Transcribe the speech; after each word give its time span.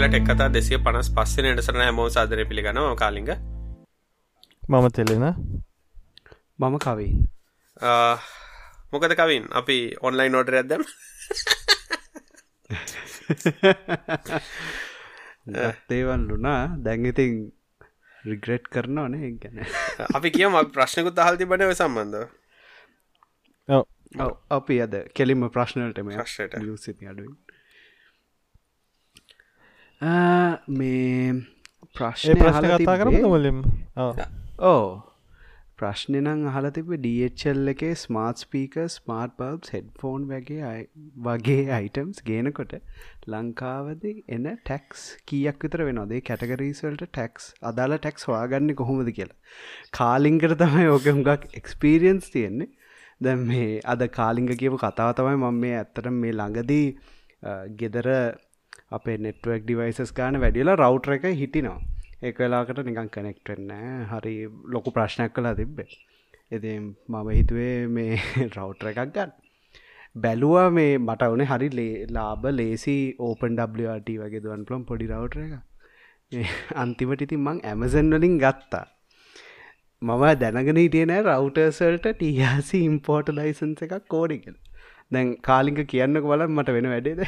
අයිබන් 0.00 0.12
කියලා 0.12 0.24
ටෙක් 0.24 0.36
කතා 0.36 0.52
දෙසිය 0.54 0.78
පනස් 0.78 1.08
පස්සෙන 1.16 1.46
එඩසරන 1.50 1.82
හැමෝ 1.84 2.08
සාදරය 2.08 2.44
පිළිගනවා 2.48 2.96
කාලිග. 2.96 3.30
මම 4.62 4.86
තෙලෙන. 4.96 5.24
මම 6.58 6.74
කවින්. 6.84 7.28
මොකද 8.92 9.14
කවින්? 9.20 9.44
අපි 9.52 9.76
ඔන්ලයින් 10.00 10.32
නෝටර 10.32 10.54
ඇදම් 10.60 10.82
දේවන් 15.90 16.22
ලුනා 16.28 16.62
දැන්ඉතින් 16.84 17.32
රිග්‍රෙට් 18.24 18.64
කරනවා 18.72 19.08
නේ 19.08 19.30
ගැන. 19.42 19.56
අපි 20.16 20.28
කියම 20.30 20.52
ප්‍රශ්නකුත් 20.72 21.18
අහල්ති 21.18 21.44
බනව 21.44 21.70
සම්බන්ධ 21.76 22.18
අපි 24.50 24.82
අද 24.82 24.94
කෙලිම 25.14 25.40
ප්‍රශ්නලටම 25.50 26.08
ප්‍රශ්නයට. 26.16 26.54
සිති 26.86 27.04
අඩුවෙන් 27.06 27.49
මේ 30.00 31.32
ප්‍රශ්න 31.96 32.42
අහලා 32.42 32.78
කතා 32.78 32.96
කරම 32.96 33.14
මුලින් 33.22 33.62
ඕ. 34.58 35.02
ප්‍රශ්නය 35.78 36.20
නං 36.20 36.46
අහල 36.46 36.70
තිබ 36.70 36.90
ඩල් 36.96 37.68
එකේ 37.68 37.92
ස්මාර්ට් 37.94 38.38
ස්පීක 38.38 38.74
ස්මාර්ට් 38.86 39.36
බබ් 39.36 39.68
හෙඩ්ෆෝන් 39.72 40.24
වගේ 40.28 40.62
අය- 40.62 40.88
වගේ 41.16 41.68
අයිටම්ස් 41.70 42.22
ගේනකොට 42.22 42.74
ලංකාවද 43.26 44.04
එන 44.28 44.56
ටැක්ස් 44.56 45.16
කියක් 45.26 45.62
විතර 45.62 45.84
වෙනදේ 45.84 46.20
කැටගරීසල්ට 46.20 47.04
ටැක්ස් 47.04 47.54
අදාලා 47.62 47.98
ටැක්ස් 47.98 48.28
වාගන්න 48.28 48.74
කොහොමද 48.74 49.12
කියලා. 49.12 49.36
කාලිංකට 49.92 50.58
තමයි 50.58 50.86
ඕක 50.86 51.02
හුඟක් 51.02 51.48
එක්ස්පීරියන්ස් 51.54 52.30
තියෙන්නේ. 52.30 52.68
දැ 53.22 53.34
මේ 53.34 53.80
අද 53.84 54.06
කාලිංග 54.08 54.48
කියපු 54.48 54.76
කතාව 54.76 55.12
තමයි 55.12 55.36
මම 55.36 55.54
මේ 55.54 55.76
ඇත්තට 55.78 56.06
මේ 56.10 56.32
ළඟදී 56.32 56.98
ගෙදර 57.76 58.08
අපේ 58.92 59.16
නෙට්වක් 59.18 59.62
ඩිවයිසස් 59.62 60.12
ගාන 60.12 60.40
වැඩියලා 60.42 60.76
රවටර 60.76 61.12
එක 61.12 61.26
හිටිනවා. 61.34 61.78
ඒ 62.22 62.32
වෙලාකට 62.38 62.80
නිකන් 62.82 63.08
කනෙක්ටෙන්න 63.08 63.70
හරි 64.10 64.34
ලොකු 64.66 64.90
ප්‍රශ්නයක් 64.90 65.32
කලා 65.32 65.54
තිබ්බේ. 65.54 65.88
එති 66.52 66.72
මම 66.78 67.28
හිතුවේ 67.30 67.74
මේ 67.88 68.18
රවටර 68.56 68.90
එකක් 68.92 69.00
ගන්න. 69.08 69.32
බැලුවා 70.16 70.68
මේ 70.70 70.92
මට 70.98 71.30
වනේ 71.32 71.46
හරි 71.46 71.68
ලේ 71.70 72.06
ලාබ 72.08 72.46
ලේසි 72.52 72.96
ඕපන් 73.20 73.58
ඩට 73.58 74.16
වගේ 74.22 74.40
දුවන් 74.40 74.64
පලොම් 74.64 74.82
පොඩි 74.84 75.10
රවටර 75.10 75.44
එක 75.44 75.54
ඒ 76.32 76.48
අන්තිමට 76.76 77.22
ඉතින් 77.22 77.44
මං 77.44 77.62
ඇමසන් 77.64 78.10
වලින් 78.14 78.36
ගත්තා. 78.38 78.84
මම 80.02 80.26
දැනගෙන 80.38 80.76
හිටියන 80.76 81.14
රවටර්සල්ට 81.16 82.10
ටිහසි 82.10 82.82
ඉම්පෝර්ට 82.84 83.34
ලයිසන්ස 83.34 83.86
එකක් 83.86 83.96
කෝඩිකල් 84.08 84.54
දැන් 85.12 85.34
කාලික 85.42 85.80
කියන්නක 85.88 86.26
බල 86.26 86.46
මට 86.48 86.76
වෙන 86.76 86.88
වැඩේද? 86.88 87.26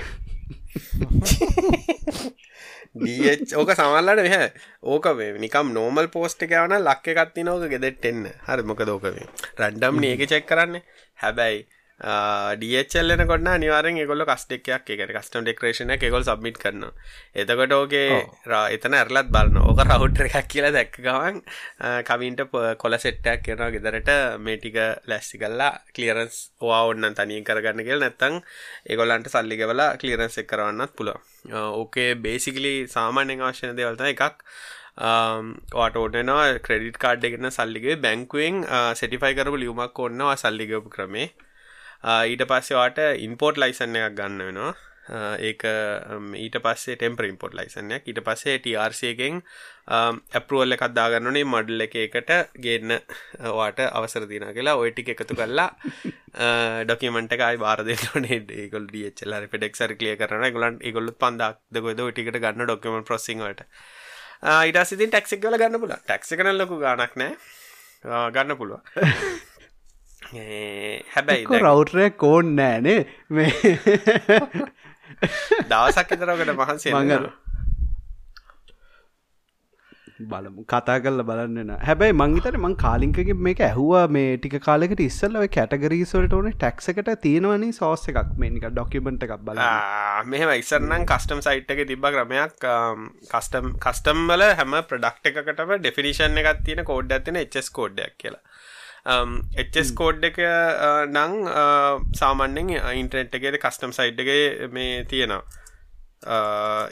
ඩ 2.92 3.54
ඕක 3.56 3.70
සමල්ලට 3.76 4.22
මෙහ. 4.26 4.48
ඕක 4.92 5.06
වේ 5.18 5.32
නිකම් 5.44 5.72
නෝමල් 5.76 6.08
පෝස්ට් 6.14 6.42
එකවන 6.46 6.74
ලක්ක 6.78 7.06
එකත්ති 7.14 7.46
නෝක 7.48 7.64
ගෙදෙට 7.72 8.04
එන්න. 8.10 8.26
හරි 8.46 8.62
මොක 8.68 8.82
දෝකවේ 8.90 9.28
රැන්ඩම් 9.60 10.02
ඒක 10.04 10.26
චෙක් 10.32 10.46
කරන්න. 10.50 10.82
හැබැයි 11.22 11.66
ඩියචල්ලන 12.02 13.24
කොන්න 13.26 13.48
නිවාරෙන් 13.56 14.00
ගොල 14.06 14.24
කස්ටෙක්යක් 14.24 14.90
එක 14.90 15.02
කස්ටම් 15.08 15.44
ඩෙක්‍රේෂන 15.44 15.94
එකගොල් 15.94 16.24
සබ්මිට 16.24 16.58
කරන 16.58 16.88
එතකොට 17.36 17.72
ඕකේ 17.72 18.08
රා 18.44 18.64
එතන 18.76 18.96
ඇරලත් 18.98 19.30
බලන්න 19.30 19.60
ඕක 19.62 19.84
රවට්‍ර 19.84 20.30
එකක් 20.30 20.48
කියලා 20.48 20.72
දැක්ක 20.74 20.98
ගවන් 20.98 21.38
කවින්ට 22.04 22.42
කොල 22.78 22.98
සෙට්ටයක් 22.98 23.44
කරනවා 23.44 23.70
ගෙදරට 23.74 24.10
මේටික 24.40 24.78
ලැස්සි 25.06 25.38
කල්ලා 25.38 25.72
කලියරන්ස් 25.94 26.36
ඕවා 26.60 26.82
ඔන්න 26.90 27.14
තනියෙන් 27.14 27.44
කරගන්න 27.44 27.86
කියල. 27.86 28.02
නැත්තං 28.02 28.42
ඒගොල්ලන්ට 28.86 29.30
සල්ලිගවලා 29.30 29.96
කලියරන්ස් 29.96 30.38
එක් 30.38 30.50
කරවන්නත් 30.50 30.96
පුළ 30.96 31.12
ඕකේ 31.52 32.10
බේසිකලි 32.16 32.74
සාමාන්‍යෙන් 32.88 33.42
අවශ්‍යන 33.42 33.76
දෙවල්ත 33.76 34.06
එකක්. 34.10 34.42
වාට 35.72 35.96
ඕටනවා 35.96 36.58
ක්‍රඩිට 36.60 36.98
කාඩ් 36.98 37.24
එකන 37.24 37.50
සල්ලිගේ 37.50 37.96
බැංකුවෙන් 37.98 38.60
සෙටිෆයි 38.94 39.38
කරපු 39.38 39.56
ලියුමක් 39.56 39.98
ඔන්නවා 40.00 40.36
සල්ලිගපු 40.36 40.90
ක්‍රමේ 40.90 41.28
ඊට 42.02 42.46
පස්සේවාට 42.46 42.98
ඉන්පෝට් 43.18 43.58
ලයිසන්න 43.58 43.96
එකක් 43.96 44.16
ගන්න 44.16 44.42
වෙනවා. 44.42 44.72
ඒක 45.40 45.62
ඊට 46.38 46.56
පස්සේ 46.62 46.96
ටෙම්පර 46.96 47.26
ඉම්පෝට් 47.26 47.54
ලයිසන්නයක් 47.54 48.06
ඊට 48.06 48.20
පස්සේ 48.22 48.58
ටRCගෙන් 48.58 49.40
ඇපරුවල්ල 49.88 50.76
එකක් 50.76 50.84
දාගන්නනේ 50.94 51.44
මඩල් 51.44 51.86
එක 51.86 51.96
එකට 52.02 52.32
ගන්න 52.56 52.98
වාට 53.58 53.80
අවසර 53.82 54.26
දින 54.26 54.46
කියලා. 54.54 54.76
ඔයටික 54.76 55.14
එකතු 55.14 55.34
කල්ලා 55.34 55.70
ඩොකමට 56.84 57.34
එකයි 57.38 57.62
බාරදනනේ 57.64 58.40
ඒකොල් 58.58 58.86
ඩියචල්ල 58.86 59.48
පෙඩෙක්සර 59.54 59.94
කලිය 59.94 60.16
කරන 60.16 60.46
ගොලන් 60.52 60.78
ඒගොල්ලුත් 60.80 61.18
පන්දක් 61.18 61.58
දකොද 61.70 62.04
ටිකට 62.10 62.42
ගන්න 62.42 62.66
ඩොකමට 62.66 63.06
ප්‍රසිංවට 63.06 63.66
ඊට 64.66 64.82
සිතින් 64.84 65.10
ටක්සික් 65.10 65.42
කල 65.42 65.58
ගන්න 65.58 65.82
පුල 65.82 65.96
ටක්සි 65.96 66.38
කන 66.38 66.54
ලොකු 66.58 66.78
ගනක් 66.78 67.14
නෑ. 67.16 67.34
ගන්න 68.04 68.58
පුළුව 68.58 68.80
හැබැයි 71.14 71.60
රවටරය 71.60 72.10
කෝන් 72.18 72.56
නෑනේ 72.56 73.06
මේ 73.30 73.52
දවසක් 75.70 76.12
එතරකට 76.12 76.54
මහන්සේ 76.58 76.94
මඟ 76.94 77.30
බලමු. 80.24 80.64
කතා 80.64 81.02
කල්ල 81.04 81.22
බලන්න 81.22 81.76
හැබැයි 81.80 82.14
මංගිතර 82.14 82.58
මං 82.58 82.76
කාලිංකගේ 82.76 83.38
මේක 83.38 83.60
ඇහවා 83.60 84.08
මේ 84.08 84.36
ටික 84.36 84.60
කාලෙකට 84.60 85.00
ඉස්සල්ලව 85.00 85.48
කැටගරීසල්ට 85.48 86.32
ඕන 86.38 86.52
ටක්සකට 86.52 87.20
තියෙනවනි 87.24 87.72
සෝස්ස 87.72 88.08
එකක්. 88.12 88.36
මේනික 88.36 88.70
ඩොකිමෙන්ට් 88.70 89.28
එකක් 89.28 89.42
බල 89.42 89.60
මෙහම 90.26 90.50
ඉස්සරනම් 90.54 91.06
කස්ටම් 91.06 91.40
සයිට් 91.40 91.70
එක 91.76 91.86
තිබ 91.86 92.04
ක්‍රමයක් 92.08 92.66
කස්ටම් 93.30 93.72
කස්ටම්බල 93.78 94.44
හැම 94.52 94.76
ප්‍රඩක්් 94.84 95.32
එකකටම 95.32 95.76
ඩෙෆිනිෂන් 95.76 96.38
එකක් 96.44 96.64
තියෙන 96.64 96.84
කෝඩ් 96.84 97.16
ඇතින 97.18 97.40
එස් 97.42 97.70
කෝඩ්ඩක් 97.70 98.18
කියලා 98.18 98.42
එස් 99.04 99.90
කෝඩ් 99.94 100.24
එක 100.24 100.38
නං 101.10 101.34
සාමන්‍යෙන් 102.14 102.70
ඉන්ට්‍රෙන්ට් 102.94 103.34
එකේද 103.34 103.58
කස්ටම් 103.58 103.92
එක 103.98 104.72
මේ 104.72 105.04
තියෙනවා. 105.04 105.42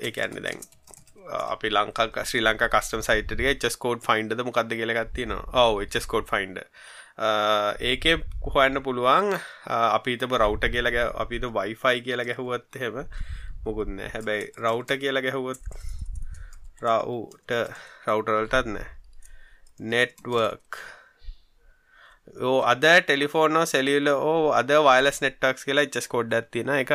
ඒ 0.03 0.11
ඇන්න 0.19 0.43
දැන් 0.43 0.59
අපි 1.31 1.71
ලංකා 1.71 2.25
ශ්‍රී 2.25 2.43
ලංකා 2.43 2.69
කස්ටම් 2.69 3.05
සයිට්ගේ 3.09 3.55
චස් 3.57 3.77
කෝඩ් 3.79 4.03
ෆයින්ඩද 4.03 4.43
මොකක්ද 4.43 4.75
කියලගත්තින 4.75 5.37
ඔව 5.37 5.83
එස් 5.85 6.07
කෝඩ් 6.07 6.27
ෆයින්ඩ 6.27 6.59
ඒක 7.91 8.05
හොයන්න 8.55 8.83
පුළුවන් 8.83 9.31
අපිතම 9.69 10.35
රව්ට 10.43 10.73
කියලග 10.75 10.99
අපිට 11.25 11.47
වයිෆයි 11.59 12.03
කියලා 12.07 12.27
ගැහුවත් 12.27 12.81
හෙම 12.83 13.03
මුකුත්න 13.65 14.01
හැබැයි 14.15 14.53
රව්ට 14.59 14.99
කියලා 15.03 15.23
ගැහුවොත් 15.23 15.63
රව්ට 16.83 17.51
රවටරල්ටත් 18.07 18.73
නෑ. 18.75 18.89
නෙට්වර්ක් 19.81 20.81
ඕ 22.39 22.61
අද 22.63 22.85
ටෙලිෆෝනෝ 22.87 23.65
සෙලියල 23.67 24.09
ඕ 24.13 24.53
අද 24.53 24.73
වයිලස් 24.87 25.21
නෙට්ටක්ස් 25.25 25.65
කියලා 25.65 25.87
ඉච්චස් 25.89 26.09
කොඩ්ඩත් 26.09 26.51
තියෙන 26.51 26.73
එක 26.77 26.93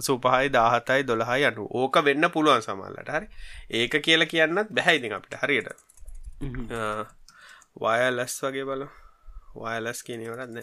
සුපහයි 0.00 0.52
දාහතයි 0.52 1.06
දොළහයි 1.06 1.44
අනු 1.44 1.66
ඕක 1.70 1.96
වෙන්න 2.04 2.30
පුළුවන් 2.30 2.62
සමල්ලට 2.62 3.12
හරි. 3.16 3.26
ඒක 3.70 4.02
කියල 4.02 4.26
කියන්නත් 4.26 4.72
බැහැයිති 4.72 5.12
අපිට. 5.12 5.38
හරියට. 5.42 5.68
වයලස් 7.80 8.36
වගේ 8.44 8.64
බල 8.64 8.86
වයලස් 9.54 10.00
කියනවරන්න 10.06 10.58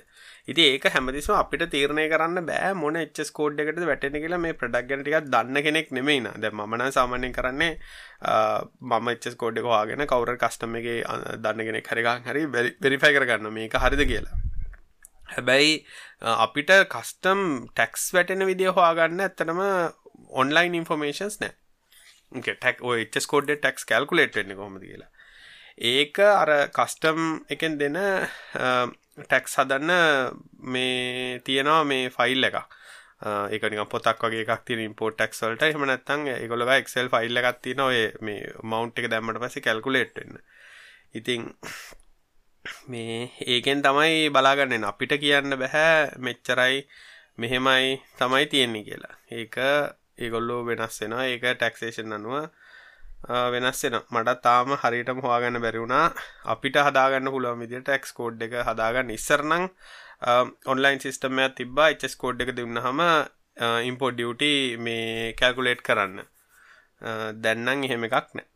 ඉති 0.47 0.65
ඒක 0.71 0.87
හැමතිස්ම 0.95 1.35
අපිට 1.39 1.63
තීරණය 1.73 2.05
කරන්න 2.13 2.45
බෑ 2.49 2.71
මොන 2.81 2.99
එච්චස් 3.01 3.31
කෝඩ් 3.39 3.61
එකට 3.63 3.81
වැටෙන 3.89 4.17
කියලා 4.23 4.41
මේ 4.45 4.57
ප්‍රඩක්ගනටික 4.61 5.29
දන්න 5.33 5.61
කෙනෙක් 5.67 5.91
නෙමෙයි 5.97 6.23
ද 6.37 6.51
මන 6.53 6.85
සාමානය 6.97 7.31
කරන්නේ 7.37 7.73
මම 8.91 9.13
එච්චස් 9.13 9.37
කෝඩ් 9.43 9.61
එක 9.61 9.69
වාගෙන 9.73 10.05
කවර 10.13 10.39
කස්ටම 10.43 10.79
එක 10.81 10.89
දන්න 11.43 11.67
කෙනෙක් 11.69 11.91
හරිකා 11.93 12.17
හරි 12.29 12.45
වෙරිෆයි 12.55 13.13
කරගන්න 13.17 13.53
මේක 13.59 13.77
හරිද 13.85 14.03
කියලා. 14.11 14.35
හැබැයි 15.35 15.73
අපිට 16.45 16.73
කස්ටම් 16.95 17.45
ටැක්ස් 17.69 18.09
වැටෙන 18.15 18.47
විදිහ 18.49 18.73
හවාගන්න 18.73 19.23
ඇත්තනම 19.27 19.63
ඔන්ලයින් 20.41 20.77
ඉන්ෆර්මේෂන්ස් 20.81 21.41
නෑ 21.43 21.55
ටැක් 22.47 22.83
එස් 23.15 23.27
කෝඩ් 23.33 23.51
ටක්ස් 23.53 23.87
කල්කුලේට් 23.91 24.35
වෙන්න 24.39 24.55
කොමද 24.55 24.83
කියලා. 24.83 25.11
ඒක 25.77 26.19
අර 26.19 26.49
කස්ටම් 26.69 27.21
එකෙන් 27.49 27.77
දෙන 27.77 27.97
ටැක්ස් 29.19 29.57
හදන්න 29.59 29.91
මේ 30.67 31.39
තියෙනවා 31.41 31.83
මේ 31.83 32.09
ෆයිල් 32.09 32.43
එක 32.43 32.57
ඒකනික 33.51 33.89
පොතක් 33.89 34.23
වගේ 34.23 34.45
එකක් 34.45 34.65
තින 34.65 34.79
ඉම්පෝට් 34.79 35.17
ටක්ස්වලට 35.17 35.63
එහම 35.63 35.85
නැත්තන් 35.85 36.27
ඒගොලව 36.29 36.73
එක්සෙල් 36.73 37.09
ෆයිල් 37.09 37.37
එකක් 37.37 37.61
තින 37.61 37.79
ඔය 37.81 37.99
මේ 38.21 38.51
මවන්් 38.63 38.93
එක 38.95 39.09
දැම්මට 39.09 39.41
පස 39.41 39.61
කල්කුලේට්න්න 39.61 40.37
ඉතිං 41.13 41.49
මේ 42.87 43.31
ඒකෙන් 43.43 43.81
තමයි 43.81 44.29
බලාගන්න. 44.29 44.83
අපිට 44.83 45.13
කියන්න 45.19 45.51
බැහැ 45.53 46.11
මෙච්චරයි 46.19 46.75
මෙහෙමයි 47.37 48.01
තමයි 48.17 48.45
තියෙන්නේ 48.47 48.83
කියලා. 48.83 49.15
ඒක 49.31 49.55
ඒගොල්ලෝ 50.17 50.61
වෙනස් 50.65 51.01
වෙන 51.01 51.13
ඒක 51.21 51.43
ටැක්සේෂන් 51.43 52.13
අනුව 52.13 52.49
වෙනස් 53.27 53.83
වෙන 53.83 53.97
මට 54.09 54.35
තාම 54.41 54.73
හරිටම 54.81 55.19
හවාගන්න 55.19 55.61
බැරිවුණා 55.61 56.05
අපිට 56.45 56.77
හදාගන්න 56.79 57.31
පුළුවන් 57.33 57.59
විදිට 57.59 57.83
ටැක්ස් 57.83 58.13
කෝඩ් 58.13 58.41
එක 58.41 58.53
හදාගන්න. 58.69 59.11
ඉස්සරනං 59.11 59.67
ඔන්ලයින් 60.65 60.99
සිිස්ටමයක් 60.99 61.57
තිබා 61.57 61.89
එස් 62.09 62.15
කෝඩ් 62.15 62.41
එක 62.41 62.55
දෙන්න 62.55 62.81
හම 62.85 63.03
ඉම්පෝඩ් 63.83 64.15
ඩියුට 64.15 64.43
මේ 64.79 65.33
කැල්කුලේට් 65.33 65.83
කරන්න. 65.83 66.25
දැන්නම් 67.43 67.83
එහෙම 67.83 68.07
එකක් 68.09 68.33
නෑ. 68.33 68.47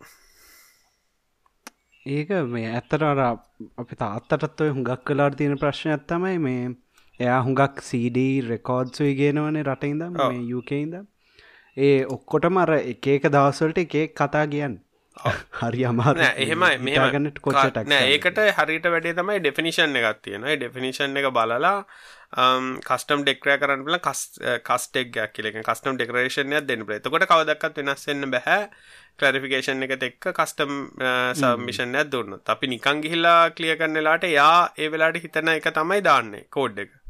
ඒක 2.05 2.29
මේ 2.47 2.71
ඇත්තට 2.71 3.03
අර 3.03 3.19
අපි 3.25 3.95
තාත්තටත් 3.97 4.61
ඔය 4.61 4.71
හුඟක් 4.75 5.03
කලාට 5.05 5.37
තියෙන 5.37 5.59
ප්‍රශ්නයක් 5.59 6.07
තමයි 6.07 6.37
මේ 6.39 6.63
එයා 7.19 7.41
හුඟක් 7.43 7.83
CD 7.89 8.27
රෙකෝඩ්සුයි 8.47 9.17
ගෙනවනේ 9.19 9.63
රටඉදම් 9.63 10.15
ඔව්. 10.15 10.31
මේ 10.31 10.47
යුකයින්ද 10.47 10.95
ඒ 11.77 12.05
ඔක්කොටම 12.07 12.57
අර 12.57 12.77
එක 12.77 13.07
එක 13.09 13.27
දවස්වලට 13.29 13.77
එකේ 13.79 14.07
කතා 14.13 14.47
කියන්න. 14.47 14.79
හරි 15.17 15.83
අමාර 15.85 16.15
එහෙම 16.19 16.63
හිතාගන්නට 16.83 17.39
කොච්චටක් 17.39 17.89
නෑ 17.89 18.07
ඒකට 18.11 18.39
හරිට 18.59 18.85
වැඩේ 18.85 19.13
තමයි 19.13 19.39
ඩෙෆිනිෂන් 19.39 19.97
එකක් 19.99 20.21
තියෙන 20.23 20.45
ඩෙෆිනිෂන් 20.53 21.19
එක 21.21 21.27
බලලා 21.29 21.73
කස්ටම් 22.81 23.25
ඩෙක්රය 23.25 23.57
කරන්න 23.57 23.83
බල 23.83 23.99
කස්ටෙක් 23.99 25.11
කියලක 25.33 25.59
කස්ටම් 25.61 25.99
ඩෙකරේෂන්ය 25.99 26.61
දෙන්න 26.63 26.85
බල 26.85 26.99
තකොට 26.99 27.27
කවදක්ත් 27.27 27.81
වෙනස්සෙන්න්න 27.81 28.31
බැහැ 28.31 28.69
කලරිෆිකේෂන් 29.19 29.83
එක 29.83 29.97
එක්ක 29.99 30.31
කස්ටම් 30.31 30.79
සම්මිෂන්යක් 31.35 32.09
දුන්න 32.09 32.39
අපි 32.47 32.67
නිකං 32.67 33.03
ගිහිල්ලා 33.03 33.51
කලිය 33.51 33.75
කරන්නලාට 33.75 34.29
යා 34.29 34.71
ඒ 34.77 34.89
වෙලාට 34.89 35.19
හිතන 35.19 35.53
එක 35.53 35.69
තමයි 35.71 36.01
දාන්නේ 36.01 36.47
කෝඩ් 36.49 36.83
එක 36.85 37.00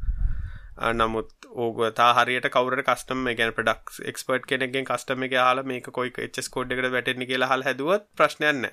නමුත් 0.94 1.50
ඕග 1.56 1.82
තා 1.94 2.12
හරියට 2.14 2.48
කවර 2.50 2.82
කස්ටම 2.82 3.26
ගැන 3.32 3.52
ප්‍රඩක් 3.52 3.92
එක්ස්පර්ට් 4.04 4.48
කෙනෙගෙන් 4.48 4.86
කස්ටම 4.86 5.26
එක 5.26 5.36
හලා 5.40 5.64
මේක 5.64 5.90
කොයි 5.90 6.14
එච්ස් 6.20 6.48
කෝඩ් 6.48 6.72
එකට 6.72 6.90
වැටෙන්නේ 6.90 7.28
කියලා 7.28 7.50
හල් 7.50 7.66
හැදුවත් 7.68 8.08
ප්‍රශ්නයන්න 8.16 8.66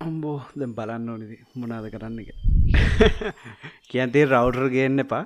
අම්බෝ 0.00 0.38
දැම් 0.54 0.72
බලන්න 0.74 1.10
ඕනිද 1.10 1.34
මොනාද 1.56 1.90
කරන්න 1.90 2.22
එක 2.22 2.52
කියන්තේ 3.90 4.24
රවඩර් 4.26 4.70
ගන්න 4.70 5.04
එපා. 5.04 5.24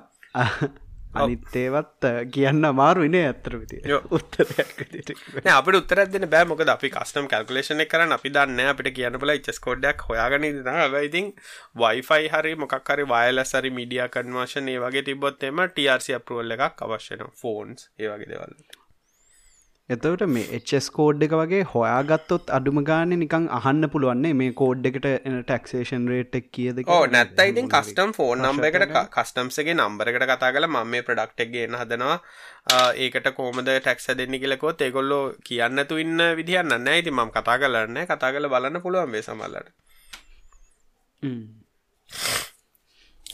අනිත්තේවත් 1.25 2.07
කියන්න 2.35 2.69
මාරු 2.81 3.05
ඉනේ 3.09 3.25
ඇත්තර 3.29 3.57
විති 3.61 3.81
යෝ. 3.93 4.01
උත්තරයක් 4.19 4.73
නෑ 5.45 5.55
අපිට 5.57 5.79
උත්තරත් 5.81 6.13
දෙන්න 6.15 6.29
බෑ. 6.33 6.49
මොකද 6.53 6.73
අපි 6.75 6.93
කස්ටම් 6.95 7.29
කල්කුලේෂන 7.33 7.85
කරන්න. 7.93 8.15
අපි 8.17 8.33
දන්න 8.37 8.73
අපිට 8.73 8.91
කියන්න 8.97 9.19
බල 9.21 9.35
චස් 9.47 9.61
කෝඩ්ඩක් 9.67 10.07
හොයාගන 10.09 10.49
ඉතින් 11.07 11.31
වයිෆයි 11.83 12.31
හරි 12.33 12.55
මොකක් 12.63 12.91
හරි 12.91 13.07
වයල 13.13 13.43
සරි 13.45 13.73
මිඩිය 13.79 14.03
කන්වර්ෂන් 14.15 14.73
ඒ 14.73 14.81
වගේ 14.83 15.05
තිබොත් 15.09 15.43
එම 15.43 15.63
ටRC 15.67 16.19
අපරුවල් 16.19 16.57
එකක් 16.57 16.83
අවශ්‍යන 16.87 17.25
ෆෝන්ස් 17.43 17.89
ඒ 17.99 18.11
වගේ 18.11 18.29
දෙවල් 18.33 18.53
එතවට 19.89 20.23
මේ 20.27 20.57
එස් 20.77 20.87
කෝඩ් 20.91 21.21
එක 21.25 21.33
වගේ 21.39 21.59
හොයාගත්තොත් 21.65 22.49
අඩුම 22.55 22.79
ගාන 22.87 23.13
නිකං 23.13 23.45
අහන්න 23.57 23.87
පුළුවන්නේ 23.91 24.35
මේ 24.39 24.55
කෝඩ් 24.61 24.87
එකට 24.89 25.05
එන 25.09 25.37
ටක්ෂේෂන් 25.41 26.07
රේට් 26.11 26.33
එක් 26.39 26.49
කියද 26.57 26.81
ඕ 26.87 27.05
නැත්ත 27.07 27.39
ඉතින් 27.43 27.69
කස්ටම් 27.73 28.11
ෆෝන් 28.17 28.43
නම්බ 28.43 28.67
එකට 28.69 28.97
කස්ටම්සගේ 29.13 29.75
නම්බරකට 29.75 30.25
කතා 30.31 30.49
කල 30.51 30.67
ම 30.67 30.75
මේ 30.87 31.05
ප්‍රඩක්ටක් 31.07 31.53
ගෙන 31.53 31.79
හදනවා. 31.81 32.17
ඒකට 32.97 33.31
කෝමද 33.33 33.69
ටැක්ස 33.69 34.11
දෙන්න 34.17 34.39
කියලකොත් 34.41 34.81
ඒගොල්ලෝ 34.81 35.23
කියන්නතු 35.43 36.01
ඉන්න 36.03 36.25
විදිහන්න 36.37 36.91
ඉති 36.95 37.11
මම 37.11 37.31
කතා 37.31 37.57
කරන්න 37.57 38.03
කතා 38.05 38.33
කල 38.33 38.49
බලන්න 38.49 38.83
පුළුවන් 38.83 39.11
වේ 39.11 39.23
සමල්ලට 39.23 39.71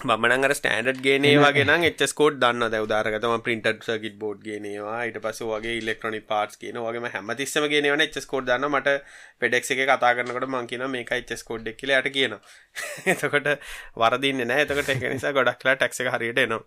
මනගර 0.05 0.53
ස්ටන්ඩ් 0.53 0.99
ගේනේ 1.01 1.37
වගෙන 1.37 1.71
එච්කෝඩ් 1.83 2.37
දන්න 2.41 2.67
ද 2.67 2.81
උදාරගතම 2.85 3.35
පින්ට 3.41 3.67
සකිට 3.81 4.17
බෝඩ් 4.17 4.43
ගේනවා. 4.43 4.97
ඊට 5.05 5.19
පස 5.19 5.41
වගේ 5.43 5.77
ඉලෙක්ට්‍රොනි 5.79 6.21
පාටස් 6.23 6.59
කියන 6.61 6.79
වගේ 6.79 7.11
හැමතිස්සම 7.13 7.67
ගෙනවන 7.71 8.03
එච්කෝඩ් 8.05 8.49
දන්න 8.49 8.69
මට 8.69 8.95
පෙඩෙක් 9.39 9.67
එක 9.67 9.83
කතා 9.85 10.13
කරනකට 10.13 10.47
මංකින 10.49 10.85
මේක 10.89 11.11
එච්කෝඩ් 11.13 11.67
එක් 11.67 11.77
කියලට 11.77 12.11
කියන 12.11 12.37
එතකොට 13.13 13.49
වරදින්න 13.97 14.45
නෑ 14.45 14.67
එතකට 14.67 14.89
එක 14.89 15.07
නිසා 15.09 15.33
ගොඩක්ලා 15.33 15.75
ටැක්ස 15.75 16.03
හරියට 16.07 16.39
එනවා. 16.39 16.63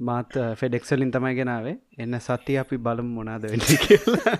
මාත් 0.00 0.38
ෆෙඩෙක්සලින් 0.56 1.10
තමයි 1.10 1.34
ගෙනාවේ 1.34 1.76
එන්න 1.98 2.20
සති 2.20 2.58
අපි 2.58 2.78
බලම් 2.78 3.12
මොනාද 3.18 3.50
වෙන්න 3.50 3.68
කියලා. 3.82 4.38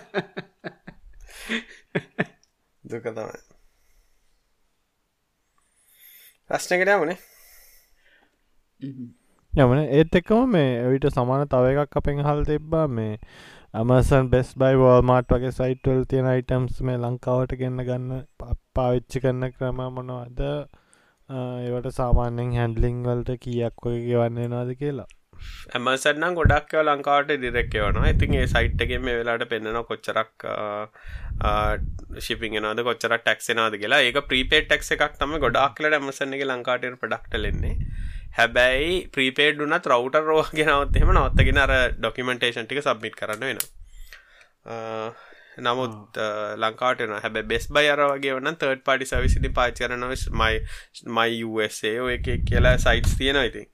දුක 2.84 3.06
තමයි 3.10 3.55
ප්‍රශ්නකට 6.50 6.90
යමනේ 6.94 7.18
යමන 9.52 9.80
ඒත් 9.98 10.16
එක්කම 10.20 10.50
මේ 10.54 10.72
ඇවිට 10.80 11.06
සමාන 11.14 11.44
තව 11.52 11.72
එකක් 11.84 11.98
අපෙන් 12.00 12.22
හල් 12.26 12.42
තිබ්බා. 12.48 12.86
මේ 12.88 13.14
අමසන් 13.74 14.28
බෙස් 14.32 14.50
බයි 14.62 14.80
වෝල්මාට් 14.82 15.32
වගේ 15.34 15.52
සයිටවල් 15.58 16.02
තියෙන 16.10 16.28
අයිටම්ස් 16.32 16.82
මේ 16.88 17.00
ලංකාවට 17.02 17.56
ගන්න 17.60 17.86
ගන්න 17.88 18.24
ප- 18.38 18.58
පාවිච්චි 18.74 19.22
කරන්න 19.24 19.52
ක්‍රම 19.54 19.80
මොනවද? 19.96 20.42
ඒවට 21.30 21.88
සාමාන්‍යෙන් 21.98 22.52
හැන්ඩලිං 22.58 23.02
වලට 23.06 23.38
කියක් 23.44 23.86
ඔය 23.86 23.96
ගෙවන්නේ 24.06 24.48
නාද 24.54 24.70
කියලා. 24.82 25.08
ඇමසන්නම් 25.72 26.36
ගොඩක් 26.38 26.74
ලංකාවට 26.82 27.32
ඩිරෙක්කවන 27.36 28.00
ඉතින් 28.06 28.36
ඒ 28.40 28.46
සයිට්ගේ 28.48 29.00
මේ 29.00 29.18
වෙලාට 29.20 29.46
පෙන්න්නන 29.48 29.80
කොච්චරක් 29.84 30.48
ශිපිගෙනද 32.20 32.82
කොච්චර 32.82 33.16
ටක්ෂනාද 33.18 33.78
කියලා. 33.78 34.02
ඒක 34.02 34.20
ප්‍රීපේට් 34.26 34.68
ටක් 34.70 34.98
එකක් 34.98 35.18
තම 35.18 35.38
ගොඩක් 35.38 35.78
කලට 35.78 35.98
ඇමසන්න 35.98 36.36
එක 36.36 36.44
ලංකාටයට 36.46 37.00
පඩක්ටලෙන්නේ 37.00 37.74
හැබැයි 38.38 38.96
ප්‍රීපේඩ් 39.12 39.60
වනත් 39.60 39.88
රවටර් 39.88 40.26
රෝ 40.26 40.42
ගෙනවත්හෙම 40.52 41.12
නවත්තගෙන 41.12 41.62
අර 41.62 41.72
ඩොකිමෙන්ටේෂන් 41.94 42.66
ටික 42.66 42.82
සබ්මිට 42.82 43.16
කරන්න 43.20 43.46
වෙන 43.46 43.60
නමුත් 45.58 46.18
ලංකාටන 46.60 47.14
හැබ 47.18 47.38
බෙස් 47.48 47.68
බයි 47.72 47.88
අර 47.92 48.02
වගේ 48.04 48.34
වන්න 48.36 48.58
තර්ඩ 48.60 48.82
පඩි 48.84 49.08
සවිසිදි 49.08 49.52
පාච 49.58 49.80
කරනව 49.80 50.12
මයි 50.34 50.60
මයි 51.18 51.40
USA 51.46 51.94
ඔය 52.02 52.18
කියලා 52.24 52.76
සයිටස් 52.78 53.16
තියෙන 53.16 53.40
ඉතින් 53.42 53.70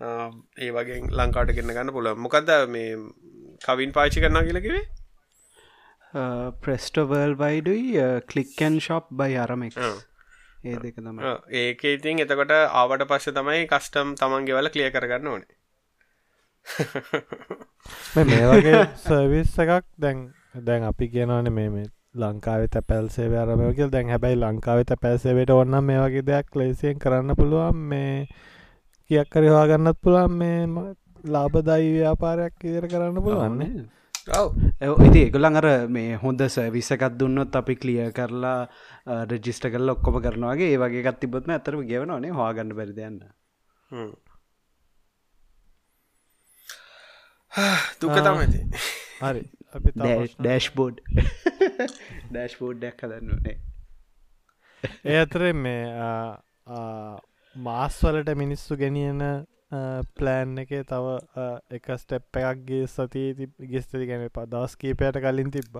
ඒ 0.00 0.70
වගේ 0.70 1.00
ලංකාට 1.12 1.54
ගෙන්න්න 1.54 1.72
ගන්න 1.72 1.92
පුල 1.92 2.10
මොකක්ද 2.16 2.50
මේ 2.68 2.96
කවින් 3.62 3.92
පාචි 3.92 4.20
කරනා 4.20 4.42
කියලකිවේ 4.42 4.84
ප්‍රෙස්ටවර්ල් 6.60 7.34
වයිඩුයි 7.36 8.08
කලික්කන් 8.26 8.80
ශොප් 8.80 9.08
බයි 9.12 9.36
අරමෙක්. 9.38 9.78
ඒ 10.64 10.76
දෙක 10.76 10.96
තම 10.96 11.20
ඒක 11.56 11.84
ඉතින් 11.86 12.18
එතකොට 12.20 12.52
ආවට 12.52 13.06
පස්ස 13.06 13.32
තමයි 13.32 13.66
කස්ටම් 13.66 14.14
තමන්ගේ 14.16 14.54
වල 14.54 14.70
කලිය 14.70 14.90
කරගන්න 14.90 15.28
ඕනේ. 15.28 15.54
මේ 18.14 18.24
මේ 18.24 18.46
වගේ 18.48 18.86
සර්විස් 18.98 19.58
එකක් 19.58 19.84
දැන් 19.98 20.24
දැන් 20.62 20.82
අපි 20.84 21.08
කියනවන 21.08 21.52
මේ 21.52 21.68
මේ 21.70 21.90
ලංකාව 22.16 22.66
තැපැල්සේ 22.70 23.28
අරමයකල් 23.36 23.90
දැන් 23.90 24.08
හැබැයි 24.08 24.38
ලංකාව 24.38 24.82
තැපැල්සේවට 24.86 25.50
ඔන්න 25.52 25.78
මේ 25.84 26.00
වගේ 26.00 26.24
දෙයක් 26.24 26.56
ලේසියෙන් 26.56 26.98
කරන්න 26.98 27.36
පුළුවන් 27.36 27.86
මේ 27.90 28.26
කියක් 29.10 29.28
කරවා 29.28 29.66
ගන්නත් 29.66 29.98
පුළුවන් 30.00 30.34
මේ 30.34 30.94
ලාබදයි 31.26 31.92
ව්‍යාපාරයක් 31.94 32.64
ඉදිර 32.64 32.86
කරන්න 32.88 33.20
පුළුවන්නේ 33.20 33.84
ඔව්. 34.32 34.48
ඉති 35.00 35.18
ඒගොලන් 35.20 35.56
අර 35.56 35.66
මේ 35.88 36.16
හොඳ 36.16 36.40
සවිසකත් 36.48 37.18
දුන්නොත් 37.18 37.56
අපි 37.56 37.76
කලිය 37.76 38.10
කරලා 38.12 38.60
රජිස්ට 39.26 39.68
කල් 39.68 39.88
ඔක්කොම 39.90 40.20
කරනවාගේ 40.20 40.70
ඒ 40.72 40.78
වගේ 40.78 41.02
ගත් 41.02 41.20
තිබොත්ම 41.20 41.50
ඇතරම 41.50 41.82
ගෙවනනේ 41.84 42.32
හවාගන්න 42.32 42.72
බැරිදයන්න 42.72 43.18
හ්ම්. 43.90 44.12
දුක 48.00 48.16
තමයිති 48.18 48.60
හරි. 49.20 49.44
අපි 49.74 49.90
ඩෑශ්බෝඩ් 49.94 50.96
ඩෑශ්බෝඩ්ඩක් 52.30 52.98
කදන්නනේ 52.98 53.56
ඒ 55.04 55.20
අතරේ 55.20 55.52
මේ 55.58 55.80
මාස්වලට 57.56 58.30
මිනිස්සු 58.36 58.76
ගෙනියන 58.76 59.20
ප්ලෑන් 60.18 60.58
එක 60.62 60.72
තව 60.90 61.06
එක 61.78 61.86
ස්ටෙප් 62.00 62.38
එකක්ගේ 62.40 62.86
සතිය 62.86 63.48
ගෙස්තති 63.72 64.06
ගැන 64.08 64.24
පදස් 64.38 64.76
කීපයට 64.80 65.20
කලින් 65.22 65.50
තිබ්බ. 65.54 65.78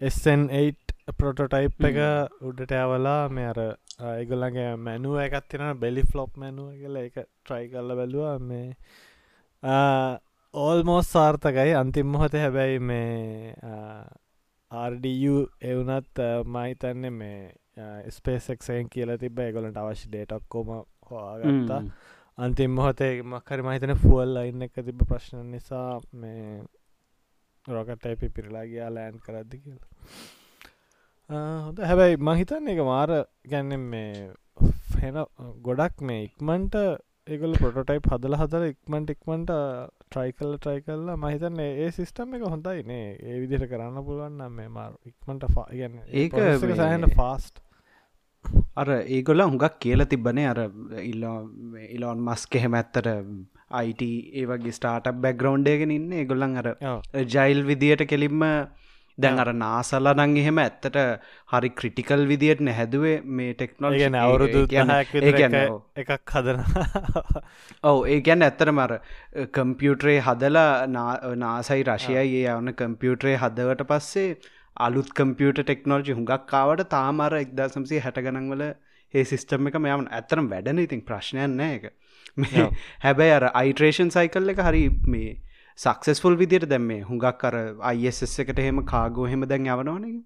SN8 0.00 1.14
ප්‍රොටොටයිප් 1.16 1.88
එක 1.90 1.98
උඩට 2.50 2.76
ඇවලා 2.80 3.22
මේ 3.28 3.48
අර 3.52 3.60
ඒගොල්ලගේ 4.10 4.76
මැනුව 4.76 5.18
එකත් 5.24 5.48
තිෙන 5.48 5.80
බෙලි 5.80 6.04
ෆ්ලොප් 6.12 6.36
මැනුව 6.36 6.76
කියල 6.76 6.96
එක 7.02 7.16
ට්‍රයි 7.24 7.72
කල්ල 7.72 7.96
බැලවා. 7.96 8.38
මේ 8.38 8.76
ඕල්මෝස් 10.54 11.12
සාර්ථකයි. 11.16 11.72
අන්තිම් 11.80 12.06
මොහොත 12.12 12.34
හැබැයි 12.44 12.78
මේ 12.92 13.64
ආර්ඩු 14.70 15.36
එවනත් 15.72 16.24
මහිතන්න 16.54 17.12
මේ 17.20 17.38
ස්පේසෙක්සයෙන් 18.10 18.88
කියල 18.88 19.16
තිබ 19.18 19.40
ගොලට 19.52 19.78
අවශ්‍ය 19.78 20.08
ඩේටක්කෝම 20.08 20.70
හවාගත්තා 21.04 21.82
අන්තිම් 22.38 22.70
මොහොතේ 22.72 23.22
මක්කරි 23.24 23.62
මහිතන 23.62 23.94
ෆුවල් 23.96 24.36
අයින්න 24.36 24.62
එක 24.62 24.78
තිබ 24.80 25.02
ප්‍රශ්න 25.04 25.50
නිසා 25.50 26.00
මේ 26.14 26.62
රොකට 27.64 28.06
ඇපි 28.06 28.28
පිරලා 28.30 28.64
ගයා 28.66 28.90
ලෑන් 28.90 29.20
කරද්දි 29.20 29.60
කියලා. 29.60 29.90
හොඳ 31.64 31.78
හැබැයි 31.80 32.20
මහිතන්න 32.20 32.68
එක 32.68 32.80
මාර 32.84 33.12
ගැන්නම් 33.46 33.84
මේ 33.90 34.30
හෙන 34.98 35.20
ගොඩක් 35.62 36.02
මේ 36.02 36.24
ඉක්මන්ට 36.24 36.76
ඒගල 37.26 37.56
පොටටයි් 37.56 38.02
හදල 38.06 38.36
හදර 38.36 38.66
ඉක්මට 38.66 39.12
ඉක්මට 39.12 39.52
ට්‍රයි 40.06 40.32
කල්ල 40.32 40.58
ට්‍රයි 40.58 40.82
කල්ලා 40.82 41.16
මහිතන්න 41.18 41.62
ඒ 41.62 41.90
සිිස්ටම් 41.92 42.34
එක 42.36 42.46
හොඳයි 42.46 42.82
නේ. 42.84 43.06
ඒ 43.22 43.38
විදිහට 43.40 43.70
කරන්න 43.70 44.04
පුළුවන් 44.04 44.42
මේ 44.52 44.68
මාර 44.70 44.98
ඉක්මට 45.04 45.48
ගන්න 45.72 46.02
ඒක 46.14 46.36
සහන්න 46.36 47.08
ෆාස්ට් 47.14 47.63
අර 48.76 48.88
ඒගොල්ල 49.08 49.42
හුඟක් 49.42 49.80
කියල 49.80 50.06
තිබ්බනේ. 50.06 50.46
අර 50.46 50.60
ඉලොන් 51.88 52.18
මස් 52.20 52.46
කෙහෙම 52.48 52.74
ඇත්තට 52.74 53.10
අයිට 53.72 54.02
ඒ 54.02 54.46
වගේ 54.46 54.72
ස්ටාටක් 54.72 55.20
බැග්‍රවන්්ඩයගෙන 55.20 55.90
ඉන්න. 55.90 56.10
ඒගොල්ලන් 56.14 56.56
අර 56.56 56.72
ජයිල් 57.28 57.62
විදියට 57.64 58.06
කෙලින්ම 58.06 58.42
දැන් 59.18 59.38
අර 59.38 59.50
නාසල්ල 59.54 60.08
නං 60.12 60.36
එහෙම 60.36 60.58
ඇත්තට 60.58 60.96
හරි 61.50 61.70
ක්‍රිටිකල් 61.72 62.24
විදියට 62.26 62.60
නැහැදුවේ 62.60 63.14
මේ 63.32 63.52
ටෙක්නොල් 63.52 63.94
ගැන 63.94 64.16
අවුරුදු 64.16 64.64
එකක් 65.96 66.32
හදන 66.32 66.60
ඔව 67.90 68.00
ඒ 68.06 68.18
ගැන් 68.20 68.42
ඇත්තර 68.42 68.72
මර 68.72 68.96
කම්පියුටරේ 69.52 70.18
හදලා 70.20 70.68
නාසයි 71.36 71.86
රශයයි 71.86 72.18
ඒ 72.18 72.44
යවන 72.48 72.74
කම්පියුටරේ 72.74 73.36
හදවට 73.36 73.86
පස්සේ 73.86 74.28
අලුත් 74.76 75.10
කම්පියට 75.12 75.60
ටෙක්නෝජි 75.60 76.12
හුඟක් 76.12 76.46
කාවට 76.46 76.88
තාමර 76.90 77.36
එක්දා 77.36 77.68
සම්සේ 77.68 78.00
හැට 78.00 78.18
ගනන්වල 78.18 78.64
ඒ 79.14 79.24
සිිස්ටම් 79.24 79.68
එක 79.68 79.78
මෙයම 79.78 80.06
ඇතරම් 80.10 80.48
වැඩන. 80.48 80.78
ඉතින් 80.80 81.02
ප්‍රශ්නයන් 81.02 81.56
නෑ 81.56 81.74
එක 81.76 81.84
හැබැයි 83.02 83.32
අර 83.32 83.50
අයිට්‍රේෂන් 83.52 84.10
සයිකල් 84.10 84.50
එක 84.50 84.60
හරි 84.60 84.84
මේ 85.06 85.30
සක්සෙස්ෆුල් 85.78 86.36
විදියට 86.36 86.68
දැම්මේ 86.68 87.00
හුඟක් 87.02 87.44
අර 87.44 87.56
අයිස් 87.84 88.22
එකට 88.40 88.58
එහෙම 88.58 88.82
කාගෝ 88.86 89.26
හෙම 89.26 89.46
දැන් 89.46 89.66
යවනවන. 89.68 90.18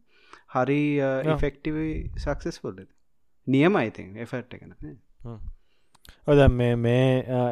හරි 0.49 0.81
ඉෆෙක්ටිව 1.27 1.77
සක්සෙස්ෆුල් 2.19 2.83
නියම 3.47 3.77
අයිතින් 3.77 4.17
එෆට් 4.19 4.55
එකන 4.55 4.75
ඔද 6.27 6.41
මේ 6.51 6.77
මේ 6.79 7.07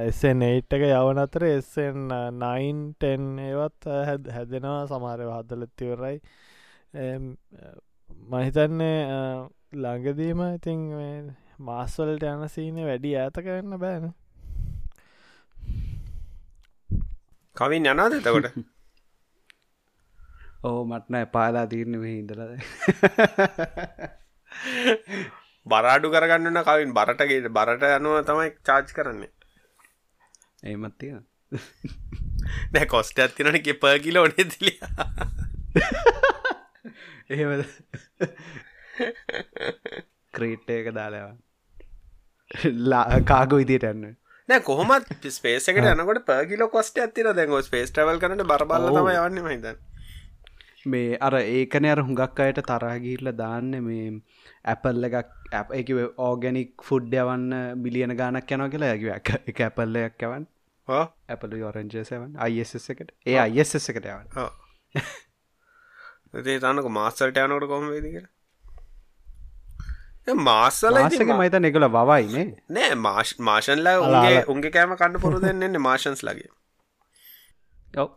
එස්සෙන් 0.09 0.43
ඒට් 0.43 0.76
එක 0.79 0.85
යවන 0.88 1.19
අතර 1.19 1.47
එස්සෙන් 1.47 2.09
නයින්ටෙන් 2.38 3.31
ඒවත් 3.43 3.88
හැදෙනවා. 4.31 4.83
සමාරය 4.88 5.31
හදලත්තිවරයි 5.31 6.21
මහිතන්නේ 8.29 9.49
ළඟදීම 9.75 10.41
ඉතින් 10.47 11.35
මාස්වලට 11.61 12.25
යන 12.25 12.49
සීන 12.49 12.83
වැඩි 12.83 13.17
ඇත 13.17 13.38
කරන්න 13.38 13.79
බෑන. 13.79 14.15
කවින් 17.57 17.87
යනාද 17.87 18.12
එතකොට? 18.15 18.53
ඕ 20.67 20.85
මටන 20.85 21.26
පාලා 21.33 21.67
තීරණ 21.67 22.05
ඉඳලද 22.07 22.41
බරාඩු 25.67 26.11
කරගන්නන 26.11 26.62
කවින් 26.62 26.95
බරටගේට 26.95 27.53
බරට 27.53 27.83
යනුව 27.91 28.25
තමයි 28.25 28.50
චාච් 28.62 28.93
කරන්නේ. 28.93 29.31
ඒමත්තිය 30.65 31.19
දැ 32.73 32.87
කොස්ට 32.87 33.19
ඇතිනට 33.19 33.62
කෙප 33.62 33.83
කිල 34.03 34.17
ඕනේ 34.19 34.47
දිලිය 34.47 34.79
එහෙමද? 37.30 37.64
ක්‍රීට්ට 40.35 40.71
එක 40.71 40.92
දාලවා 40.95 41.35
කාගු 43.25 43.59
ඉදිට 43.64 43.85
යන්න. 43.85 44.04
නෑ 44.49 44.62
කොහොමත් 44.62 45.28
ස්පේසකට 45.30 45.90
යනකොට 45.92 46.23
පගිල 46.26 46.62
කොස්ට 46.71 46.99
ඇතිර 46.99 47.33
දැන් 47.35 47.54
ස්පේස් 47.62 47.92
ටවල් 47.92 48.23
කනට 48.23 48.47
බරබල්ල 48.47 48.88
තම 48.90 49.09
යන්න 49.14 49.45
මහිත 49.45 49.66
මේ 50.87 51.18
අර 51.21 51.35
ඒකන 51.38 51.87
අර 51.87 52.02
හුඟක් 52.02 52.40
අයට 52.40 52.61
තරහගිරල 52.64 53.33
දාන්න 53.35 53.73
මේ 53.83 54.11
ඇපල් 54.64 55.09
එකක් 55.09 55.33
ඇප 55.52 55.73
එක 55.75 55.90
ඕගැනික් 56.18 56.73
ෆුඩ් 56.83 57.14
යවන්න 57.14 57.83
බිලියන 57.83 58.14
ගානක් 58.16 58.54
යන 58.59 58.68
කියලා 58.71 58.92
ඇක 58.95 59.33
එක 59.45 59.64
ඇපල්ලයක් 59.68 60.26
යවන් 60.28 60.47
ඇපල 60.88 61.56
යෝරෙන්ජසවන් 61.59 62.37
අයිස් 62.38 62.76
එකට. 62.76 63.14
ඒ 63.26 63.38
අයිස් 63.40 63.75
එකට 63.76 64.06
යවන් 64.06 64.26
ඒ 66.37 66.59
තන්නක 66.59 66.88
මාස්සල්ට 66.93 67.38
යනකට 67.38 67.69
කොම 67.69 67.88
වේදිකට 67.90 68.33
මාස්සල 70.40 70.97
මහිත 70.99 71.55
එකල 71.62 71.88
වවයිනේ 71.88 72.47
නෑ. 72.69 72.95
මාශ් 72.97 73.33
මාශන්ලා 73.40 73.97
උගේ 74.02 74.45
උන්ගේ 74.49 74.71
කෑම 74.71 74.95
කන්න 74.97 75.21
පුරු 75.21 75.40
දෙන්නන්නේ 75.40 75.78
මාශන්ස් 75.81 76.23
ලගේ 76.23 76.50
ඔව. 77.95 78.11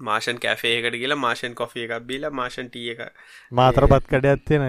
මාෂන් 0.00 0.38
කැෆේකට 0.38 0.96
කියලා 0.96 1.18
මාෂන් 1.18 1.54
කොෆිය 1.54 1.86
එකක් 1.86 2.06
බීල 2.06 2.26
මාෂන් 2.32 2.68
ටිය 2.68 2.90
එක 2.94 3.00
මාතරපත් 3.52 4.10
කඩ 4.10 4.32
ඇත්තෙන 4.32 4.66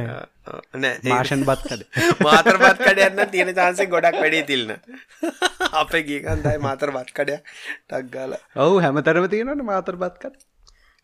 නෑ 0.77 0.93
මාෂන් 1.07 1.45
බත්කඩ 1.49 1.83
මාතරපත් 2.21 2.85
කඩයන්න 2.85 3.25
තියෙන 3.33 3.53
චාන්සේ 3.55 3.87
ගොඩක් 3.87 4.21
වැඩේ 4.21 4.45
තිල්න. 4.45 4.77
අප 5.81 5.91
ගීකන්දයි 6.07 6.57
මාතර 6.59 6.93
බත් 6.93 7.17
කඩය 7.17 7.41
ටක්ගාල 7.41 8.39
ඔවු 8.59 8.81
හැමතරම 8.85 9.29
තියෙනට 9.29 9.65
මාතර 9.65 9.95
බත්කට 9.97 10.41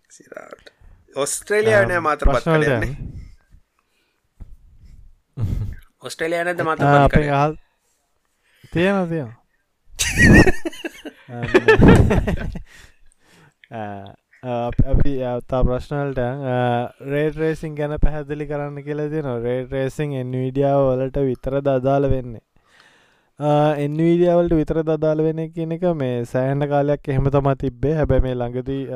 සිරට 0.10 0.76
ඔස්ට්‍රේලියානය 1.16 2.00
මාතර 2.00 2.28
බත් 2.28 2.46
කඩයන්නේ 2.46 2.94
ඔස්ට්‍රේලිය 6.04 6.42
නැද 6.42 6.62
මත 6.62 6.80
තියෙන 8.72 9.10
තියෙන 9.10 9.32
අපි 14.86 15.18
තා 15.48 15.64
ප්‍රශ්නවලට 15.64 16.20
රේඩ 17.06 17.38
රේසින් 17.38 17.76
ගැන 17.76 17.98
පැහැදිලි 18.00 18.48
කරන්න 18.48 18.84
කියලා 18.84 19.10
තින 19.10 19.26
රේඩ 19.44 19.72
රේසින් 19.72 20.14
එන්විඩියාව 20.16 20.90
වලට 20.90 21.18
විතර 21.26 21.62
දදාල 21.62 22.10
වෙන්නේ. 22.10 22.42
එන්විඩියාවලට 23.80 24.54
විතර 24.54 24.84
දදාල 24.84 25.22
වෙන 25.22 25.52
කියන 25.52 25.72
එක 25.72 25.82
මේ 25.96 26.26
සෑහන 26.26 26.68
කාලයක් 26.70 27.08
එහෙම 27.08 27.30
තම 27.30 27.56
තිබ්බේ. 27.58 27.96
හැබැ 27.96 28.22
මේ 28.22 28.36
ළඟදී 28.36 28.88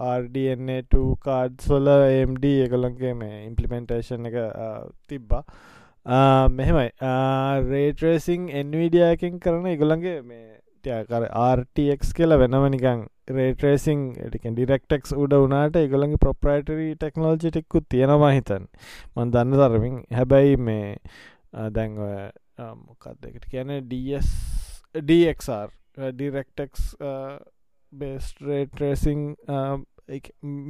RDNA2 0.00 1.04
කාඩ්ස්වල 1.20 1.88
MD 2.26 2.44
එකළන්ගේ 2.66 3.14
මේ 3.14 3.44
ඉම්පලිමෙන්ටේෂන් 3.46 4.26
එක 4.30 4.36
තිබ්බා. 5.08 5.44
මෙහෙමයි. 6.50 6.90
රේටරේසිං 7.70 8.48
එන්විඩියකින් 8.60 9.40
කරන 9.40 9.66
ඉගොළන්ගේ 9.72 10.22
මේ 10.22 10.60
ටයකර 10.84 11.24
RTX 11.58 12.12
කියලා 12.16 12.40
වෙනම 12.42 12.66
නිකං 12.74 13.06
රේටරේසිං 13.36 14.00
ටිකන් 14.16 14.56
ඩිරෙක්ටෙක්ස් 14.58 15.14
උඩ 15.16 15.32
වනාට 15.44 15.78
ඉගොළඟ 15.80 16.18
ප්‍රොප්‍රයිටරී 16.24 16.90
ටෙක්නෝජිටෙක්කු 16.98 17.80
තියෙනවා 17.94 18.32
හිතන් 18.36 18.66
මන් 19.16 19.32
දන්න 19.32 19.56
තරමින්. 19.62 19.96
හැබැයි 20.18 20.56
මේ 20.68 20.98
දැන් 21.78 21.96
ඔය 22.08 22.18
මොකක්දකට 22.58 23.48
කියන 23.50 23.70
ඩස් 23.88 24.28
DXR 25.08 25.68
ඩිරෙක්ටෙක්ස් 27.94 28.34
බේස්ටරේටරේසිං 28.38 29.20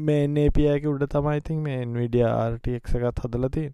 මේ 0.07 0.26
නේපියක 0.28 0.87
උඩ 0.87 1.04
තමයිඉතින් 1.11 1.62
මේ 1.62 1.85
විඩිය 1.95 2.26
ආර්ටක් 2.28 2.95
එකත් 2.95 3.23
හදලතින් 3.25 3.73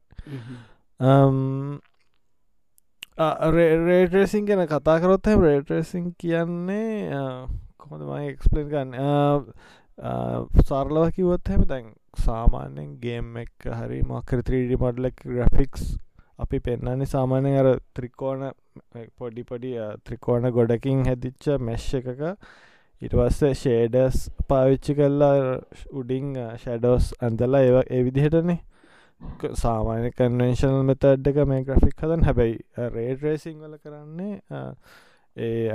රේටරේසින් 3.86 4.46
ගැන 4.46 4.66
කතා 4.66 4.98
කරොත් 5.00 5.30
රේටරේසින් 5.42 6.14
කියන්නේ 6.18 7.10
කොමද 7.78 8.06
මයි 8.10 8.30
එක්ස්පලන් 8.32 8.68
ගන්න 8.68 8.94
සරලව 10.64 11.10
කිවොත් 11.16 11.48
හැම 11.48 11.66
දැන් 11.66 11.90
සාමාන්‍යෙන් 12.18 12.94
ගේම් 13.00 13.36
එක 13.36 13.68
හරි 13.72 14.00
මක්කර 14.04 14.40
3D 14.44 14.80
මඩලක් 14.80 15.26
ග්‍රෆික්ස් 15.26 15.84
අපි 16.38 16.58
පෙන්න්නන්නේ 16.60 17.06
සාමානය 17.08 17.52
අර 17.58 17.68
ත්‍රිකෝණ 17.94 18.48
පොඩි 19.18 19.44
පොඩි 19.44 19.76
ත්‍රිකෝණ 20.04 20.50
ගොඩකින් 20.50 21.04
හැදිච්ච 21.04 21.48
මෙශ්ෂ 21.60 21.94
එකක 22.00 22.22
ඉට 23.02 23.14
පස්සේ 23.14 23.52
ෂේඩස් 23.54 24.24
පාවිච්චි 24.48 24.96
කල්ලා 24.96 25.36
උඩිං 25.92 26.34
ෂඩෝස් 26.56 27.12
අන්දලා 27.20 27.62
ඒ 27.62 27.84
ඒ 27.88 28.02
විදිහටනේ. 28.04 28.58
සාමාන්‍ය 29.56 30.10
කන්වෙන්ශනල් 30.12 30.82
මෙතඩ් 30.84 31.30
එක 31.30 31.38
මේ 31.46 31.64
ග්‍රෆික් 31.64 31.96
හදන්. 31.98 32.26
හැබැයි 32.26 32.90
රේඩ 32.90 33.22
රේසිං 33.22 33.56
වල 33.58 33.78
කරන්නේ 33.78 34.34
ඒ 35.38 35.70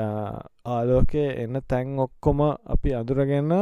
ආලෝකය 0.68 1.26
එන්න 1.44 1.60
තැන් 1.68 2.00
ඔක්කොම 2.00 2.42
අපි 2.46 2.94
අදුරගන්න 2.94 3.54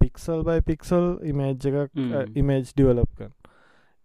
පික්සල් 0.00 0.42
බයි 0.44 0.64
පික්සල් 0.64 1.06
ඉමේජ් 1.24 1.68
එකක් 1.72 2.00
ඉමේජ් 2.36 2.64
ඩිවලප්කන් 2.66 3.30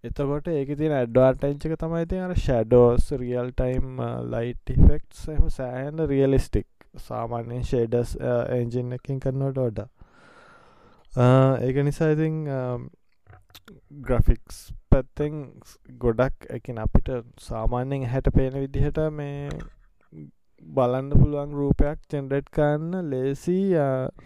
එතකොට 0.04 0.48
ඒක 0.50 0.76
තින 0.78 0.94
ඇඩ්වාර්ටයිංච 0.94 1.66
එක 1.66 1.76
තමයි 1.80 2.06
ති 2.06 2.18
අර 2.20 2.36
shadows 2.36 3.10
real 3.16 3.52
time 3.54 4.02
light 4.30 4.74
effects 4.82 5.28
එම 5.30 5.50
සෑහන්න 5.50 6.06
රියලිස්ටික් 6.08 6.68
සාමාන්‍යෙන් 6.96 7.64
ෂේඩස් 7.64 8.16
එන්ජින් 8.52 8.94
එකින් 8.94 9.20
කරන්නට 9.20 9.58
ොඩ 9.60 9.80
ඒක 11.62 11.82
නිසා 11.84 12.12
ඉතින් 12.12 12.40
ග්‍රෆික්ස් 14.04 14.60
පැත්තෙන් 14.90 15.40
ගොඩක් 16.00 16.48
එකින් 16.52 16.80
අපිට 16.80 17.10
සාමාන්‍යෙන් 17.40 18.08
හැට 18.08 18.30
පේන 18.34 18.54
විදිහට 18.56 19.00
මේ 19.12 19.50
බලන්න 20.66 21.12
පුළුවන් 21.14 21.54
රූපයක් 21.54 22.00
චෙන්ඩෙට් 22.10 22.50
කන්න 22.52 23.10
ලේසි 23.10 23.60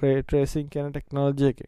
රේටරේසින් 0.02 0.70
කියන 0.70 0.92
ටෙක්නෝජය 0.92 1.52
එක 1.52 1.66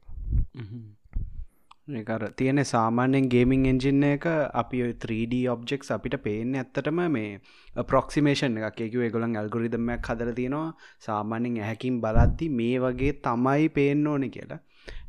ඒකර 1.90 2.24
තියෙන 2.38 2.62
සාමාන්‍යෙන් 2.64 3.30
ගේමිං 3.30 3.66
එන්ජින්න 3.66 4.04
එක 4.04 4.26
අපි 4.62 4.80
3D 4.96 5.34
ඔබ්ජෙක් 5.54 5.84
අපිට 5.96 6.16
පේන 6.26 6.54
ඇත්තටම 6.54 7.00
මේ 7.10 7.40
ප්‍රොක්සිමේෂන් 7.84 8.58
එකක්. 8.60 8.82
එකව 8.88 9.06
ගොලන් 9.12 9.36
ඇල්ගොරිදමයක් 9.36 10.10
හදර 10.10 10.32
තියෙනවා. 10.34 10.76
සාමාන්‍යෙන් 11.00 11.58
ඇහැකින් 11.60 12.02
බලද්දි 12.04 12.50
මේ 12.52 12.76
වගේ 12.80 13.14
තමයි 13.20 13.70
පේන්න 13.70 14.08
ඕන 14.08 14.26
කියලා. 14.30 14.60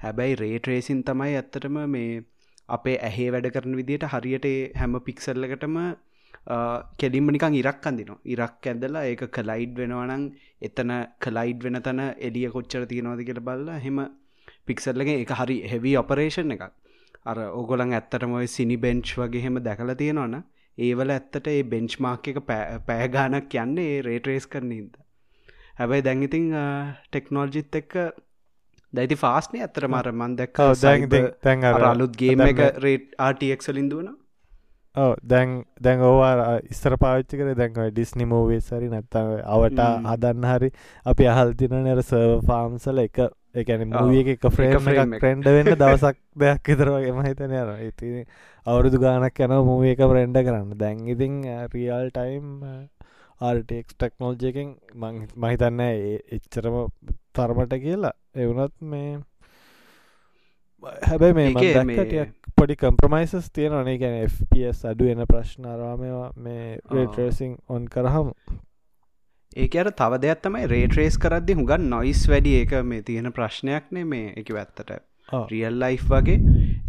හැබැයි 0.05 0.39
රේටරේසින් 0.43 1.03
තමයි 1.05 1.35
ඇත්තටම 1.37 1.77
මේ 1.87 2.23
අපේ 2.69 2.97
ඇහේ 3.01 3.29
වැඩ 3.35 3.51
කරන 3.55 3.77
විදියට 3.81 4.07
හරියට 4.15 4.49
හැම 4.75 4.97
පික්සල්ලකටම 5.09 5.77
කෙලින්ම 6.97 7.29
නිකං 7.29 7.55
ඉරක් 7.55 7.87
අඳිනවා. 7.87 8.23
ඉරක් 8.27 8.67
ඇදලා 8.67 9.05
ඒක 9.05 9.27
කලයිඩ් 9.37 9.77
වෙනවනං 9.77 10.25
එතන 10.63 10.93
කලයිඩ් 11.19 11.61
වෙන 11.65 11.83
තැන 11.83 12.03
එලිය 12.21 12.49
කොච්චර 12.57 12.89
තියෙනවාද 12.93 13.23
කියල 13.29 13.43
බල්ලා 13.43 13.79
හෙම 13.79 14.01
පික්සල්ලගේ 14.67 15.19
එක 15.23 15.35
හරි 15.35 15.59
හෙවී 15.67 15.97
ඔපරේෂන් 15.99 16.57
එකක්. 16.57 16.71
අර 17.25 17.39
ඔගොලන් 17.53 17.93
ඇත්තටම 17.93 18.35
සිනි 18.49 18.77
බෙන්ච් 18.79 19.13
වගේ 19.17 19.43
හෙම 19.43 19.61
දැකල 19.61 19.93
තියෙනවන 19.95 20.37
ඒවල 20.79 21.13
ඇත්තට 21.13 21.49
ඒ 21.49 21.63
බෙන්ච් 21.65 21.97
මාක් 21.99 22.29
එක 22.29 22.41
පෑගානක් 22.87 23.57
යන්නේ 23.57 24.01
රේටරේස් 24.03 24.47
කරනීද 24.47 24.97
හැබැයි 25.79 26.07
දැංගිතින් 26.07 26.47
ටෙක්නෝල්ජිත් 27.07 27.79
එක්ක 27.81 27.97
දැති 28.93 29.17
ෆාස්නේ 29.17 29.63
ඇත්තර 29.63 29.89
මර 29.89 30.13
මන් 30.13 30.37
දැක්ක 30.37 30.63
තැන් 31.43 31.69
අලුත් 31.83 32.17
ගේම 32.17 32.45
එක 32.47 32.65
රේට් 32.79 33.15
ආටක්ලින් 33.21 33.93
දුවන 33.93 34.11
දැන් 34.95 35.65
දැන් 35.79 36.01
ඕවා 36.03 36.61
ඉස්සර 36.67 36.97
පාච්චි 36.99 37.39
කර 37.39 37.55
දැන්ව 37.55 37.91
ඩිස්නි 37.91 38.27
මූවේ 38.27 38.61
සරි 38.61 38.89
නැත්තව 38.89 39.37
අවට 39.47 39.83
හදන්න 40.05 40.47
හරි 40.47 40.71
අපි 41.07 41.29
අහල් 41.29 41.53
තින 41.55 41.77
නර 41.77 42.03
සර්ව 42.03 42.41
ෆාම්සල 42.45 42.99
එක 42.99 43.21
එකන 43.55 43.87
මූිය 43.89 44.25
එක 44.29 44.47
ෆ්‍රේම් 44.49 44.91
ප්‍රෙන්ඩ 45.17 45.47
වෙන්න 45.49 45.75
දවසක් 45.75 46.19
දෙයක් 46.37 46.63
විතරවගේ 46.65 47.13
මහිතන 47.13 47.55
යන 47.55 47.71
ඉති 47.83 48.25
අවුරුදු 48.67 48.99
ගානක් 48.99 49.41
යන 49.41 49.57
මූිය 49.63 49.93
එක 49.93 50.03
ප්‍රෙන්ඩ 50.05 50.39
කරන්න. 50.41 50.77
දැන් 50.77 51.07
ඉතින් 51.07 51.43
රියල් 51.69 52.11
ටයිම් 52.11 52.63
ආර්ටෙක් 53.41 53.95
ටෙක්නෝල්ජයකින් 53.95 54.77
මහිතන්න 55.37 55.81
එච්චරම 55.81 56.77
තරමට 57.33 57.79
කියලා. 57.79 58.15
එවුනත් 58.37 58.75
මේ 58.83 59.19
හැබැයි 60.83 61.35
මේ 61.35 62.27
පොඩි 62.57 62.77
කම්ප්‍රමයිසස් 62.77 63.53
තියෙනනේ 63.53 63.99
ගැන 63.99 64.17
FPS 64.25 64.83
අඩු 64.87 65.09
එන 65.09 65.23
ප්‍රශ්නාරාමවා 65.27 66.27
මේ 66.39 66.67
රේටරසිං 66.91 67.55
ඔන් 67.69 67.89
කරහම 67.89 68.33
ඒක 69.57 69.77
අර 69.77 69.91
තව 69.93 70.19
දෙයක් 70.21 70.43
තමයි 70.43 70.67
රේටරේස් 70.69 71.19
කරද්දි 71.19 71.55
හුඟන් 71.55 71.87
නොයිස් 71.89 72.25
වැඩි 72.29 72.57
ඒක 72.57 72.75
මේ 72.85 73.03
තියෙන 73.03 73.33
ප්‍රශ්නයක්නේ 73.33 74.05
මේ 74.07 74.35
එක 74.37 74.53
ඇත්තට 74.55 74.93
රියල් 75.49 75.79
ලයි් 75.79 75.99
වගේ. 76.05 76.39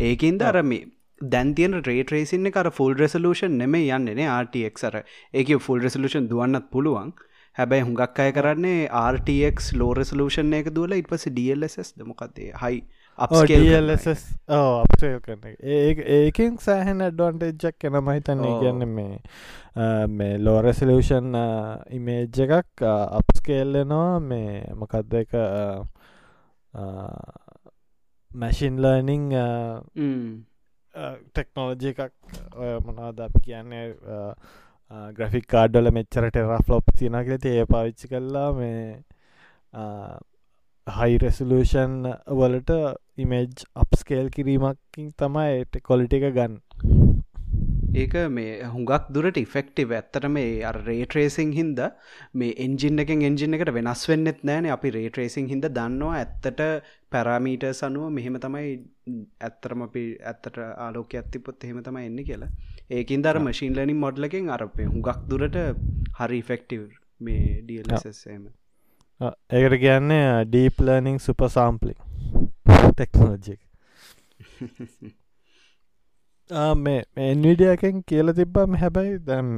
ඒකින්ද 0.01 0.43
අර 0.43 0.61
මේ 0.63 0.85
දැන් 1.21 1.55
තියෙන 1.55 1.79
රේටරේසින්න 1.81 2.51
කර 2.51 2.71
ෆුල් 2.71 2.95
රෙසලූෂන් 2.95 3.57
නෙම 3.57 3.75
යන්නනේ 3.75 4.29
ආටක්ර 4.29 5.01
ඒක 5.33 5.53
ෆුල් 5.59 5.81
රෙසලූෂන් 5.81 6.29
දුවන්නත් 6.29 6.69
පුළුවන්. 6.69 7.13
හැබැයි 7.55 7.83
හුඟක් 7.83 8.19
අය 8.19 8.31
කරන්නේ 8.31 8.89
RTX 9.05 9.73
ලෝ 9.73 9.93
රෙසලූෂන් 9.93 10.53
එක 10.53 10.69
දුවල 10.71 10.93
ඉට 10.93 11.09
පස 11.09 11.27
DLSS 11.31 11.95
දමොකක්දේ 11.97 12.51
හයි 12.61 12.83
අපස් 13.17 13.41
අපසල් 14.81 15.17
කරන 15.19 15.41
ඒකින් 16.11 16.57
සෑහෙන් 16.59 17.01
ඇඩ්වන්ටේජ්ජක් 17.01 17.77
කෙන 17.77 17.97
මහිතන්නේ 18.01 18.53
කියන්න 18.59 18.87
මේ 18.89 19.19
මේ 20.09 20.37
ලෝරෙසලූෂන් 20.39 21.35
ඉමේජ් 21.91 22.41
එකක් 22.47 22.85
අපස්කේල්ලනවා 22.87 24.19
මේ 24.21 24.63
මොකක්ද 24.75 25.13
එක 25.15 25.35
මැශින් 28.31 28.81
ලර්නිං 28.81 29.29
ටෙක්නෝලජි 31.27 31.89
එකක්. 31.89 32.13
ඔය 32.55 32.79
මොනාද 32.79 33.19
අපි 33.19 33.39
කියන්නේ? 33.41 33.85
ග්‍රෆික් 35.13 35.47
කාඩ්ඩල 35.47 35.91
මෙච්චරට 35.91 36.37
රෆ්ලොප් 36.37 36.91
තිනකලති 36.97 37.55
ඒ 37.59 37.65
පාවිච්චි 37.65 38.07
කල්ලා 38.07 38.51
මේ 38.53 38.81
හයි 40.91 41.17
රෙසලූෂන් 41.17 41.93
වලට 42.33 42.71
ඉමේජ් 43.17 43.63
අප්ස්කේල් 43.75 44.27
කිරීමක්කින් 44.29 45.07
තමයි 45.15 45.81
කොලිට 45.81 46.13
එක 46.17 46.25
ගන්න. 46.29 46.55
ඒක 47.93 48.15
මේ 48.29 48.51
හුඟක් 48.65 49.07
දුරට 49.09 49.37
ඉෆෙක්ටිව 49.37 49.91
ඇත්තට 49.91 50.27
මේ 50.29 50.51
අර 50.63 50.77
රේටරේසිං 50.81 51.51
හින්ද 51.51 51.79
මේ 52.33 52.55
එන්ජින් 52.57 53.03
එකෙන් 53.03 53.25
එන්ජින් 53.29 53.57
එකට 53.57 53.73
වෙනස් 53.73 54.03
වෙන්නෙත් 54.09 54.39
නෑන 54.43 54.69
අපි 54.69 54.91
රේටරේසිං 54.91 55.47
හින්ද 55.47 55.67
දන්නවා 55.69 56.15
ඇත්තට 56.19 56.63
පැරාමීට 57.09 57.67
සනුව 57.73 58.07
මෙහෙම 58.11 58.39
තමයි 58.39 58.71
ඇත්තරම 59.41 59.83
අපි 59.87 60.05
ඇත්තට 60.23 60.63
ආලෝක 60.63 61.15
ඇතිපොත් 61.15 61.67
එහෙම 61.67 61.83
තමයි 61.83 62.07
එන්න 62.07 62.23
කියලා. 62.23 62.49
ඒකින් 62.91 63.23
දර 63.23 63.39
මශීන් 63.41 63.77
ලනින් 63.77 64.01
මොඩ්ලකින් 64.05 64.49
අරපේ 64.49 64.87
හුඟක් 64.87 65.21
දුරට 65.29 65.61
හරි 66.19 66.41
ෆෙක්ටව් 66.43 66.89
මේ 67.19 67.61
ඩියල්සේම 67.61 68.43
ඒකට 69.21 69.77
කියන්නේ 69.81 70.45
ඩීප් 70.45 70.79
ලර්නිං 70.81 71.19
සුප 71.19 71.41
සාම්පලික් 71.49 71.97
ටෙක්නෝජික් 72.91 73.59
මේ 76.77 77.03
එන්විඩියකෙන් 77.25 78.03
කියල 78.03 78.33
තිබ්බම 78.33 78.77
හැබැයි 78.77 79.19
දැම්ම 79.27 79.51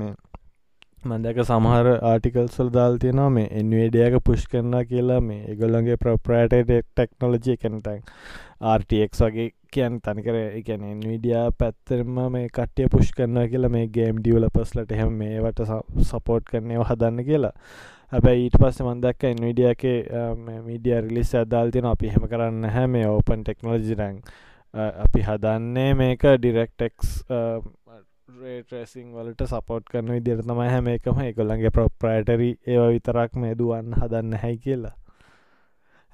මන්දක 1.04 1.46
සමහර 1.46 1.90
ආටිකල්සල් 2.04 2.74
දාල් 2.74 2.98
තියෙනවා 2.98 3.30
මේ 3.32 3.48
එන්වඩියක 3.62 4.20
පුෂ් 4.24 4.44
කරන්න 4.48 4.86
කියලා 4.92 5.22
මේ 5.22 5.42
එගොල්ලන්ගේ 5.54 5.98
ප්‍රප්‍රයට 5.98 6.58
ටෙක්නෝලජි 6.70 7.58
කැනටන් 7.58 8.04
RTX 8.74 9.26
වගේ 9.26 9.48
කියන් 9.74 9.98
තනිකර 10.02 10.42
එකන 10.42 10.86
එන්විඩිය 10.90 11.40
පැත්තරම 11.58 12.22
මේ 12.32 12.52
කට්ටිය 12.52 12.92
පුෂ් 12.92 13.16
කරන්න 13.18 13.50
කියලා 13.50 13.74
මේ 13.76 13.90
ගේම් 13.96 14.20
ඩියවලපස්ලට 14.20 14.94
එහෙම 14.94 15.18
මේවට 15.18 15.66
සපෝට් 16.12 16.48
කරනයව 16.52 16.86
හදන්න 16.86 17.26
කියලා 17.26 17.56
හැබැයි 18.14 18.42
ඊට 18.46 18.58
පස්ස 18.62 18.82
මන්දක්ක 18.84 19.24
එන්විඩියගේ 19.30 20.00
මීඩිය 20.64 20.98
රිලිස් 21.02 21.32
ඇදදාල් 21.36 21.72
තින 21.74 21.88
අපි 21.92 22.12
හෙම 22.14 22.28
කරන්න 22.30 22.68
හැ 22.70 22.90
මේ 22.90 23.06
ඕපන් 23.10 23.46
ටෙක්නෝජි 23.46 23.96
රැන් 23.98 24.20
අපි 24.74 25.24
හදන්නේ 25.24 25.94
මේක 25.96 26.28
ඩිරෙක්ටෙක්ස් 26.36 27.16
රේටරසිං 28.36 29.10
වලට 29.14 29.48
සපෝට් 29.50 29.90
කරන 29.90 30.12
විදිර 30.12 30.42
තමයි 30.44 30.70
හැම 30.70 30.88
එකම. 30.94 31.20
එකකොල්ලන්ගේ 31.24 31.72
ප්‍රොප්‍රයිටරි 31.72 32.50
ඒව 32.68 32.86
විතරක් 32.92 33.36
මේ 33.38 33.58
දුවන්න 33.58 33.98
හදන්න 34.00 34.40
හැයි 34.42 34.58
කියලා. 34.60 34.96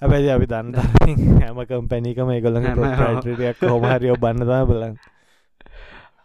හැබැයි 0.02 0.30
අපි 0.32 0.46
දන්න 0.46 0.74
හැම 1.42 1.64
කම්පැනිකම 1.68 2.30
එකගොල්ලඟ 2.34 2.68
ප්‍රයිටරියක් 2.74 3.64
හොමහරියෝ 3.68 4.20
බන්නතා 4.20 4.62
බලන්න 4.66 4.94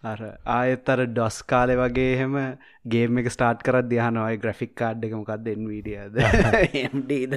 ආයත් 0.05 0.89
අර 0.93 1.01
ඩොස් 1.07 1.37
කාලෙ 1.51 1.75
වගේ 1.79 2.13
එහෙම 2.15 2.35
ගේම 2.93 3.19
එක 3.21 3.29
ස්ටාර්ට් 3.33 3.65
කරත් 3.67 3.89
දයානවයි 3.91 4.39
ග්‍රෆික් 4.43 4.73
කාඩ් 4.81 5.05
එක 5.07 5.17
මොකක්ද 5.17 5.49
එන්වීඩියද 5.55 6.21
එම්ඩද 6.83 7.35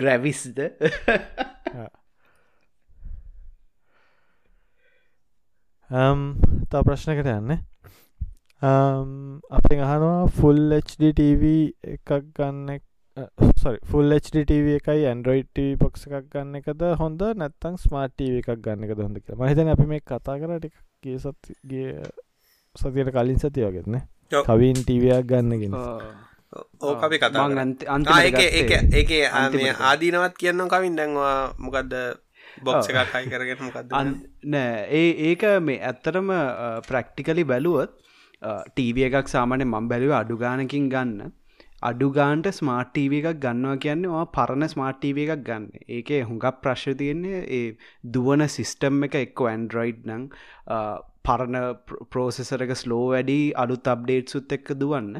ග්‍රැවිස්ද 0.00 0.62
තා 6.70 6.82
ප්‍රශ්නකට 6.84 7.28
යන්න. 7.30 7.58
අපි 8.62 9.76
අහනවා 9.86 10.20
ෆුල් 10.38 10.62
HDTV 10.76 11.50
එකක් 11.94 12.12
ගන්න 12.36 12.78
ෆුල් 13.90 14.16
HDTV 14.18 14.78
එකයි 14.78 15.02
ඇන්ඩරෝයිඩ 15.10 15.58
පොක්ස 15.80 16.06
එකක් 16.08 16.30
ගන්න 16.32 16.60
එකද 16.60 16.86
හොඳ 17.00 17.26
නැත්තං 17.40 17.76
ස්මාර්ට් 17.82 18.16
TV 18.22 18.40
එකක් 18.40 18.62
ගන්න 18.64 18.88
එක 18.88 18.94
හොඳ 19.02 19.20
මහිතන 19.42 19.72
අපි 19.74 19.88
මේ 19.90 20.00
කතා 20.02 20.38
කරට 20.40 20.70
ගිය 21.02 21.18
සත්ගේ 21.18 21.94
සතියට 22.74 23.10
කලින් 23.12 23.38
සති 23.38 23.64
වගෙත්න 23.64 23.96
කවින් 24.42 24.78
ටීවයක් 24.80 25.26
ගන්නගෙන 25.26 25.74
ඕක 26.80 27.02
අපි 27.02 27.18
කතා 27.18 27.46
ඒ 28.10 29.02
ඒ 29.02 29.72
ආදීනවත් 29.82 30.36
කියන්න 30.36 30.66
කවින්. 30.66 30.96
දැන්වා 30.96 31.36
මොකක්ද 31.58 31.94
බොක්ස 32.60 32.88
එකක් 32.90 33.14
අයි 33.14 33.26
කරගෙන 33.28 33.60
මොකක්ද 33.60 33.92
නෑ 34.46 34.86
ඒ 34.92 35.10
ඒක 35.28 35.44
මේ 35.62 35.80
ඇත්තටම 35.82 36.32
ප්‍රක්ටිකලි 36.88 37.44
බැලුවොත් 37.44 37.92
ටීව 38.68 38.98
එකක් 39.08 39.28
සාමාන්‍ය 39.28 39.64
මම් 39.64 39.88
බැලුව 39.88 40.14
අඩුගානකින් 40.14 40.88
ගන්න 40.88 41.32
අඩුගාන්ට 41.82 42.48
ස්මාර්ට්ටීව 42.52 43.14
එකක් 43.18 43.38
ගන්නවා 43.40 43.78
කියන්නේ 43.84 44.24
පරණ 44.34 44.68
ස්මාර්ට්ටීව 44.68 45.22
එකක් 45.24 45.46
ගන්න. 45.46 45.64
ඒක 45.90 46.10
හුඟක් 46.28 46.60
ප්‍රශ්්‍ර 46.62 46.94
තියෙන්නේ 46.96 47.40
ඒ 47.52 47.64
දුවන 48.12 48.46
සිිස්ටම් 48.48 49.08
එක 49.08 49.16
එක්ක 49.20 49.42
ඇන්ඩරයිඩ් 49.46 50.06
නං 50.08 50.28
පරණ 51.24 51.58
ප්‍රෝසෙසර 52.10 52.64
එක 52.66 52.74
ස්ලෝ 52.74 53.02
වැඩි 53.06 53.40
අලුත් 53.56 53.90
අප්ඩේට් 53.94 54.36
සුත් 54.36 54.54
එක්ක 54.58 54.72
දුවන්න. 54.76 55.10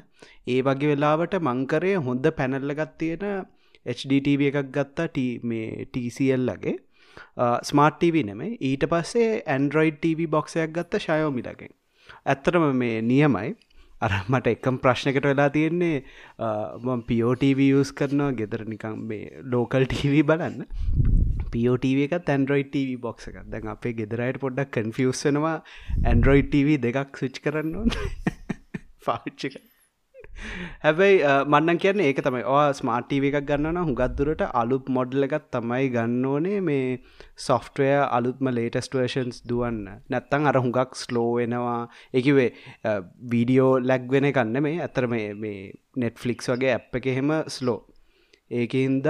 ඒ 0.46 0.60
වගේ 0.62 0.92
වෙලාවට 0.92 1.36
මංකරය 1.42 1.92
හොඳ 2.06 2.30
පැනල්ලගත් 2.38 2.96
තියෙන 2.98 3.26
HDTV 3.86 4.48
එකක් 4.50 4.72
ගත්තා 4.72 5.28
මේ 5.44 5.86
TCLලගේ 5.92 6.78
ස්මාර්ට්ටව 7.64 8.16
නෙමේ 8.24 8.56
ඊට 8.62 8.84
පස්සේ 8.88 9.30
ඇන්ඩරෝයිඩ් 9.48 10.00
TV 10.00 10.28
බොක්සයක් 10.28 10.72
ගත්ත 10.72 11.00
ශයෝමිලගෙන් 11.00 11.72
ඇත්තරම 12.26 12.64
මේ 12.74 13.02
නියමයි. 13.02 13.54
අර 14.04 14.12
මට 14.32 14.52
එකම් 14.54 14.78
ප්‍රශ්නකට 14.84 15.26
වෙලා 15.30 15.48
තියෙන්නේ 15.56 15.96
පියෝටව 17.10 17.60
ස් 17.82 17.92
කරනවා 18.00 18.36
ගෙදර 18.40 18.64
නිකම් 18.74 19.02
මේ 19.10 19.42
ලෝකල් 19.54 19.88
ටව 19.92 20.22
බලන්න. 20.30 20.66
පියෝටව 21.54 22.04
එක 22.06 22.14
ඇන්ඩරෝයි 22.20 22.68
TV 22.74 22.96
බොක්ස 23.06 23.28
එකක්. 23.30 23.42
දැන් 23.52 23.74
අපේ 23.74 23.96
ගෙදරයට 24.00 24.40
පොඩ්ඩක් 24.44 24.72
කන්ෆියස් 24.78 25.26
වෙනවා 25.28 25.56
ඇන්ඩරෝයි 26.04 26.48
TV 26.54 26.80
දෙකක් 26.86 27.22
සුච් 27.22 27.42
කරන්න 27.44 27.76
ඕන. 27.82 27.94
පාච්චික 29.06 29.60
හැබැයි 30.82 31.18
මන්නන් 31.46 31.78
කියන්න 31.78 32.00
ඒක 32.00 32.20
තමයි. 32.26 32.42
ඕ 32.44 32.62
ස්මාර්ටීව 32.80 33.26
එකක් 33.28 33.38
ගන්නන 33.48 33.80
හුගත්දුරට 33.82 34.42
අලුත් 34.54 34.88
මොඩ්ල 34.96 35.28
එකත් 35.28 35.46
තමයි 35.56 35.92
ගන්න 35.94 36.26
ඕනේ 36.26 36.58
මේ 36.60 36.88
සොෆ්ටවය 37.46 37.90
අලුත්ම 38.18 38.50
ලේටස්ට 38.50 38.98
වර්ෂන්ස් 38.98 39.40
දුවන්න. 39.48 39.80
නැත්තං 40.10 40.50
අර 40.50 40.60
හුඟක් 40.60 40.98
ස්ලෝ 41.04 41.30
වෙනවා. 41.36 41.80
එකවේ 42.14 42.50
වීඩියෝ 43.32 43.72
ලැග් 43.82 44.10
වෙන 44.10 44.28
කන්න 44.32 44.62
මේ 44.62 44.80
ඇතර 44.80 45.08
මේ 45.14 45.58
නෙට්ෆලික්ස් 45.96 46.52
වගේ 46.54 46.76
ඇප් 46.76 47.00
එක 47.00 47.10
එහෙම 47.14 47.32
ස්ලෝ 47.48 47.80
ඒකන්ද 48.52 49.06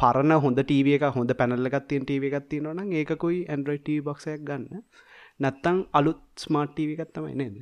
පරණ 0.00 0.32
හොඳ 0.44 0.60
ටීව 0.60 0.86
එක 0.92 1.02
හොඳ 1.16 1.32
පැනල්ලගත්තියෙන් 1.40 2.06
ටීව 2.06 2.28
එකත්ති 2.28 2.60
නොන 2.60 2.78
ඒකුයි 2.92 3.42
ඇන්ඩරයි 3.46 3.98
බොක්සයක් 4.02 4.46
ගන්න. 4.48 4.84
නැත්තං 5.40 5.82
අලුත් 5.92 6.22
ස්මාර්ට්ටීව 6.38 6.94
එකත්තමයි 6.94 7.34
නේද? 7.34 7.58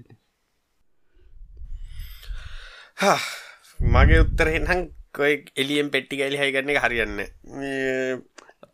මගේ 3.95 4.21
උත්තරෙන්හම් 4.21 4.87
කොයි 5.15 5.35
එලියම් 5.57 5.91
පෙට්ටි 5.91 6.21
ගැලි 6.21 6.39
හයිගන්න 6.39 6.71
එක 6.71 6.81
හරියන්න 6.85 7.19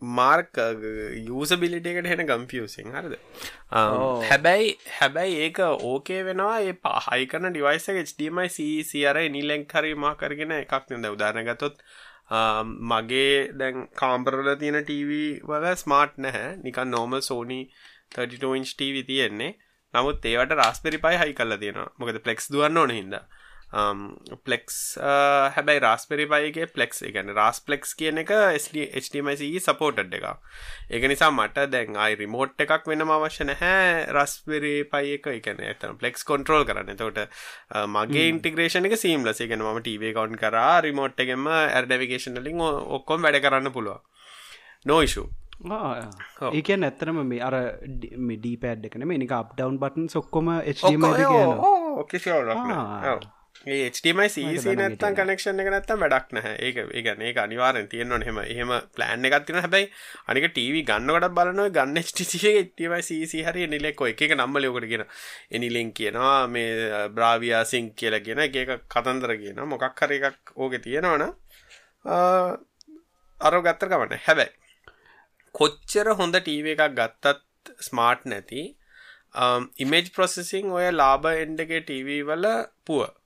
මාර්ක 0.01 0.61
යසබිලිට 0.61 1.87
එකට 1.87 2.09
හෙන 2.13 2.23
ගම්පියසින් 2.27 2.93
හරිද? 2.93 3.17
හැබැයි 4.31 4.69
හැබැයි 4.99 5.41
ඒක 5.47 5.59
ඕකේ 5.63 6.21
වෙනවා 6.29 6.61
ඒ 6.61 6.77
පහයිකන 6.85 7.51
ඩිවයිස 7.51 7.89
HDMI 7.95 8.47
සීසිර 8.49 9.21
නිලෙන් 9.31 9.67
හරි 9.73 9.95
මා 10.05 10.15
කරගෙන 10.15 10.55
එකක් 10.59 10.95
නද 10.99 11.13
උදාරනගතොත් 11.17 11.83
මගේ 12.93 13.33
දැන් 13.55 13.89
කාම්පරල 13.95 14.55
තියෙන 14.57 14.81
TV 14.85 15.21
වල 15.43 15.67
ස්මාර්ට් 15.77 16.17
නැහැ. 16.19 16.57
නිකන් 16.65 16.95
නෝමල් 16.97 17.21
සෝනි 17.23 17.61
32 18.17 18.57
ඉන්ච් 18.57 18.73
TV 18.79 19.05
තියෙන්නේ. 19.05 19.53
නමුත් 19.95 20.25
ඒවට 20.25 20.59
රස්පෙරි 20.61 21.05
පයි 21.05 21.21
හයි 21.23 21.37
කල්ල 21.39 21.61
තියෙනවා. 21.65 21.93
මොකද 21.99 22.25
පලෙක්ස් 22.25 22.53
දුවන්න 22.53 22.83
ඕන 22.85 22.99
හින්දා 23.01 23.25
පලෙක්ස් 23.71 24.77
um, 24.99 25.05
uh, 25.05 25.47
හැබැයි 25.55 25.81
රස්පෙරි 25.81 26.27
පයිගේ 26.27 26.67
පලෙක්ස් 26.69 27.05
එකන 27.07 27.31
රස් 27.31 27.61
පලෙක්ස් 27.63 27.95
කියන 27.95 28.19
එක 28.25 28.33
HDMC 28.35 29.47
සපෝටඩ් 29.63 30.17
එක 30.19 30.27
ඒක 30.91 31.07
නිසා 31.13 31.31
මට 31.31 31.69
දැන් 31.71 31.97
අයි 31.97 32.19
රිමෝට් 32.19 32.65
එකක් 32.67 32.91
වෙන 32.91 33.07
අවශ්‍ය 33.07 33.47
නැහැ 33.47 34.07
රස්පෙරි 34.11 34.75
පයි 34.91 35.17
එක. 35.19 35.31
එකන 35.33 35.63
ඇතන 35.63 35.99
පලෙක්ස් 36.01 36.27
කොන්ට්‍රෝල් 36.27 36.67
කරන්න. 36.67 36.97
තකොට 36.97 37.23
uh, 37.23 37.87
මගේ 37.87 38.29
ඉන්ටිග්‍රේෂන 38.33 38.91
එක 38.91 38.99
සීම්ල 38.99 39.31
එකන 39.31 39.63
ම 39.63 39.81
ටව 39.81 40.15
කවන්් 40.15 40.41
කරා 40.41 40.81
රිමෝට් 40.83 41.27
එකෙම 41.27 41.47
ඇර්ඩවිකේෂන් 41.51 42.43
ලින් 42.43 42.65
ඔක්කොම් 42.99 43.23
වැඩ 43.23 43.43
කරන්න 43.45 43.73
පුළුව 43.73 44.03
නෝයිෂු 44.87 45.29
ඒක 46.53 46.71
ඇත්තරම 46.77 47.21
මේ 47.25 47.43
අර 47.43 47.57
මිඩී 48.29 48.57
පැඩ් 48.63 48.87
එකන 48.89 49.07
මේ 49.07 49.21
නික 49.21 49.33
අප් 49.33 49.53
ඩවන් 49.55 49.77
බටන් 49.79 50.09
සොක්කොම 50.09 50.55
ඕ 51.89 53.21
සීසි 54.29 54.73
නැත්තන් 54.75 55.15
කනෙක්ෂන් 55.15 55.61
එක 55.61 55.69
නැත්තම් 55.69 56.01
වැඩක් 56.01 56.31
නැහැ. 56.33 56.55
ඒක 56.59 56.77
ඒගන 56.91 57.23
ඒ 57.23 57.33
අනිවාරෙන් 57.37 57.89
තියෙන්න්න 57.89 58.23
හෙම 58.23 58.39
එහෙම 58.41 58.73
ප්ලෑන් 58.95 59.27
එකත්තින 59.29 59.59
හැබැයි 59.59 59.91
අනික 60.27 60.47
ටව 60.49 60.81
ගන්නකට 60.83 61.35
බලනව 61.37 61.67
ගන්න 61.71 62.01
ටමයි 62.71 63.03
සීසි 63.03 63.43
හරි 63.43 63.67
නිලෙක්කො 63.69 64.09
එක 64.09 64.25
නම්ම 64.31 64.57
ලෝකට 64.59 64.87
කියෙන 64.87 65.05
එනිලෙන් 65.51 65.93
කියනවා 65.93 66.39
මේ 66.49 67.05
බ්‍රාවියාසිං 67.11 67.93
කියල 67.95 68.17
කියෙන 68.21 68.43
එක 68.47 68.57
කතන්දර 68.89 69.37
කියන 69.37 69.63
මොකක් 69.67 69.87
හර 69.99 70.17
එකක් 70.21 70.57
ඕක 70.57 70.81
තියෙනවන 70.81 71.29
අරෝ 73.41 73.63
ගත්තර 73.63 73.89
ගමන 73.89 74.19
හැබැයි 74.25 74.53
කොච්චර 75.55 76.15
හොඳ 76.17 76.41
ටීව 76.41 76.73
එකක් 76.73 76.85
ගත්තත් 76.97 77.77
ස්මාර්ට් 77.83 78.25
නැති 78.27 78.67
ඉමේජ් 79.79 80.13
ප්‍රොසෙසිං 80.13 80.73
ඔය 80.73 80.91
ලාබ 80.95 81.33
එන්ඩගේ 81.37 81.81
ටීවී 81.83 82.23
වල 82.25 82.53
පුුව 82.85 83.20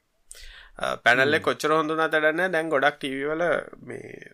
පැනල්ල 1.05 1.39
කොච්චර 1.41 1.73
හොඳුන 1.73 2.03
තැඩන්න 2.07 2.53
දැන් 2.53 2.71
ගොඩක් 2.71 2.99
ටීවවල 2.99 3.45
මේ 3.83 4.33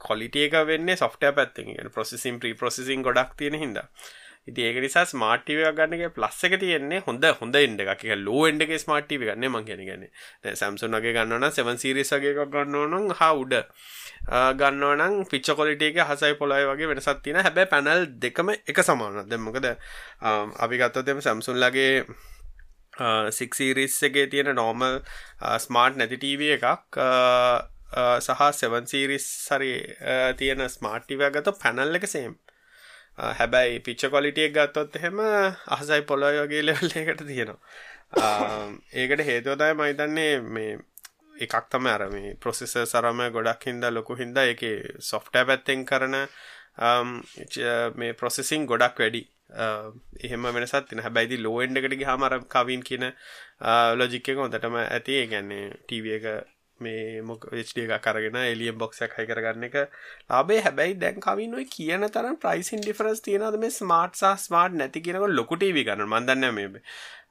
කොලිටියක 0.00 0.56
වෙන්න 0.66 0.96
සොෆ්ට 0.96 1.28
පැත්ති 1.32 1.76
ප්‍රොසෙසිම් 1.90 2.40
ප්‍රී 2.40 2.54
ප්‍රොසෙසින් 2.54 3.02
ගොඩක් 3.02 3.36
තියෙන 3.36 3.56
හිද 3.56 3.78
ඉති 4.48 4.62
ඒක 4.62 4.78
නිසා 4.80 5.04
ස්මාර්ට්ටිව 5.04 5.60
ගන්නගේ 5.70 6.10
ප්ලස් 6.10 6.38
එක 6.44 6.54
තියෙන්නේ 6.56 7.02
හොඳ 7.06 7.24
හොඳ 7.40 7.56
එන්ඩ 7.56 7.82
එකක්. 7.84 8.04
ලෝ 8.18 8.46
එන්ඩගේ 8.48 8.78
ස්මාර්ට්ටිව 8.78 9.22
ගන්න 9.22 9.46
මං 9.46 9.66
කියන 9.66 9.82
ගන්න 9.84 10.56
සැම්සුන්ගේ 10.56 11.12
ගන්නවන 11.12 11.52
සෙවන් 11.52 11.76
සිරිසගේ 11.76 12.32
ගන්නවනම් 12.32 13.12
හා 13.12 13.32
උඩ. 13.34 13.54
ගන්නවනම් 14.56 15.28
පිච්ච 15.28 15.52
කොලිටියක 15.52 16.00
හසයි 16.02 16.34
පොලයි 16.34 16.64
වගේ 16.64 16.88
වෙනසත් 16.88 17.22
තින 17.22 17.36
හැබැ 17.38 17.66
පැනල් 17.66 18.08
දෙකම 18.18 18.54
එක 18.64 18.82
සමාන 18.82 19.28
දෙමකද 19.28 19.70
අපි 20.58 20.74
ගත්තතම 20.76 21.20
සැම්සුන්ලගේ 21.20 21.92
සික්සිරිස් 23.32 23.96
එකේ 24.02 24.26
තියෙන 24.26 24.54
නෝමල් 24.54 25.00
ස්මාර්ට් 25.58 25.96
නැති 25.96 26.18
ටීව 26.18 26.46
එකක් 26.50 27.00
සහ 28.20 28.46
සෙවන් 28.54 28.86
සීරිස් 28.86 29.26
සරි 29.46 29.72
තියෙන 30.38 30.68
ස්මාර්ට්ටිව 30.68 31.26
ගත 31.30 31.58
පැනල් 31.58 32.00
එක 32.00 32.08
සේම් 32.08 32.38
හැබැයි 33.18 33.80
පිච්ච 33.80 34.02
කොලිටියක් 34.08 34.52
ගත්තොත් 34.54 34.96
එහෙම 34.96 35.18
අහසයි 35.68 36.02
පොලොය 36.02 36.36
වගේ 36.38 36.62
ලෙවල් 36.62 36.92
එකට 36.92 37.24
තියෙනවා. 37.26 37.58
ඒකට 38.94 39.24
හේතුවතයි 39.24 39.74
මහිතන්නේ 39.74 40.32
මේ 40.48 40.78
එකක් 41.38 41.68
තම 41.70 41.86
අර 41.86 42.06
මේ 42.08 42.34
ප්‍රොසෙස 42.36 42.74
සරම 42.84 43.20
ගොඩක් 43.30 43.66
හින්ද 43.66 43.84
ලොකු 43.90 44.16
හින්ද 44.16 44.38
එක 44.38 44.62
සොෆ්ට 45.00 45.34
පැත්තෙන් 45.42 45.84
කරන 45.84 46.16
මේ 47.96 48.12
ප්‍රොසෙසින් 48.14 48.66
ගොඩක් 48.66 48.98
වැඩි. 48.98 49.22
එහෙම 50.20 50.48
වෙනසත් 50.50 50.88
තින 50.88 51.00
හැබැයිදි 51.00 51.38
ලෝෙන්ඩකට 51.38 51.98
හමර 52.04 52.38
කවින් 52.48 52.82
කියන 52.82 53.10
ලොජික්ක 53.94 54.32
හොඳටම 54.36 54.76
ඇති. 54.78 55.20
ගැන්නේ 55.26 55.68
ටව 55.82 56.16
එක 56.16 56.26
මේ 56.80 57.22
මොක 57.22 57.46
වෙච්ඩ 57.50 57.80
එක 57.86 58.02
කරගෙන 58.02 58.38
එලියම් 58.42 58.78
බොක්සක් 58.78 59.16
හයි 59.16 59.26
කරගන්න 59.26 59.68
එක 59.68 59.76
ලාබේ 60.28 60.60
හැබැයි 60.60 60.98
දැන් 60.98 61.20
කවින්ුව 61.20 61.64
කියන 61.70 62.06
තරම් 62.10 62.36
ප්‍රයිසින් 62.38 62.82
ඩිෆරස් 62.82 63.22
තියෙනද 63.22 63.58
මේ 63.58 63.72
ස්මාර්ට් 63.72 64.16
සහ 64.16 64.44
ස්මාර්ට් 64.44 64.76
නැති 64.76 65.02
කියනක 65.02 65.26
ලොකුටව 65.32 65.80
ගන්න 65.80 66.06
මන්දන්න 66.08 66.54
මේ 66.54 66.84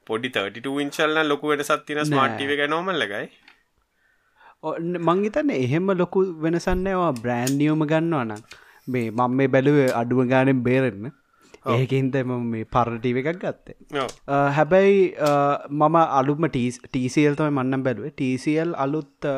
පොඩි 0.06 0.32
32 0.32 0.74
ඉංචල්න 0.80 1.22
ලොකු 1.26 1.52
වෙනසත් 1.52 1.86
තින 1.86 2.02
ස්මාර්ට්ව 2.04 2.56
එක 2.56 2.64
නොමල්ලගයි 2.68 3.26
මංගිතන්න 5.02 5.54
එහෙම 5.56 5.94
ලොකු 5.94 6.26
වෙනසන්නවා 6.38 7.12
බ්‍රෑන්්නියෝම 7.18 7.86
ගන්නවනම් 7.86 8.42
මේ 8.88 9.08
මං 9.12 9.36
මේ 9.36 9.48
බැලුව 9.48 9.80
අඩුව 9.94 10.22
ගානෙන් 10.26 10.62
බේරෙන්න 10.62 11.10
ඒකින්ද 11.66 12.16
මේ 12.44 12.64
පරටීව 12.66 13.16
එකක් 13.22 13.38
ගත්තේ. 13.38 14.06
හැබැයි 14.50 15.14
මම 15.70 15.96
අලුම 16.12 16.48
ටීසිල් 16.48 17.34
තමයි 17.34 17.52
මන්නම් 17.52 17.82
බැලුවේ. 17.82 18.12
ටීසිල් 18.12 18.74
අලුත් 18.76 19.30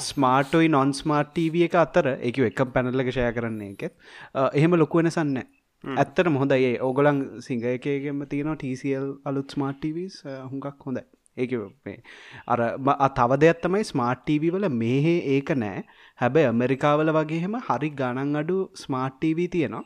ස්මාර්ටෝයි 0.00 0.68
නොන් 0.68 0.92
ස්මාර්ට් 0.92 1.32
ටීව 1.32 1.60
එක 1.62 1.76
අතර 1.76 2.06
එක 2.20 2.38
එක 2.40 2.64
පැනල්ලක 2.74 3.10
ෂය 3.10 3.32
කරන්නේ 3.32 3.72
එකෙත් 3.72 3.94
එහෙම 4.52 4.74
ලොකු 4.74 4.98
වෙනසන්න 4.98 5.36
ඇත්තට 5.84 6.28
මොහොදයි 6.28 6.70
ඕගොලන් 6.80 7.20
සිංහයකයගෙම 7.40 8.26
තියෙන 8.26 8.54
ටීසිල් 8.54 9.06
අලුත් 9.24 9.48
ස්මාර්ට්ටවස් 9.50 10.16
හුඟක් 10.50 10.86
හොඳයි. 10.86 11.04
ඒක 11.36 11.52
මේ 11.84 11.98
අර 12.48 12.60
තව 13.16 13.38
දෙයක් 13.38 13.62
තමයි 13.62 13.84
ස්මාර්ට්ටීවී 13.84 14.54
වල 14.54 14.68
මේහේ 14.74 15.18
ඒක 15.34 15.50
නෑ 15.56 15.80
හැබැයි 16.18 16.50
ඇමරිකාවල 16.50 17.10
වගේහෙම 17.16 17.56
හරි 17.68 17.90
ගණන් 18.00 18.40
අඩු 18.42 18.58
ස්මාර්ට්ටීවී 18.82 19.48
තියෙනවා 19.48 19.84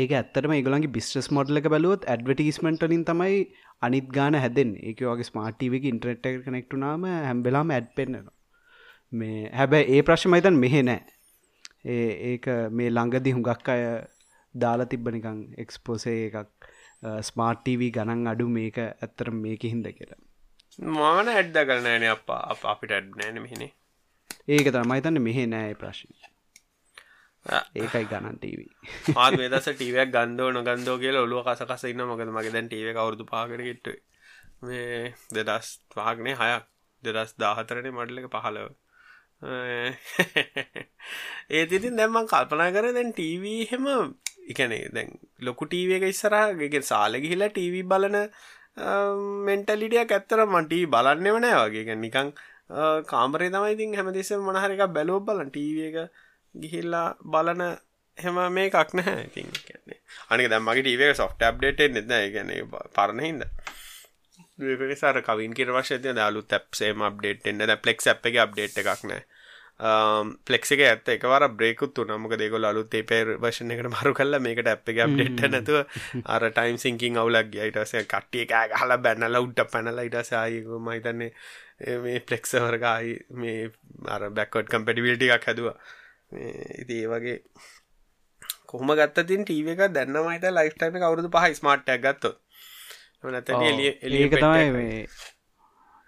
ඒක 0.00 0.14
ඇත්තටම 0.18 0.54
ඒගොලන්ගේ 0.56 0.94
බිස්ටස් 0.96 1.28
මොඩල 1.36 1.60
එක 1.60 1.68
බැලුවොත් 1.74 2.06
ඇඩවටිස්මටලින් 2.12 3.04
තමයි 3.10 3.36
අනිත් 3.88 4.08
ගාන 4.16 4.38
හැදෙන් 4.44 4.72
ඒක 4.90 5.02
වගේ 5.10 5.28
ස්මාර්ටීවක 5.30 5.90
ඉන්ට්‍රෙට් 5.92 6.26
කනෙක්ටුනාම 6.46 7.06
හැම්බෙලාම 7.28 7.74
ඇඩ් 7.76 7.88
පෙන්න්නවා. 7.98 8.34
මේ 9.12 9.50
හැබැයි 9.58 9.98
ඒ 9.98 10.06
ප්‍රශ්මයිතන් 10.08 10.60
මෙහෙ 10.64 10.82
නෑ. 10.88 11.02
ඒක 12.30 12.46
මේ 12.78 12.90
ළඟදි 12.96 13.34
හුඟක් 13.36 13.70
අය 13.74 13.82
දාලා 14.54 14.90
තිබ්බ 14.92 15.08
නිකං 15.16 15.40
එක්ස්පෝසේ 15.64 16.18
එකක් 16.28 16.68
ස්මාර්ටීවී 17.28 17.90
ගණන් 17.96 18.30
අඩු 18.32 18.46
මේක 18.58 18.78
ඇත්තර 18.84 19.30
මේක 19.44 19.66
හින්ද 19.72 19.88
කියලා. 19.98 20.20
මාන 20.98 21.32
ඇඩ්ද 21.32 21.58
කරනෑන 21.70 22.06
අප 22.12 22.30
අපිට 22.72 22.94
ඇඩ් 22.98 23.10
නෑන 23.20 23.42
මෙහෙනේ. 23.46 23.72
ඒක 24.54 24.70
තමයිතන්න 24.76 25.22
මෙහෙ 25.26 25.44
නෑ 25.54 25.74
ප්‍රශ්න 25.82 26.14
ඒකයි 27.46 28.04
ගණන් 28.06 28.38
ටීවී. 28.38 28.72
මේ 29.36 29.48
දස 29.48 29.68
ටීවයක් 29.70 30.10
ගන්දෝ 30.10 30.50
නොගන්දෝ 30.50 30.96
කියල 30.98 31.16
ඔලුව 31.16 31.44
කස 31.46 31.62
කස 31.64 31.84
ඉන්න 31.84 32.04
මොකද 32.04 32.30
මගේ 32.30 32.52
දැන් 32.52 32.68
ටීව 32.68 32.88
කවුරුදු 32.92 33.24
පාකරගෙට්ට 33.26 33.88
මේ 34.62 35.14
දෙදස් 35.32 35.68
පාගනේ 35.94 36.36
හයක්. 36.36 36.64
දෙදස් 37.02 37.36
දාහතරන 37.38 37.88
මඩල 37.90 38.18
එක 38.20 38.28
පහලව 38.32 38.68
ඒත් 41.50 41.70
ඉතින් 41.78 41.98
දැම්මන් 42.00 42.30
කල්පනා 42.32 42.70
කර 42.76 42.86
දැන් 42.96 43.12
ටීවී 43.12 43.62
හෙම 43.70 43.86
එකනේ 44.48 44.88
දැන් 44.96 45.10
ලොකු 45.40 45.68
ටීව 45.68 45.90
එක 45.98 46.04
ඉස්සරහගේ 46.08 46.82
සාල 46.82 47.20
ගිහිලා 47.24 47.52
ටීවී 47.52 47.84
බලන 47.92 48.16
මෙන්ටලිටියක් 49.46 50.12
ඇත්තර 50.12 50.40
මටී 50.46 50.84
බලන්නෙම 50.86 51.36
නෑ 51.44 51.56
වගේ. 51.62 51.96
නිකං 51.96 52.28
කාමරේ 53.12 53.50
තමයි 53.50 53.74
ඉතින් 53.76 53.96
හැමදෙසම 53.98 54.40
මොනහරික 54.48 54.82
බැලෝ 54.96 55.20
බලන් 55.20 55.50
ටීව 55.50 55.78
එක 55.88 55.96
ගිහිල්ලා 56.54 57.08
බලන 57.26 57.64
හෙම 58.18 58.40
මේ 58.50 58.66
එකක් 58.66 58.94
නැහැ 58.94 59.24
ඉතින් 59.24 59.54
කියන්නේ. 59.56 59.98
අනික 60.30 60.50
දැන් 60.50 60.62
මගේ 60.62 60.82
ටීවී 60.82 61.08
එක 61.08 61.16
සොෆ්ට් 61.16 61.42
අප්ඩේට් 61.42 61.80
එන්නේ 61.80 62.04
නැහැ. 62.04 62.30
කියන්නේ 62.30 62.62
පරණ 62.90 63.20
හින්දා 63.20 63.50
සර 64.94 65.22
කවින් 65.22 65.54
කිර 65.54 65.70
වශය 65.70 65.98
දාලු 66.00 66.42
තැප්සේම 66.44 67.02
අප්ඩේට් 67.02 67.46
එන්න 67.46 67.78
පලෙක් 67.78 68.06
අප් 68.08 68.26
එක 68.26 68.36
අප්ඩේට් 68.38 68.78
එකක් 68.78 69.02
නෑ 69.04 69.22
පලෙක් 70.44 70.68
එක 70.68 70.80
ඇත්ත 70.80 71.08
එකවර 71.08 71.48
බ්‍රේකුත් 71.50 71.98
නමක 71.98 72.36
දෙකොල 72.36 72.64
අලුත් 72.64 72.94
පේර් 73.04 73.34
වශන 73.36 73.70
එකට 73.70 73.88
මරු 73.88 74.14
කල්ල 74.14 74.38
මේකට 74.38 74.66
ඇ් 74.66 74.78
එක 74.86 75.00
අප්ඩේට් 75.00 75.42
නැතුව 75.48 75.78
අර 76.26 76.46
ටයිම් 76.50 76.78
සිංකින් 76.78 77.18
අවුලක් 77.18 77.50
යිටස 77.52 77.96
කට්ටිය 78.06 78.46
එක 78.46 78.76
හල 78.76 78.96
බැන්නල 78.98 79.40
උට්ට 79.40 79.66
පැනල 79.68 79.98
ඉටසායකු 80.00 80.78
මහිතන්නේ 80.80 81.32
මේ 82.00 82.20
පලෙක්සවරගයි 82.22 83.18
මේ 83.34 83.70
අර 84.08 84.30
බැක්කොඩ් 84.30 84.70
කම්පටිවිල්ටි 84.70 85.30
එකක් 85.30 85.50
හැදවා 85.50 85.76
ඉති 86.78 87.00
ඒ 87.02 87.08
වගේ 87.08 87.36
කොහම 88.66 88.94
ගත්තතින් 89.00 89.44
ටීව 89.44 89.70
එක 89.74 89.84
දැන්නමයිට 89.92 90.48
ලයිස්ටයිම 90.52 90.98
කවරුදු 91.02 91.30
පහ 91.30 91.60
ස්මාර්ට්ක් 91.60 92.02
ගත්ත 92.04 92.34
එලිය 94.04 94.28
තමයි 94.30 95.06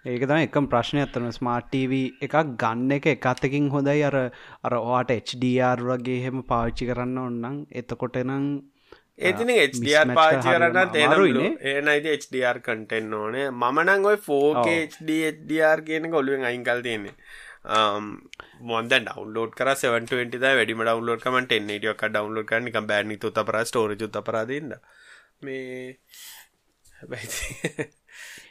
ඒක 0.05 0.23
තම 0.23 0.39
එකම් 0.39 0.67
ප්‍රශ්නය 0.71 0.99
අත්තන 1.03 1.27
ස්මාර්ට්ටව 1.35 1.93
එකක් 2.25 2.35
ගන්න 2.61 2.91
එක 2.97 3.07
එකත්තකින් 3.13 3.69
හොඳයි. 3.69 4.03
අර 4.03 4.15
අර 4.63 4.73
ඔවාට 4.79 5.13
HDR 5.15 5.83
වගේ 5.89 6.23
හෙම 6.25 6.43
පාවිච්චි 6.51 6.89
කරන්න 6.89 7.17
ඔන්නම් 7.23 7.57
එතකොට 7.81 8.19
නම් 8.21 8.45
ඒතින 9.19 9.51
HDR 9.55 10.13
පාචි 10.13 10.47
කරන්න 10.47 10.93
තේරුයින 10.93 11.57
ඒනයිද 11.71 12.07
HDR 12.13 12.61
කටෙන් 12.61 13.13
ඕනේ. 13.13 13.49
මනං 13.51 14.07
ඔයි 14.11 14.21
4KHDR 14.29 15.83
කියන 15.89 16.09
කොළුවෙන් 16.11 16.47
අයිංකල් 16.51 16.85
තියෙන්නේ 16.87 17.15
මොද 17.65 18.89
ඩවන්ලෝඩ 18.89 19.53
කර 19.53 19.73
720 19.75 20.55
වැඩිම 20.59 20.83
ඩවන්ලෝඩ් 20.83 21.21
කමට 21.21 21.59
එන්නටක් 21.59 22.07
ඩවන්ලෝඩ් 22.07 22.49
කරනික 22.49 22.79
බෑනි 22.85 23.17
තුත 23.17 23.39
පර 23.43 23.61
ස්ටෝර 23.65 23.95
ජුත 23.95 24.19
පරාදන්න 24.23 24.75
මේ 25.41 25.95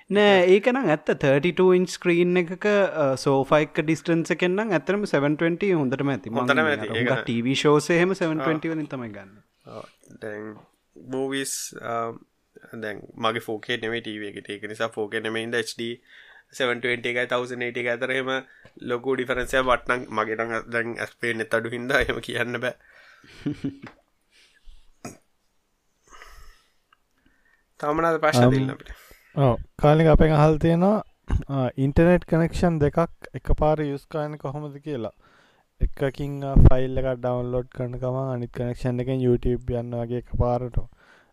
නෑ 0.09 0.43
ඒකනම් 0.47 0.77
ඇත්ත. 0.85 1.09
32 1.17 1.67
ඉන් 1.77 1.87
ස්ක්‍රීන් 1.89 2.41
එකක 2.43 2.67
සෝෆයික 3.19 3.81
ඩිස්ටන්ස 3.81 4.37
කෙන්නම් 4.39 4.71
ඇතරම 4.71 5.07
720 5.07 5.73
හොඳටම 5.75 6.13
ඇති. 6.15 6.31
හොඳට 6.31 7.25
ටව 7.25 7.57
ෂෝසයහෙම 7.57 8.15
720 8.15 8.75
වලින් 8.75 8.87
තමයි 8.87 9.11
ගන්න. 9.11 9.35
මූවිස් 10.97 11.57
දැන් 12.75 13.03
මගේ 13.17 13.45
ෆෝකේ 13.49 13.81
නෙමේ 13.83 14.03
ටව 14.03 14.31
එකට 14.31 14.51
ඒක 14.51 14.69
නිසා 14.71 14.91
ෆෝක 14.91 15.19
නෙමයින්ද 15.21 15.59
HD 15.61 15.91
720 16.53 17.11
එකයි 17.11 17.27
1080 17.27 17.81
එක 17.83 17.89
අතරහෙම 17.95 18.31
ලොකු 18.91 19.17
ඩිෆරන්සය 19.17 19.63
වටනක් 19.69 20.11
මගේටඟ 20.19 20.55
දැන් 20.75 20.95
ඇස්පේ 21.05 21.35
නෙත් 21.35 21.57
අඩු 21.59 21.73
හින්දා 21.75 22.01
එම 22.05 22.21
කියන්න 22.27 22.61
බෑ. 22.63 22.75
තමනද 27.81 28.23
ප්‍රශ්න 28.25 28.51
දෙන්න 28.55 28.73
අපිට? 28.75 28.91
කාලික 29.83 30.09
අපෙන් 30.15 30.33
අහල් 30.39 30.59
තියෙනවා 30.65 31.71
ඉන්ටනෙට් 31.85 32.25
කනෙක්ෂන් 32.33 32.81
දෙකක් 32.83 33.31
එක 33.39 33.49
පාර 33.63 33.79
යුස්කායන 33.85 34.39
කොහොමද 34.45 34.77
කියලා. 34.85 35.15
එකකින් 35.81 36.37
ෆයිල් 36.67 37.01
එක 37.01 37.09
ඩවන්ලෝඩ් 37.15 37.69
කරනකම 37.77 38.17
අනිත් 38.21 38.53
කනෙක්ෂන් 38.59 39.03
එකෙන් 39.05 39.25
YouTube 39.25 39.75
යන්න 39.81 39.97
වගේ 40.01 40.23
එක 40.23 40.31
පාරට 40.43 40.79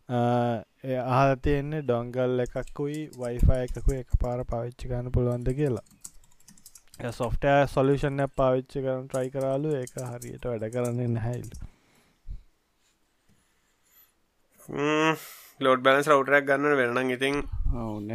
අහල 0.09 1.35
තියෙන්නේ 1.43 1.81
ඩොංගල් 1.81 2.39
එකකුයි 2.45 3.01
වයිෆයි 3.19 3.59
එකකු 3.65 3.91
එක 3.99 4.09
පාර 4.21 4.39
පාවිච්චි 4.45 4.89
ගන්න 4.89 5.11
පුළුවන්ද 5.11 5.49
කියලා. 5.59 5.85
සොෆ්ටය 7.11 7.53
සොලිෂන් 7.67 8.25
පාවිච්චි 8.35 8.83
කරන 8.85 9.07
ට්‍රයි 9.07 9.29
කරාලු 9.35 9.69
ඒක 9.75 9.93
හරියට 10.09 10.45
වැඩ 10.45 10.65
කරන්නේ 10.73 11.09
නැහැයිල් 11.15 11.49
ලෝඩ් 15.59 15.81
බැලස් 15.85 16.07
රවටරක් 16.07 16.45
ගන්න 16.47 16.77
වෙනනම් 16.79 17.13
ඉතින්. 17.15 17.35
ඔවුන 17.75 18.11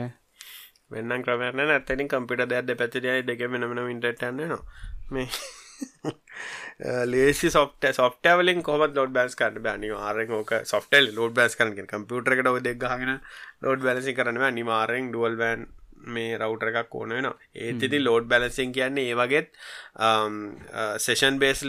වෙන්න 0.90 1.22
ක්‍රමයන 1.24 1.61
ඇතනින් 1.66 2.09
කම්පිට 2.09 2.48
දැද 2.51 2.70
පැතිරයි 2.81 3.22
දෙක 3.29 3.40
වෙනමන 3.55 3.81
ඉන්ටටන්න 3.94 4.40
න 4.46 4.55
මේ 5.11 5.29
ලේසි 7.07 7.51
සොෆ්ට 7.51 7.88
සොෆ්ටවලින් 7.93 8.62
කොම 8.62 8.85
ලෝඩ 8.91 9.12
බෑස් 9.12 9.35
කරන්න 9.35 9.62
බැනි 9.62 9.91
ආරෙන් 10.01 10.31
ඕක 10.33 10.53
සොෆ්ටල් 10.64 11.11
ලෝඩ 11.14 11.35
බෑස් 11.35 11.57
කරන 11.57 11.75
කම්පියුටර 11.87 12.33
එකට 12.33 12.49
ඔ 12.49 12.59
දෙක්ගහගෙන 12.61 13.19
ලෝඩ් 13.62 13.83
බැලසි 13.83 14.14
කරනව 14.14 14.45
අනිවාරෙන් 14.45 15.11
ඩුවල් 15.11 15.37
බෑන් 15.37 15.67
මේ 16.09 16.37
රවටර 16.38 16.69
එකක් 16.73 16.95
ඕන 16.95 17.11
වෙන 17.11 17.29
ඒතිති 17.57 17.99
ලෝඩ් 18.01 18.29
බැලසින් 18.29 18.73
කියන්නේ 18.73 19.11
ඒ 19.11 19.17
වගේත් 19.17 19.49
සේෂන් 20.99 21.38
බේස් 21.38 21.64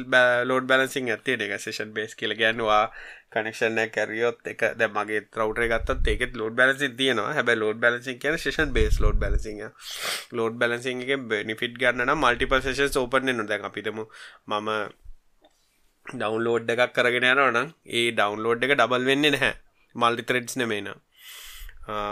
ලෝඩ් 0.46 0.68
බැලසින් 0.68 1.10
ඇත්තේ 1.10 1.38
එක. 1.40 1.58
සේෂන් 1.60 1.94
බේස් 1.94 2.16
කියල 2.16 2.36
ගැන්නවා 2.36 2.84
කනෙක්ෂන 3.32 3.80
කැරියොත් 3.90 4.48
එක 4.48 4.62
ද 4.76 4.90
මගේ 4.90 5.22
රවටර 5.34 5.68
ගත්තත් 5.72 6.08
ඒකෙත් 6.08 6.34
ලෝඩ් 6.36 6.56
බැලසි 6.56 6.90
තියෙනවා. 6.92 7.34
හැබ 7.34 7.52
ලෝඩ් 7.56 7.80
බැලසි 7.80 8.18
කියන 8.18 8.38
session 8.38 8.74
base 8.74 9.00
load 9.00 9.20
balancing 9.20 9.54
load 10.32 10.56
balancing 10.56 10.96
එක 11.08 11.28
බෙනිෆිට් 11.28 11.78
ගන්න 11.78 12.16
මල්ටිපල් 12.16 12.62
සේෂන් 12.62 13.00
ඕපන 13.00 13.34
නො 13.34 13.46
දැන් 13.46 13.68
අපිතම 13.70 14.02
මම 14.48 14.70
ඩවන්ලෝඩ් 16.06 16.74
එකක් 16.74 16.96
කරගෙන 16.96 17.30
යනවනම් 17.32 17.70
ඒ 17.94 18.08
ඩවන්ලෝඩ් 18.12 18.66
එක 18.66 18.76
ඩබල් 18.76 19.06
වෙන්න 19.06 19.28
නැහැ. 19.28 19.54
මල්ටි 19.96 20.24
ත්‍රෙඩ්ස් 20.24 20.58
නෙමේනා 20.58 20.98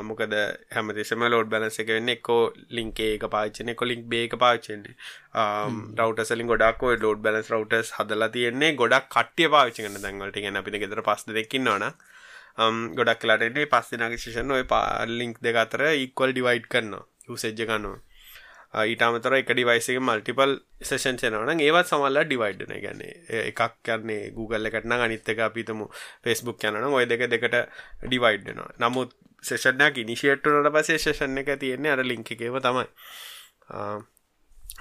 මොකද 0.03 0.33
හැමතිසම 0.71 1.23
ලෝඩ් 1.25 1.49
බැලස 1.49 1.79
එක 1.79 1.89
වෙන්න 1.89 2.11
එක්කෝ 2.13 2.39
ලින්කේ 2.71 3.09
එක 3.15 3.25
පාචන 3.29 3.71
එක 3.73 3.81
ලින්ක් 3.83 4.05
බේක 4.07 4.35
පාචන්නේ 4.35 4.95
රවටසලින් 5.99 6.47
ගොඩක් 6.47 6.85
ලෝඩ් 6.97 7.21
බැලස් 7.21 7.51
රවටස් 7.51 7.93
හදලා 7.97 8.29
තියෙන්නේ 8.29 8.71
ගොඩක් 8.75 9.09
කට්ටිය 9.09 9.49
පාවිච්චිකන්න 9.49 9.99
දැන්වලට 9.99 10.39
ගැන 10.39 10.61
අපිට 10.61 10.79
ගෙදර 10.83 11.03
පස් 11.03 11.27
දෙකින්නවන 11.31 11.87
ගොඩක් 12.95 13.21
කලටේ 13.21 13.67
පස්සනගේ 13.67 14.17
ශෂන් 14.17 14.51
ඔය 14.51 14.65
පාලින්ක් 14.65 15.41
දෙක 15.41 15.61
අතර 15.63 15.85
ඉක්වල් 15.99 16.33
ඩිවයිඩ් 16.33 16.67
කරන්න 16.67 16.97
යුසෙජ්ජ 17.27 17.63
ගන්නවා 17.63 18.06
ඊටමතර 18.73 19.37
එක 19.37 19.51
ඩිවයිසක 19.51 20.01
මල්ටිපල් 20.01 20.57
සේෂන් 20.81 21.17
චනවන 21.17 21.61
ඒවත් 21.61 21.91
සමල්ල 21.91 22.23
ඩිවයිඩ්න 22.23 22.75
ගැන්නේ 22.77 23.43
එකක් 23.43 23.79
කරන්නේ 23.81 24.31
Google 24.31 24.69
එකටන 24.69 24.97
අනිත් 24.97 25.29
එක 25.29 25.45
අපිතම 25.45 25.87
ෆෙස්බුක් 26.23 26.67
යන 26.67 26.83
ඔය 26.89 27.05
දෙක 27.05 27.25
දෙකට 27.27 27.63
ඩිවයිඩ්නවා 28.03 28.75
නමුත් 28.79 29.15
සේෂනයක් 29.43 30.03
ඉනිශේට්ටනට 30.03 30.73
පසේ 30.75 30.99
ශේෂණ 30.99 31.41
එක 31.43 31.57
තියෙන්නේ 31.59 31.91
අර 31.91 32.03
ලිංක 32.03 32.31
එකව 32.31 32.59
තමයි. 32.59 32.85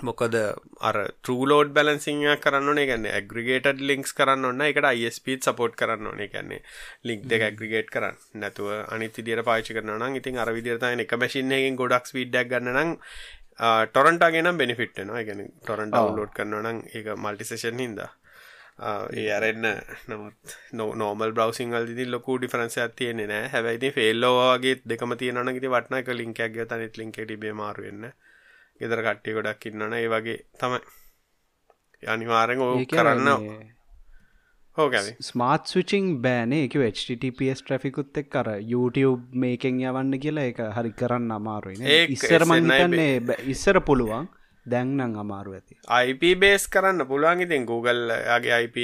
මොකද 0.05 0.35
අර 0.81 0.97
ටරලෝඩ් 1.25 1.71
බැලන්සිං 1.73 2.19
කරන්න 2.37 2.81
ගැන්න 2.83 3.07
ඇග්‍රිගේට 3.11 3.81
ලින්ක්ස් 3.81 4.13
කරන්න 4.13 4.45
ඔන්න 4.45 4.61
එකට 4.61 4.85
අයිස්පීත් 4.85 5.47
සපෝට් 5.47 5.77
කරන්න 5.77 6.07
ඕනේ. 6.07 6.29
ගැන්නේ 6.29 6.61
ලින්ක් 7.05 7.25
දෙක 7.25 7.43
ඇග්‍රිගේට් 7.43 7.89
කරන්න. 7.91 8.19
නැතුව 8.35 8.69
අනිති 8.89 9.23
දිර 9.23 9.43
පාචි 9.43 9.77
කරන 9.77 10.17
ඉතින් 10.17 10.39
අර 10.39 10.53
විදිරතයි 10.53 11.01
එක 11.01 11.17
මැසින්හකින් 11.17 11.77
ගොඩක් 11.77 12.13
විඩ්ඩක් 12.13 12.51
ගන්නනම් 12.51 12.97
ටොරන්ටාගෙන 13.59 14.53
බෙනිෆිට්න 14.59 15.11
ගැන 15.21 15.43
ටොරන්ට 15.61 15.95
අවලෝඩ් 15.95 16.33
කරනනම් 16.37 16.81
ඒ 16.93 17.17
මල්ටිසේෂන් 17.17 17.79
හින්දා. 17.79 18.11
ඒ 19.13 19.29
අරන්න 19.33 19.67
නමුත් 20.09 20.57
නෝමල් 20.75 21.33
බ්‍රවසිංහල් 21.33 21.87
දි 21.99 22.05
ලොකු 22.07 22.39
ඩිෆරන්ස 22.39 22.77
තියන්නේ 22.97 23.27
නෑ 23.27 23.49
හැබැයිති 23.55 23.93
ෆෙල්ලෝවාගේ 23.93 24.75
දෙකම 24.91 25.17
තියනන 25.23 25.53
ගති 25.57 25.73
වටන 25.75 26.01
එක 26.01 26.13
ලින්කක් 26.21 26.43
තනත් 26.65 27.01
ලින්ක 27.01 27.17
ටිබේ 27.19 27.55
මාරුවෙන්න 27.63 28.05
ගෙදර 28.81 29.03
කට්ටිය 29.07 29.37
ගොඩක් 29.39 29.67
ඉන්නන 29.71 29.95
ඒ 29.95 30.09
වගේ 30.09 30.39
තමයි. 30.61 30.81
අනිවාරෙන් 32.03 32.61
ඕ 32.61 32.75
කරන්න 32.87 33.31
ස්මාර්ත් 35.29 35.75
විචිං 35.77 36.09
බෑනේ. 36.27 36.63
එක 36.69 36.75
HTTPS 36.93 37.63
ට්‍රෆිකුත් 37.67 38.19
එක් 38.23 38.29
කර 38.35 38.49
YouTube 38.73 39.43
මේකෙන් 39.45 39.81
යවන්න 39.85 40.19
කියලා 40.25 40.49
එක 40.53 40.61
හරි 40.79 40.93
කරන්න 41.03 41.31
අමාරුයි 41.39 42.03
ඉස්සර 42.17 42.45
මන්නේ 42.53 43.39
ඉස්සර 43.55 43.81
පුළුවන්. 43.91 44.29
දැන්නම් 44.67 45.17
අමාරු 45.23 45.57
ඇති. 45.57 45.75
IP 46.13 46.23
බේස් 46.45 46.69
කරන්න 46.77 47.09
පුළුවන් 47.11 47.43
ඉතින්. 47.47 47.67
Googleගේ 47.73 48.63
IP 48.69 48.79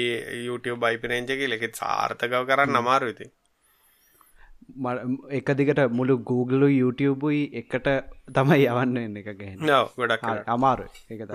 YouTube 0.48 0.80
බයිපරෙන්ජක 0.86 1.46
ලෙකෙත් 1.54 1.80
සාර්ථකව 1.82 2.42
කරන්න 2.50 2.82
අමාරු 2.82 3.14
ඉති 3.14 3.28
එක 5.38 5.48
දිගට 5.58 5.80
මුළු 5.98 6.14
Google 6.28 6.68
YouTubeයි 6.72 7.42
එකට 7.60 7.88
තමයි 8.36 8.62
යවන්න 8.74 9.18
එක 9.20 9.28
ගැන 9.40 9.58
ගොඩක් 9.98 10.24
අමාරු 10.54 10.86
එක 11.10 11.26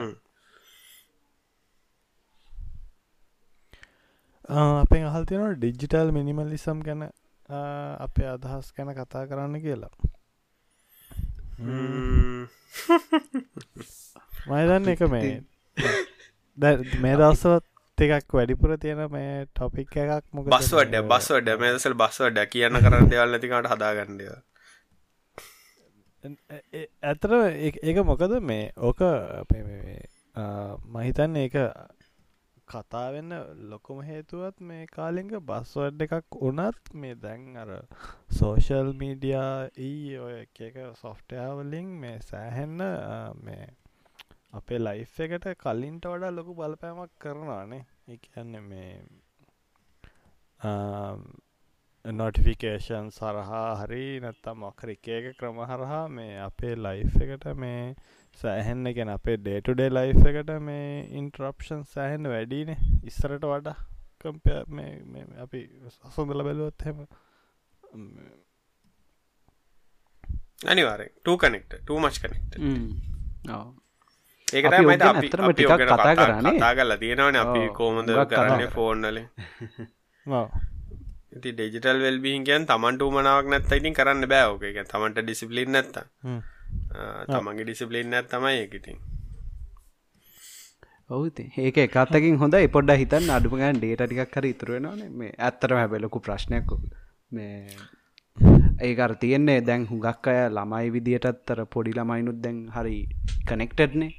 අපෙන් 4.50 5.04
අහල් 5.04 5.26
තියෙනවා 5.26 5.56
ඩිජිටල් 5.56 6.12
මිනිමල්ලිසම් 6.12 6.82
ගැන 6.82 7.02
අපේ 8.00 8.28
අදහස් 8.28 8.74
ගැන 8.74 8.94
කතා 8.94 9.28
කරන්න 9.28 9.62
කියලා. 9.62 9.92
මයදන්න 14.48 14.88
එක 14.88 15.02
මේ 15.10 15.42
මේ 17.02 17.16
දවස්සවත් 17.16 17.66
එකක් 18.08 18.30
වැඩිපුර 18.32 18.78
තියෙන 18.78 19.04
මේ 19.12 19.46
ටොපික් 19.48 19.98
එකක් 19.98 20.26
මොක 20.32 20.48
බස් 20.48 20.72
වඩ 20.72 21.04
බස් 21.06 21.32
වඩ 21.32 21.60
මේදසල් 21.60 21.96
බස් 21.96 22.22
වඩ 22.22 22.48
කියන්න 22.48 22.80
කරන්න 22.80 23.10
දෙවල් 23.10 23.36
නැතිකට 23.36 23.70
හදාගන්නඩ 23.74 24.22
ඇතර 27.04 27.36
ඒක 27.60 28.02
මොකද 28.06 28.40
මේ 28.44 28.72
ඕක 28.82 29.04
මහිතන්න 30.94 31.36
ඒක 31.38 31.56
කතාවෙන්න 32.68 33.34
ලොකුම 33.70 34.00
හේතුවත් 34.04 34.62
මේ 34.64 34.86
කාලිංග 34.90 35.32
බස්වඩ් 35.44 36.06
එකක් 36.08 36.38
උනත් 36.42 36.92
මේ 36.96 37.16
දැන් 37.18 37.58
අර 37.58 37.72
සෝෂල් 38.34 38.92
මීඩියා 38.96 39.52
ඊ 39.84 40.18
ඔය 40.20 40.36
එක 40.40 40.78
සොෆ්ටයාවලින් 40.98 41.90
මේ 42.02 42.18
සෑහෙන්න 42.24 42.86
මේ 43.42 43.66
අපේ 44.54 44.80
ලයිෆ් 44.80 45.20
එකට 45.22 45.50
කලින්ට 45.60 46.06
වඩා 46.08 46.32
ලොකු 46.32 46.56
බලපෑමක් 46.56 47.18
කරනවානේ 47.20 47.84
එකන්න 48.10 48.54
මේ 48.66 48.94
නොටිෆිකේෂන් 52.06 53.08
සරහා 53.12 53.72
හරි 53.78 54.06
නැත්තම් 54.20 54.60
මොකර 54.60 54.90
එක 54.90 55.08
එක 55.10 55.26
ක්‍රම 55.38 55.58
හරහා 55.66 56.06
මේ 56.10 56.38
අපේ 56.42 56.76
ලයිෆ් 56.78 57.18
එකට 57.24 57.48
මේ 57.56 57.82
සෑහෙන්න 58.38 58.90
ගැන 58.96 59.10
අපේ 59.10 59.38
ඩේටුඩේ 59.40 59.90
ලයිෆ් 59.92 60.26
එකට 60.32 60.52
මේ 60.62 60.90
ඉන්ට්‍රප්ෂන් 61.20 61.84
සෑහෙන්න 61.94 62.30
වැඩීන 62.34 62.74
ඉස්සරට 63.04 63.46
වඩා 63.46 63.78
කම්පය 64.22 64.52
අපි 65.40 65.62
සසොඳල 66.10 66.44
බැලුවොත් 66.44 66.86
හෙම. 66.86 67.00
අනිවාරෙන් 70.66 71.12
to 71.16 71.38
connect 71.40 71.74
too 71.76 72.00
much 72.00 72.22
connect 72.22 72.58
ඒකට 74.48 74.78
මට 74.82 75.04
ටිකක් 75.52 75.84
කතා 75.84 76.16
කරන්නේ 76.16 76.54
කතා 76.54 76.74
කරලා 76.74 77.00
තියෙනවන 77.00 77.38
අපි 77.38 77.62
කෝමද 77.74 78.12
කරන්න 78.32 78.70
ෆෝන්නල 78.72 79.20
ඉති 81.36 81.52
ඩෙජිටල් 81.52 82.00
වෙල්බීන් 82.02 82.46
කියන් 82.46 82.68
තමන්ට 82.68 83.10
මනාවක් 83.14 83.50
නැත්ත 83.54 83.74
ඉතින් 83.74 83.98
කරන්න 83.98 84.30
බෑෝක 84.30 84.64
එක 84.64 84.80
තමන්ට 84.86 85.20
ඩිසිපලින් 85.22 85.72
නැත්ත 85.72 86.00
තමන්ගේ 87.28 87.64
ඩිසිපලින් 87.64 88.10
නැත් 88.10 88.30
තමයි 88.30 88.60
එකඉතින් 88.62 89.00
ඔවුති 91.10 91.46
ඒක 91.58 91.78
එකත්තකින් 91.80 92.38
හොඳ 92.38 92.58
පොඩ්ඩ 92.72 92.98
හිතන් 92.98 93.30
අඩුමගන් 93.32 93.78
ඩේට 93.78 94.04
ටිකක් 94.04 94.34
කර 94.34 94.48
ඉතුරුවෙනන 94.48 95.06
මේ 95.16 95.36
ඇත්තරම 95.40 95.78
හැබෙලොකු 95.78 96.20
ප්‍රශ්නයක් 96.22 96.74
මේ 97.32 97.78
ඒකර 98.82 99.16
තියෙන්නේ 99.18 99.60
දැන් 99.64 99.90
හුඟක් 99.90 100.28
අය 100.28 100.40
ළමයි 100.50 100.94
විදියටත්තර 100.94 101.66
පොඩි 101.68 101.94
ළමයිනුත් 101.94 102.40
දැන් 102.40 102.64
හරි 102.70 102.98
කනෙක්ටඩ්නේ 103.48 104.14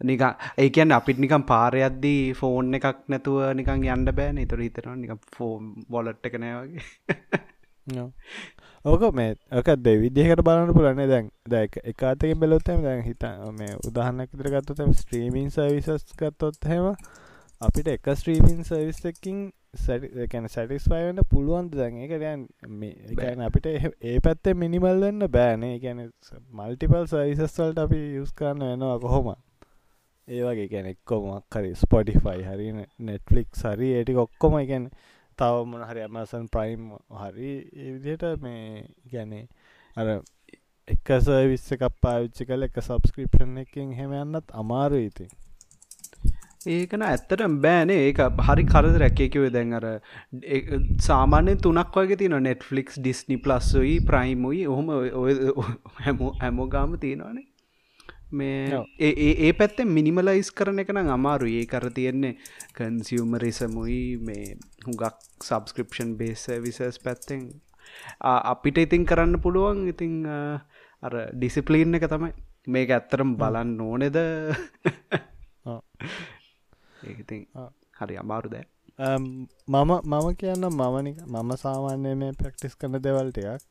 නික 0.00 0.22
ඒකන් 0.58 0.90
අපිට 0.90 1.18
නිකම් 1.18 1.42
පාරයද්දී 1.44 2.34
ෆෝන් 2.34 2.74
එකක් 2.74 3.06
නැතුව 3.08 3.54
නිකං 3.54 3.84
යන්න 3.86 4.04
බෑන. 4.10 4.38
තුර 4.44 4.60
හිතනවා 4.60 4.96
නික 4.96 5.12
ෆෝම් 5.30 5.84
බොලට් 5.88 6.26
එක 6.26 6.34
නෑවගේ 6.36 6.82
ඕක 8.84 9.04
මේ 9.12 9.34
ඕක 9.50 9.68
දෙවිදිහකට 9.80 10.42
බලන්න 10.44 10.76
පුලන්නේ 10.76 11.06
දැන් 11.06 11.28
දැක 11.48 11.76
එකතකින් 11.82 12.40
බැලොත්තම 12.40 12.82
දැන් 12.84 13.02
හිත 13.02 13.22
මේ 13.54 13.76
උදාහන්නක් 13.82 14.34
ඉදිර 14.34 14.48
ගත්තොතම 14.52 14.92
ස්ත්‍රීමීන් 14.94 15.48
සවිසස් 15.50 16.10
ගත්තොත් 16.14 16.68
හෙම 16.68 16.90
අපිට 17.60 17.88
එක 17.88 18.10
ස්ත්‍රීමීන් 18.14 18.60
සවිස්සකින් 18.62 19.38
සැන 19.76 20.48
සැටිස්වයින්න 20.48 21.22
පුළුවන් 21.30 21.70
දැන් 21.72 21.96
එක 22.00 22.12
දැන් 22.20 22.44
මේ 22.74 23.32
අපිට 23.46 23.70
ඒ 23.70 24.18
පැත්තේ 24.20 24.54
මිනිමල් 24.56 25.00
වෙන්න 25.00 25.28
බෑනේ 25.30 25.80
ගැන 25.80 26.04
මල්ටිපල් 26.52 27.08
සවිසස්වල්ට 27.08 27.80
අපි 27.80 28.02
යුස් 28.12 28.36
කරන්න 28.36 28.66
වෙනවා 28.66 29.00
කොහොම 29.00 29.32
ඒවගේ 30.28 30.68
ගැන 30.68 30.86
එක්කොමක් 30.86 31.56
හරි 31.56 31.72
ස්පොටිෆයි 31.76 32.44
හරි 32.44 32.70
නෙට්ලික් 33.00 33.48
හරි 33.64 33.92
ඒටි 33.94 34.20
ඔක්කොම 34.20 34.60
ගැන 34.62 34.90
තව 35.36 35.64
මොන 35.66 35.86
හරි 35.88 36.02
ඇමසන් 36.02 36.48
ප්‍රයිම් 36.48 36.90
හරි 37.20 37.52
ඒවිදියට 37.78 38.26
මේ 38.40 38.84
ගැනේ 39.12 39.46
අර 39.96 40.12
එක 40.88 41.14
සවිස්ස 41.20 41.72
එකක් 41.72 41.86
පාවිච්චි 42.00 42.46
කල 42.46 42.68
එක 42.68 42.76
සබස්ක්‍රපෂන් 42.80 43.56
එකින් 43.58 43.96
හෙම 44.00 44.12
යන්නත් 44.14 44.54
අමාරු 44.54 45.00
ඉති 45.04 45.28
ඒකන 46.66 47.02
ඇත්තට 47.02 47.42
බෑනේ. 47.62 47.98
ඒක 48.02 48.20
හරි 48.40 48.64
කරද 48.64 48.98
රැක්කෙකිව 49.02 49.46
දැන් 49.52 49.72
අර 49.72 49.86
සාමාන්‍ය 51.00 51.56
තුනක් 51.58 51.96
වගේ 51.96 52.16
තින 52.16 52.36
නෙට්ෆලික්ස් 52.42 53.00
ඩිස්නි 53.00 53.36
ප්ලස්යි 53.38 53.96
ප්‍රයිම්යි 54.02 54.66
ඔහොම 54.66 54.92
හැමෝ 56.00 56.30
හැමෝගාම 56.40 56.96
තියෙනවානේ. 56.98 57.46
මේ 58.32 58.84
ඒ 59.00 59.52
පැත්තෙන් 59.52 59.90
මිනිමලයිස් 59.90 60.50
කරන 60.52 60.78
එක 60.78 60.92
නම් 60.94 61.10
අමාරු 61.10 61.50
ඒ 61.52 61.66
කර 61.66 61.90
තියෙන්නේ 61.90 62.34
කන්සියමරිසමුයි 62.74 64.00
මේ 64.20 64.46
හුඟක් 64.86 65.04
සබස්ක්‍රපෂන් 65.40 66.10
බේස 66.16 66.42
විසස් 66.60 66.98
පැත්තෙන්. 66.98 67.40
අපිට 68.22 68.78
ඉතින් 68.78 69.06
කරන්න 69.06 69.40
පුළුවන් 69.40 69.88
ඉතිං 69.88 70.14
අර 71.02 71.14
ඩිසිපලීන් 71.32 71.94
එක 71.94 72.06
තමයි. 72.08 72.32
මේක 72.66 72.90
ඇත්තරම් 72.90 73.30
බලන්න 73.36 73.80
ඕනෙද? 73.80 74.16
ඒඉතින් 77.04 77.42
හරි 77.98 78.16
අමාරු 78.16 78.48
දෑ 78.50 78.66
මම 79.68 79.90
මම 80.04 80.26
කියන්න 80.34 80.66
මමනික 80.70 81.18
මම 81.26 81.50
සාමාන්‍ය 81.56 82.14
මේ 82.14 82.32
ප්‍රක්ටිස් 82.32 82.76
කරන 82.76 82.96
දෙවල්ටයක් 83.00 83.62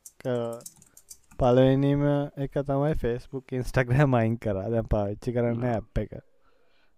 පලවෙනීම 1.40 2.04
එක 2.38 2.54
තමයි 2.62 2.94
ෆෙස්බුක් 2.96 3.46
ඉන්ස්ටග්‍රෑම් 3.52 4.14
අයින් 4.14 4.36
කරා. 4.38 4.68
දැන් 4.68 4.88
පාවිච්චි 4.88 5.34
කරන්න 5.34 5.64
ඇප් 5.66 5.98
එක 5.98 6.12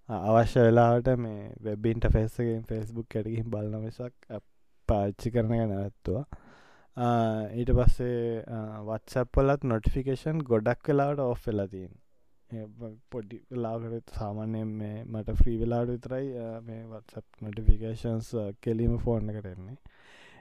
අවශ්‍ය 0.09 0.59
වෙලාවට 0.59 1.07
මේ 1.17 1.51
වෙබ්බින්ට 1.59 2.05
ෆෙස්සකින් 2.11 2.63
ෆෙස්බුක් 2.63 3.15
ඇටකින් 3.15 3.49
බලන 3.49 3.77
මිසක් 3.81 4.41
පාච්චි 4.89 5.31
කරන 5.31 5.53
නැත්තුවා 5.67 6.25
ඊට 7.55 7.71
පස්සේ 7.73 8.43
වත්සප්පලත් 8.83 9.65
නොටිෆිකේෂන් 9.65 10.43
ගොඩක් 10.43 10.91
වෙලාට 10.91 11.19
ඔෆ් 11.21 11.47
වෙලතින් 11.47 11.89
පොඩි 13.09 13.41
වෙලාකට 13.49 14.13
සාමාන්‍යයෙන් 14.13 14.77
මේ 14.77 15.03
මට 15.05 15.35
ෆ්‍රී 15.35 15.57
වෙලාට 15.57 15.89
විතරයි 15.89 16.29
මේ 16.61 16.85
වත්සප් 16.85 17.41
නොටිෆිකේෂන්ස් 17.41 18.31
කෙලීම 18.61 18.95
ෆෝර්න 18.99 19.33
කරන්නේ 19.33 19.77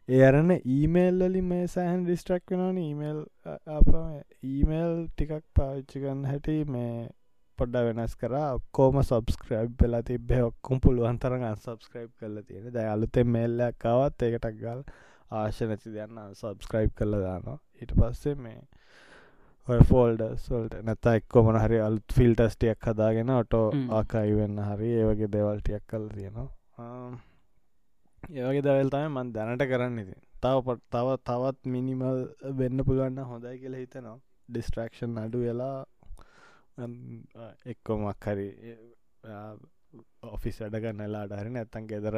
ඒ 0.09 0.22
අරන්න 0.24 0.57
ඊමේල් 0.68 1.20
වලින් 1.22 1.48
මේ 1.48 1.66
සෑහන් 1.70 2.05
ඩිස්ට්‍රක් 2.05 2.50
වෙනන 2.55 2.79
ඊමේල් 2.81 3.27
අප 3.72 3.92
ඊමේල් 4.44 4.96
ටිකක් 5.09 5.44
පාවිච්චිකන් 5.55 6.27
හැටි 6.27 6.62
මේ 6.68 6.94
පොඩ්ඩ 7.58 7.88
වෙනස් 7.88 8.14
කර. 8.20 8.34
ඔක්කෝම 8.58 9.00
සබස්ක්‍රයිබ් 9.02 9.74
වෙලා 9.82 10.02
තිබේ 10.10 10.42
ඔක්කුම් 10.50 10.80
පුළුවන්තරග 10.84 11.44
සබස්ක්‍රයිබ් 11.56 12.12
කරල 12.20 12.38
තියෙන 12.48 12.70
දැ 12.76 12.86
අලුතෙ 12.92 13.24
මෙල්ලක් 13.34 13.76
කවත් 13.84 14.28
ඒකටක් 14.28 14.62
ගල් 14.62 14.80
ආශ 15.40 15.60
නැති 15.70 15.92
දෙන්න 15.98 16.22
සබස්ක්‍රයිබ් 16.32 16.96
කරල 16.98 17.20
දානවා. 17.26 17.58
ඊට 17.80 17.92
පස්සේ 18.00 18.34
මේ 18.46 19.78
ෆෝල්ඩ 19.90 20.22
සොල්ට 20.46 20.74
නැත 20.88 21.06
එක්කොමන 21.10 21.58
හරි 21.60 21.78
අලුත් 21.84 22.16
ෆිල්ටස්ටියක් 22.16 22.90
හදාගෙන 22.90 23.30
ඔටෝ 23.36 23.66
ආකායි 23.98 24.34
වෙන්න 24.40 24.58
හරි 24.66 24.90
ඒවගේ 24.98 25.30
දෙවල්ටියක් 25.36 25.86
කල 25.92 26.04
තියෙනවා. 26.16 26.48
ඒවගේ 28.38 28.64
දවල් 28.66 28.90
තමයි 28.92 29.08
මන් 29.14 29.32
දැනට 29.36 29.64
කරන්න 29.70 29.98
ඉති 30.02 30.16
තව 30.44 30.76
තව 30.94 31.16
තවත් 31.28 31.72
මිනිමල් 31.74 32.20
වෙන්න 32.60 32.84
පුළුවන්න 32.86 33.28
හොඳයි 33.30 33.58
කියලා 33.62 33.82
හිතනවා. 33.84 34.18
ඩිස්ට්‍රක්ෂන් 34.48 35.18
අඩු 35.20 35.38
වෙලා 35.46 35.76
එක්කොමක් 36.76 38.26
හරි 38.26 38.48
ඔෆිස් 40.28 40.60
වැඩගන්න 40.60 41.12
ලාට 41.12 41.37
හරි 41.38 41.50
නැත්තන් 41.50 41.87
ගෙදර 41.87 42.16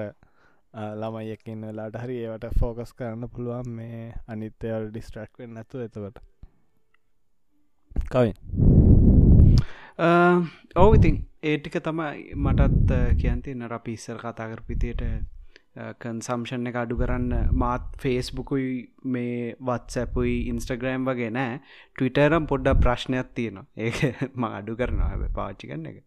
ළමයි 0.94 1.32
එකින් 1.32 1.60
වෙලාට 1.60 1.98
හරි 2.02 2.16
ඒවට 2.22 2.58
ෆෝකස් 2.60 2.94
කරන්න 2.94 3.28
පුළුවන් 3.28 3.70
මේ 3.76 4.00
අනිත්‍යවල් 4.28 4.88
ඩිස්ට්‍රක් 4.90 5.38
වෙන්න 5.38 5.56
ඇතු 5.56 5.84
එතකට. 5.84 6.20
කවින්. 8.10 8.34
ඔව 10.76 10.94
ඉතින් 10.94 11.22
ඒටික 11.42 11.80
තමයි 11.82 12.34
මටත් 12.36 12.92
කියන්ති 13.20 13.54
නර 13.54 13.78
පිස්සල් 13.80 14.20
කතා 14.20 14.50
කරපිතියට 14.50 15.02
කන්සම්ෂන් 15.76 16.68
එක 16.70 16.76
අඩු 16.82 16.96
කරන්න 16.96 17.52
මාත් 17.54 17.86
ෆේස්බුකුයි 17.98 18.68
මේ 19.06 19.54
වත්සැපුයි 19.60 20.36
ඉන්ස්ටග්‍රෑම් 20.48 21.04
වගේ 21.04 21.30
නෑ. 21.30 21.60
ටවිටරම් 21.92 22.46
පොඩ්ඩ 22.46 22.82
ප්‍රශ්නයක් 22.82 23.32
තියෙනවා. 23.34 23.66
ඒ 23.78 24.12
ම 24.32 24.44
අඩු 24.50 24.76
කරනවා 24.76 25.30
පාච්චි 25.34 25.70
කන්න 25.70 25.86
එක. 25.86 25.98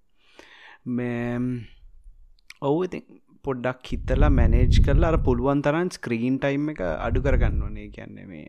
මේ 0.90 1.40
ඔවු 2.62 2.80
ඉති 2.84 3.02
පොඩ්ඩක් 3.46 3.92
හිතලා 3.92 4.32
මැනේජ් 4.32 4.82
කරලා 4.82 5.12
අර 5.14 5.20
පුළුවන් 5.22 5.62
තරන් 5.62 5.92
ස්ක්‍රීන් 5.92 6.40
ටයිම් 6.40 6.74
එක 6.74 6.82
අඩු 6.88 7.22
කරගන්න 7.22 7.62
ඕනේ. 7.62 7.90
කියන්නේ 7.90 8.26
මේ 8.26 8.48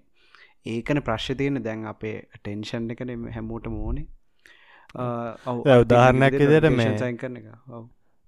ඒකන 0.66 1.02
ප්‍රශ්්‍ය 1.02 1.34
තියෙන 1.34 1.62
දැන් 1.62 1.86
අපේ 1.86 2.16
ටෙන්ෂන් 2.34 2.90
එකන 2.90 3.14
හැමෝට 3.30 3.70
මෝනේ 3.70 4.06
උදාහරණයක් 4.94 6.34
ඉදට 6.38 6.70
මේ 6.72 7.14
කරන 7.16 7.36
එක. 7.36 7.48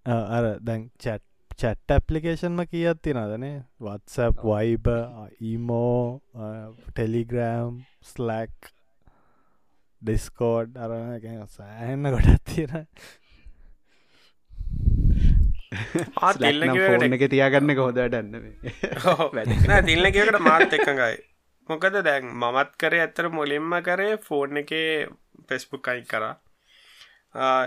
අර 0.07 0.45
දැන් 0.61 0.91
චැට් 0.99 1.25
චැට් 1.61 1.95
ඇපලිකේෂන්ම 1.95 2.61
කියත් 2.71 3.01
තිනදනේ 3.03 3.55
WhatsApp 3.81 4.45
Viber 4.45 4.87
imo 5.41 6.21
Telegram 6.89 7.81
Slack 8.11 8.71
Discord 10.03 10.79
අරන 10.79 11.49
සෑහන්න 11.49 12.11
ගොඩත් 12.15 12.45
තියෙන. 12.53 12.87
ෆෝන 16.23 17.17
එක 17.19 17.27
තියාගන්න 17.35 17.75
කොහොදටන්න 17.81 18.35
තිල්ලකට 19.91 20.41
මාත් 20.49 20.79
එකඟයි 20.79 21.17
මොකද 21.69 21.99
දැන් 22.07 22.25
මමත් 22.35 22.73
කරේ 22.79 23.05
ඇත්තර 23.05 23.29
මුලින්ම 23.37 23.77
කරේ 23.89 24.17
ෆෝන් 24.29 24.63
එක 24.63 24.73
පෙස්බුක් 25.49 25.89
අයි 25.89 26.03
කරා. 26.05 26.35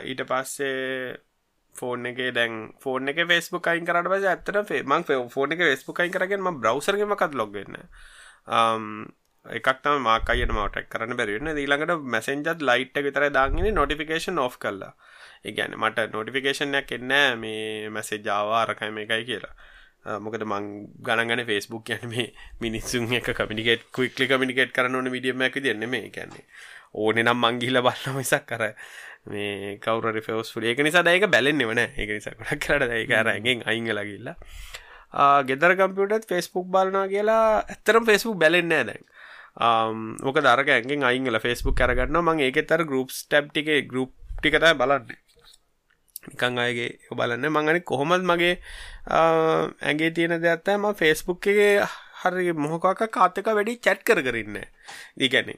ඊට 0.03 0.21
පස්සේ 0.29 1.17
ෆෝන් 1.75 2.05
එක 2.05 2.21
දැන් 2.33 2.55
ෆෝන් 2.79 3.07
එක 3.07 3.21
ෆෙස්බුක් 3.27 3.67
අයින් 3.67 3.85
කරට 3.85 4.09
පස 4.09 4.25
ඇත්තට 4.27 4.73
මං 4.85 5.05
ෆෝන 5.29 5.51
එක 5.51 5.63
ෆෙස්බුක් 5.63 5.99
අයින් 5.99 6.11
කරගෙන්ම 6.11 6.49
බ්‍රවසරගමකත් 6.57 7.35
ලොගන්න 7.35 7.77
එකක් 9.45 9.67
තම 9.79 10.01
මාකයියට 10.01 10.51
මවටක් 10.51 10.89
කරන්න 10.89 11.17
බැරිවෙන්න 11.17 11.55
දීළඟට 11.55 12.07
මැසෙන්ජත් 12.07 12.63
ලයිට් 12.63 12.97
විතර 13.01 13.29
දාගෙන 13.31 13.73
නොටිෆිකේෂන් 13.73 14.39
ඔෆ් 14.39 14.57
කල්ලා 14.57 14.93
ඒගැන 15.43 15.77
මට 15.77 16.09
නොටිෆිකේෂන්යක් 16.11 16.91
එන්න 16.91 17.13
මේ 17.37 17.89
මැසේ 17.89 18.21
ජාවාරකයි 18.21 18.91
මේකයි 18.91 19.25
කියලා. 19.25 19.53
මොකද 20.19 20.43
මං 20.43 20.65
ගණගන 21.01 21.43
ෆෙස්බුක් 21.45 21.89
යන 21.91 22.07
මේ 22.09 22.27
මිනිස්සුන් 22.59 23.13
එක 23.13 23.29
කමිනිකේට 23.33 23.85
කුයික්ලි 23.91 24.27
කමිනිකේට් 24.27 24.73
කරන 24.73 24.95
ඕන 24.95 25.11
විඩියමැක 25.11 25.57
දෙන්න 25.59 25.85
මේ 25.87 26.09
කියන්නේ. 26.09 26.45
ඕනෙ 26.95 27.23
නම් 27.23 27.39
මංගිල 27.39 27.81
බල්ල 27.81 28.13
මිසක් 28.13 28.45
කර 28.45 28.63
මේ 29.25 29.77
කවර 29.79 30.21
ෆෙස් 30.21 30.55
ඒක 30.63 30.79
නිසා 30.79 31.03
දයක 31.03 31.27
බැලෙන්න්න 31.27 31.65
වන 31.65 31.83
ඒක 31.83 32.09
නිසා 32.09 32.35
කොඩක් 32.35 32.61
කරට 32.61 32.91
ඒක 32.91 33.13
රැගෙන් 33.21 33.63
අයිංගලගිල්ලා 33.65 34.37
ගෙදර 35.43 35.75
කම්පියුටත් 35.75 36.27
ෆෙස්බුක් 36.27 36.67
බලනා 36.67 37.07
කියලා 37.07 37.63
ඇත්තරම් 37.65 38.05
ෆෙස්බුක් 38.05 38.37
බැලෙන්නෑ 38.37 38.83
දැන්. 38.83 39.03
ඕක 40.21 40.37
දරක 40.37 40.69
ඇගෙන් 40.69 41.03
අයිංගල 41.03 41.39
ෆෙස්බුක් 41.39 41.75
කරගන්න 41.75 42.21
මං 42.21 42.41
ඒකෙතර 42.41 42.83
ගරුප්ස් 42.85 43.23
ටැබ් 43.23 43.51
ටික 43.51 43.87
ගරුප් 43.87 44.11
ටිකතයි 44.39 44.73
බලන්න. 44.75 45.07
නිකං 46.27 46.59
අයගේ 46.59 46.89
බලන්න. 47.11 47.47
මංගනි 47.49 47.81
කොහොමත් 47.83 48.23
මගේ 48.23 48.59
ඇගේ 49.81 50.11
තියෙන 50.11 50.41
දෙයක්ත්තම 50.41 50.91
ෆෙස්බුක් 50.93 51.47
එකගේ 51.47 51.87
හරි 52.25 52.55
මොහොකක 52.59 53.05
කාතක 53.11 53.51
වැඩි 53.51 53.77
චැට් 53.79 54.03
කර 54.03 54.21
කරන්න 54.21 54.59
දීගැන 55.17 55.53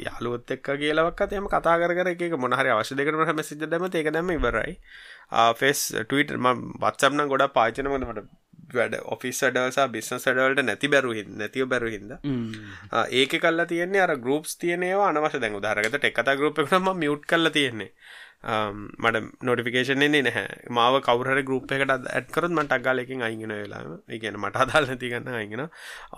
යාලුවත් 0.00 0.50
එක් 0.50 0.68
කියලවක් 0.74 1.24
එම 1.32 1.48
කතා 1.48 1.78
කර 1.78 2.08
එක 2.08 2.36
මොහරි 2.38 2.70
අවශ්‍ය 2.70 2.94
දෙකට 2.96 3.18
මැසිද 3.32 3.64
දම 3.66 3.88
ඒක 3.92 4.12
දම 4.12 4.30
ඉවරයි. 4.32 4.76
ෆෙස් 5.54 5.80
ටීට 5.94 6.36
ම 6.36 6.46
වත්සම්න 6.78 7.28
ගොඩ 7.28 7.48
පාචනමට 7.52 8.30
වැඩ 8.72 8.96
ඔෆිස් 9.06 9.42
ඩවසා 9.46 9.88
බිස්නස් 9.88 10.26
ඩවලට 10.26 10.64
නැති 10.64 10.88
බැරුහි 10.88 11.24
නැතිව 11.34 11.68
බැරුහින්ද 11.68 12.12
ඒක 13.12 13.36
කල්ලා 13.36 13.66
තියන්නේ 13.66 14.02
අර 14.02 14.14
ගරුප්ස් 14.18 14.56
තියනවා 14.56 15.08
අනවශ 15.08 15.38
දැන් 15.38 15.58
උදාරගත 15.58 15.96
එක්කත 16.02 16.32
ගරුප් 16.36 16.60
එකම 16.64 16.90
මියුට් 16.94 17.26
කල්ල 17.26 17.50
තියෙන්නේ 17.50 17.90
Um, 18.42 18.88
මට 18.98 19.42
නොටිෆිකේෂන්නේ 19.42 20.08
නැහැ. 20.08 20.44
මාව 20.70 20.94
කවර 21.04 21.40
ගරුප් 21.44 21.72
එකට 21.76 21.90
ඇත්කරත් 21.90 22.48
මට 22.48 22.72
අක්ගාලකින් 22.72 23.24
අයිගෙන 23.26 23.52
වෙලා 23.52 23.98
ඉගෙන 24.08 24.38
මට 24.40 24.62
අදාල් 24.64 24.86
නැතිගන්න 24.88 25.28
අයිගෙන 25.30 25.62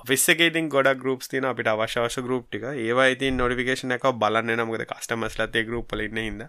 ඔෆිස් 0.00 0.28
එකේතින් 0.28 0.68
ගොඩ 0.68 0.90
ගරුප් 1.00 1.26
තින 1.26 1.48
අපිට 1.50 1.72
අවශ්‍යවශ 1.72 2.20
ගරුප් 2.22 2.46
ටික. 2.46 2.68
ඒවා 2.78 3.08
ඉතින් 3.14 3.36
නොටිෆිකේෂන 3.36 3.96
එක 3.96 4.06
බලන්න 4.16 4.54
නමකද 4.54 4.86
කස්ටමස් 4.86 5.38
ලතේ 5.40 5.64
ගරුප් 5.64 5.96
ලන්න 5.98 6.22
හිද 6.22 6.46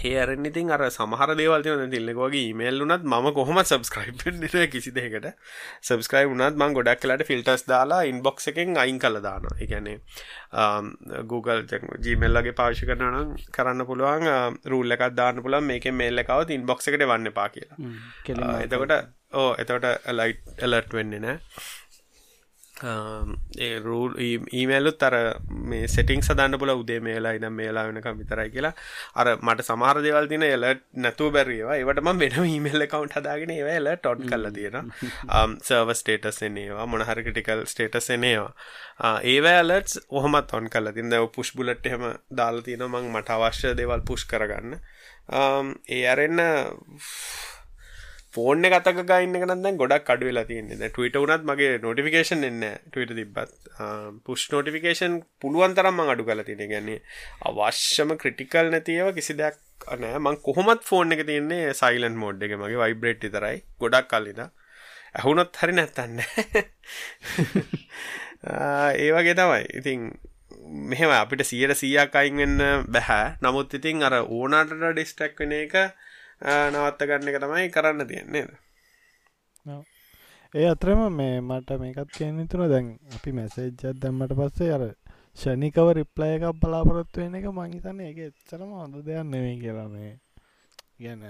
හේරෙන් 0.00 0.46
ඉතින් 0.48 0.70
අර 0.74 0.82
සමහර 0.88 1.34
දේවල් 1.40 1.64
තියෙන 1.66 1.92
තිල්ලකෝගේ 1.94 2.42
ඊමේල් 2.48 2.84
උනත් 2.84 3.04
මම 3.04 3.28
කොහොම 3.38 3.60
සබස්ක්‍රයිබ් 3.62 4.24
වෙන්නේ 4.24 4.66
කිසි 4.74 4.92
දෙයකට 4.98 5.28
සබස්ක්‍රයිබ් 5.88 6.34
උනත් 6.34 6.58
මම 6.60 6.76
ගොඩක් 6.78 7.04
වෙලාට 7.04 7.26
ෆිල්ටර්ස් 7.30 7.66
දාලා 7.72 8.00
ඉන්බොක්ස් 8.12 8.50
එකෙන් 8.52 8.76
අයින් 8.84 8.98
කරලා 9.04 9.24
දානවා. 9.28 9.56
ඒ 9.60 9.66
කියන්නේ 9.72 9.96
Google 11.32 11.60
Gmail 12.04 12.40
වගේ 12.40 12.58
පාවිච්චි 12.60 12.90
කරනවා 12.90 13.12
නම් 13.14 13.34
කරන්න 13.56 13.88
පුළුවන් 13.90 14.60
රූල් 14.74 14.96
එකක් 14.96 15.08
දාන්න 15.20 15.42
පුළුවන් 15.44 15.68
මේකේ 15.72 15.96
මේල් 16.02 16.24
එක 16.24 16.32
આવත් 16.36 16.54
ඉන්බොක්ස් 16.58 16.92
එකට 16.92 17.06
එවන්න 17.08 17.32
එපා 17.32 17.48
කියලා. 17.56 17.78
එතකොට 18.66 18.98
ඕ 19.40 19.50
එතකොට 19.62 19.86
ලයිට් 20.18 20.42
ඇලර්ට් 20.58 20.98
වෙන්නේ 20.98 21.36
නැහැ. 22.82 23.80
රූල් 23.86 24.12
ඊමේලුත් 24.18 25.02
අර 25.08 25.16
මේ 25.70 25.88
සෙටිං 25.94 26.22
සදන්න 26.22 26.58
පුල 26.62 26.72
උදේ 26.74 27.00
මේලා 27.08 27.32
ඉනම් 27.38 27.56
මේලා 27.60 27.86
වෙනකම් 27.88 28.18
විතරයි 28.20 28.50
කියලා. 28.54 28.74
අර 29.14 29.26
මට 29.36 29.66
සමාර 29.68 30.02
දෙවල් 30.06 30.28
තින 30.32 30.46
එලට 30.48 30.82
නැතුව 31.04 31.32
බැරිවා 31.36 31.78
ඒවටම 31.78 32.22
වෙන 32.24 32.38
ඊමේල් 32.44 32.86
කවන්් 32.94 33.14
හදාගෙන 33.16 33.54
ඒව 33.56 33.70
එල 33.76 33.90
ටොට් 33.96 34.24
කල්ල 34.30 34.50
තියෙන 34.58 34.90
සර්ව 35.68 35.94
ස්ටේටස් 36.00 36.42
එනේවා 36.48 36.86
මොනහර 36.86 37.22
ක්‍රටිකල් 37.26 37.64
ස්ටේටස් 37.74 38.10
එනේවා 38.18 39.14
ඒව. 39.34 39.46
ඇලටස් 39.52 40.00
ඔහමත් 40.20 40.56
ඔන් 40.58 40.68
කල 40.74 40.92
තින්න 40.98 41.16
පුෂ් 41.36 41.54
බුලට් 41.56 41.86
එහෙම 41.86 42.04
දාලා 42.40 42.66
තියෙන 42.66 42.84
මං 42.88 43.10
මට 43.14 43.38
අවශ්‍ය 43.38 43.74
දේවල් 43.78 44.04
පුෂ් 44.10 44.26
කරගන්න. 44.30 44.78
ඒ 45.96 46.04
අරෙන්න 46.12 46.40
ෆෝර්න 48.34 48.64
කතක 48.64 49.02
ගන්න 49.08 49.34
කනන්න 49.40 49.78
ගොඩක් 49.80 50.10
අඩු 50.14 50.28
වෙලා 50.28 50.46
තියන්නේ. 50.50 50.88
ටවිට 50.88 51.18
වනත් 51.22 51.44
මගේ 51.48 51.72
නොටිෆිකේෂන් 51.82 52.46
එන්න 52.48 52.62
ටවිට 52.86 53.12
තිබත් 53.18 53.52
පුෂ් 54.26 54.46
නොටිෆිකේෂන් 54.54 55.18
පුළුවන් 55.42 55.76
තරම් 55.76 56.00
අඩු 56.04 56.24
කල 56.28 56.42
තින 56.46 56.64
ගැන්නේ 56.72 57.02
අවශ්‍යම 57.50 58.16
ක්‍රටිකල් 58.22 58.72
නැතිව 58.74 59.12
කිසි 59.18 59.36
දෙයක් 59.40 59.60
නෑ 60.02 60.18
මං 60.22 60.40
කොහොමත් 60.46 60.82
ෆෝන් 60.90 61.14
එක 61.14 61.24
තියන්නේ 61.30 61.74
සයිලන් 61.74 62.16
මෝඩ් 62.22 62.42
එක. 62.42 62.56
මගේ 62.56 62.82
වයිබ්‍රේට් 62.82 63.28
තරයි 63.28 63.62
ගොඩක් 63.82 64.10
කල්ලිද 64.12 64.42
ඇහුනොත් 64.42 65.58
හරි 65.60 65.72
නැත්තන්න 65.78 66.20
ඒවගේ 68.98 69.34
තමයි. 69.38 69.64
ඉතින් 69.80 70.00
මෙහෙම 70.88 71.12
අපිට 71.12 71.44
සියට 71.44 71.74
සීයක් 71.76 72.16
අයින්වෙන්න 72.16 72.86
බැහැ 72.88 73.26
නමුත් 73.44 73.76
ඉතින් 73.78 74.02
අර 74.08 74.14
ඕනාට 74.22 74.72
ඩිස්ටක් 74.78 75.36
වෙන 75.42 75.54
එක 75.58 75.76
නවත්ත 76.42 77.08
ගන්න 77.08 77.28
එක 77.28 77.40
තමයි 77.40 77.70
කරන්න 77.70 78.06
තියෙන්නේ 78.06 78.46
ඒ 80.54 80.66
අතරම 80.68 81.02
මේ 81.12 81.40
මට 81.40 81.78
මේකත් 81.78 82.10
කියන 82.12 82.42
තුන 82.46 82.64
දැන් 82.68 82.88
අපි 83.14 83.32
මැසේජ්ජත් 83.32 83.84
දැම්මට 83.98 84.34
පස්සේ 84.34 84.72
අර 84.72 84.84
ෂණිකව 85.34 85.88
රිප්ලය 85.94 86.30
එකක් 86.30 86.58
බලාපොරොත්තු 86.60 87.20
වෙන 87.20 87.36
එක 87.38 87.46
මංහිතන්න 87.50 88.00
එක 88.04 88.18
එච්චරම 88.22 88.72
හොඳ 88.74 88.98
දෙයක් 89.02 89.24
නෙවෙයි 89.26 89.60
කියලා 89.60 89.88
මේ 89.90 90.10
ගැන 91.00 91.22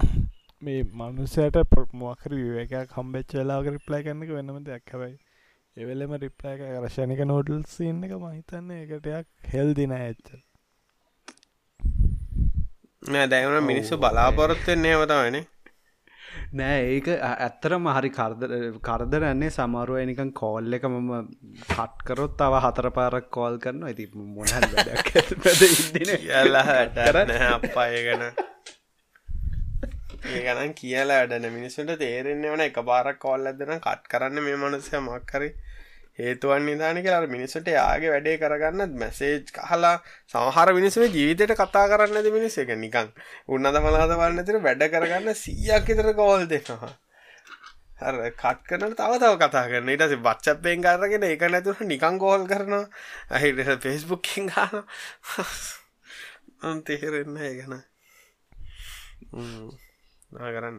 මේ 0.62 0.82
මනුස්සයට 0.94 1.60
පොමක්කර 1.70 2.34
විවකයක් 2.36 2.90
කම්බෙච් 2.90 3.36
වෙලාක 3.36 3.66
රිප්ලයි 3.68 4.02
කන්නක 4.02 4.30
වෙනම 4.32 4.58
දෙයක්. 4.64 4.84
හැබයි 4.90 5.16
එවෙලෙම 5.76 6.12
රිප්ලය 6.18 6.50
එක 6.50 6.60
රශණික 6.82 7.22
නෝඩල් 7.24 7.62
සින්න 7.68 8.04
එක 8.04 8.12
මහිතන්න 8.20 8.74
එකටයක් 8.74 9.52
හෙල් 9.52 9.72
දින 9.74 9.94
ඇච්චල් 9.94 10.42
නෑ 13.04 13.26
දැවන 13.28 13.64
මිනිස්සු 13.64 13.96
බලාපොරොත්වෙන් 13.98 14.80
නේවතමයින 14.80 15.36
නෑ. 16.52 16.78
ඒක 16.86 17.08
ඇත්තරම 17.42 17.88
හරි 17.88 18.10
කරදරන්නේ 18.82 19.50
සමරුව 19.50 19.98
නිකන් 20.04 20.30
කෝල් 20.32 20.76
එක 20.78 20.86
මම 20.86 21.10
කට්කරොත් 21.66 22.38
තව 22.38 22.62
හතර 22.64 22.88
පාරක් 22.92 23.28
කෝල් 23.30 23.58
කරන 23.58 23.84
ඇති 23.84 24.06
මොන 24.14 24.48
අපාය 27.50 28.00
ගැන 28.06 28.24
ඒ 30.26 30.40
ගනන් 30.40 30.72
කියලා 30.74 31.20
වැඩන 31.20 31.46
මිනිස්සුට 31.52 31.94
තේරෙන්නේ 31.98 32.52
වන 32.52 32.62
එක 32.62 32.82
පාරක් 32.84 33.18
කෝල් 33.20 33.42
ඇදන 33.46 33.76
කට් 33.78 34.10
කරන්න 34.10 34.44
මේ 34.46 34.56
මනුසය 34.58 34.96
මක්කරේ 35.02 35.52
හේතුවන් 36.18 36.66
නිධාන 36.66 36.98
කියලා 37.04 37.26
මිනිස්සට 37.26 37.68
යාගේ 37.70 38.10
වැඩේ 38.12 38.36
කරගන්න 38.38 38.92
මැසේජ් 39.00 39.38
කහලා 39.56 39.94
සමහර 40.32 40.68
මිනිස්සේ 40.78 41.08
ජීවිතයට 41.08 41.54
කතා 41.60 41.86
කරන්න 41.90 42.18
ඇති 42.18 42.30
මිනිස්ස. 42.30 42.58
එක 42.58 42.70
නිකං 42.78 43.08
උන්නද 43.48 43.80
මලාද 43.84 44.12
වන්න 44.14 44.46
තිර 44.46 44.60
වැඩ 44.66 44.84
කරගන්න 44.92 45.34
සීයක් 45.36 45.90
ඉතර 45.94 46.08
කෝල් 46.14 46.46
දෙනවා. 46.46 46.92
හර 48.00 48.16
කට් 48.32 48.62
කරන 48.68 48.94
තව 48.94 49.12
තව 49.18 49.32
කතා 49.42 49.64
කරන 49.70 49.90
ඉටස 49.90 50.14
බච්චප්පයෙන් 50.26 50.80
කරගෙන 50.86 51.26
එක 51.30 51.42
නැතුර 51.48 51.82
නිකං 51.84 52.16
කෝල් 52.18 52.42
කරනවා. 52.46 52.86
ඇහිට 53.30 53.82
ෆෙස්බුක්කින් 53.82 54.44
ගන්න 54.50 54.84
තේරෙන්න 56.86 57.36
ඒ 57.42 57.52
ගැන 57.58 57.74
කරන්න. 60.30 60.78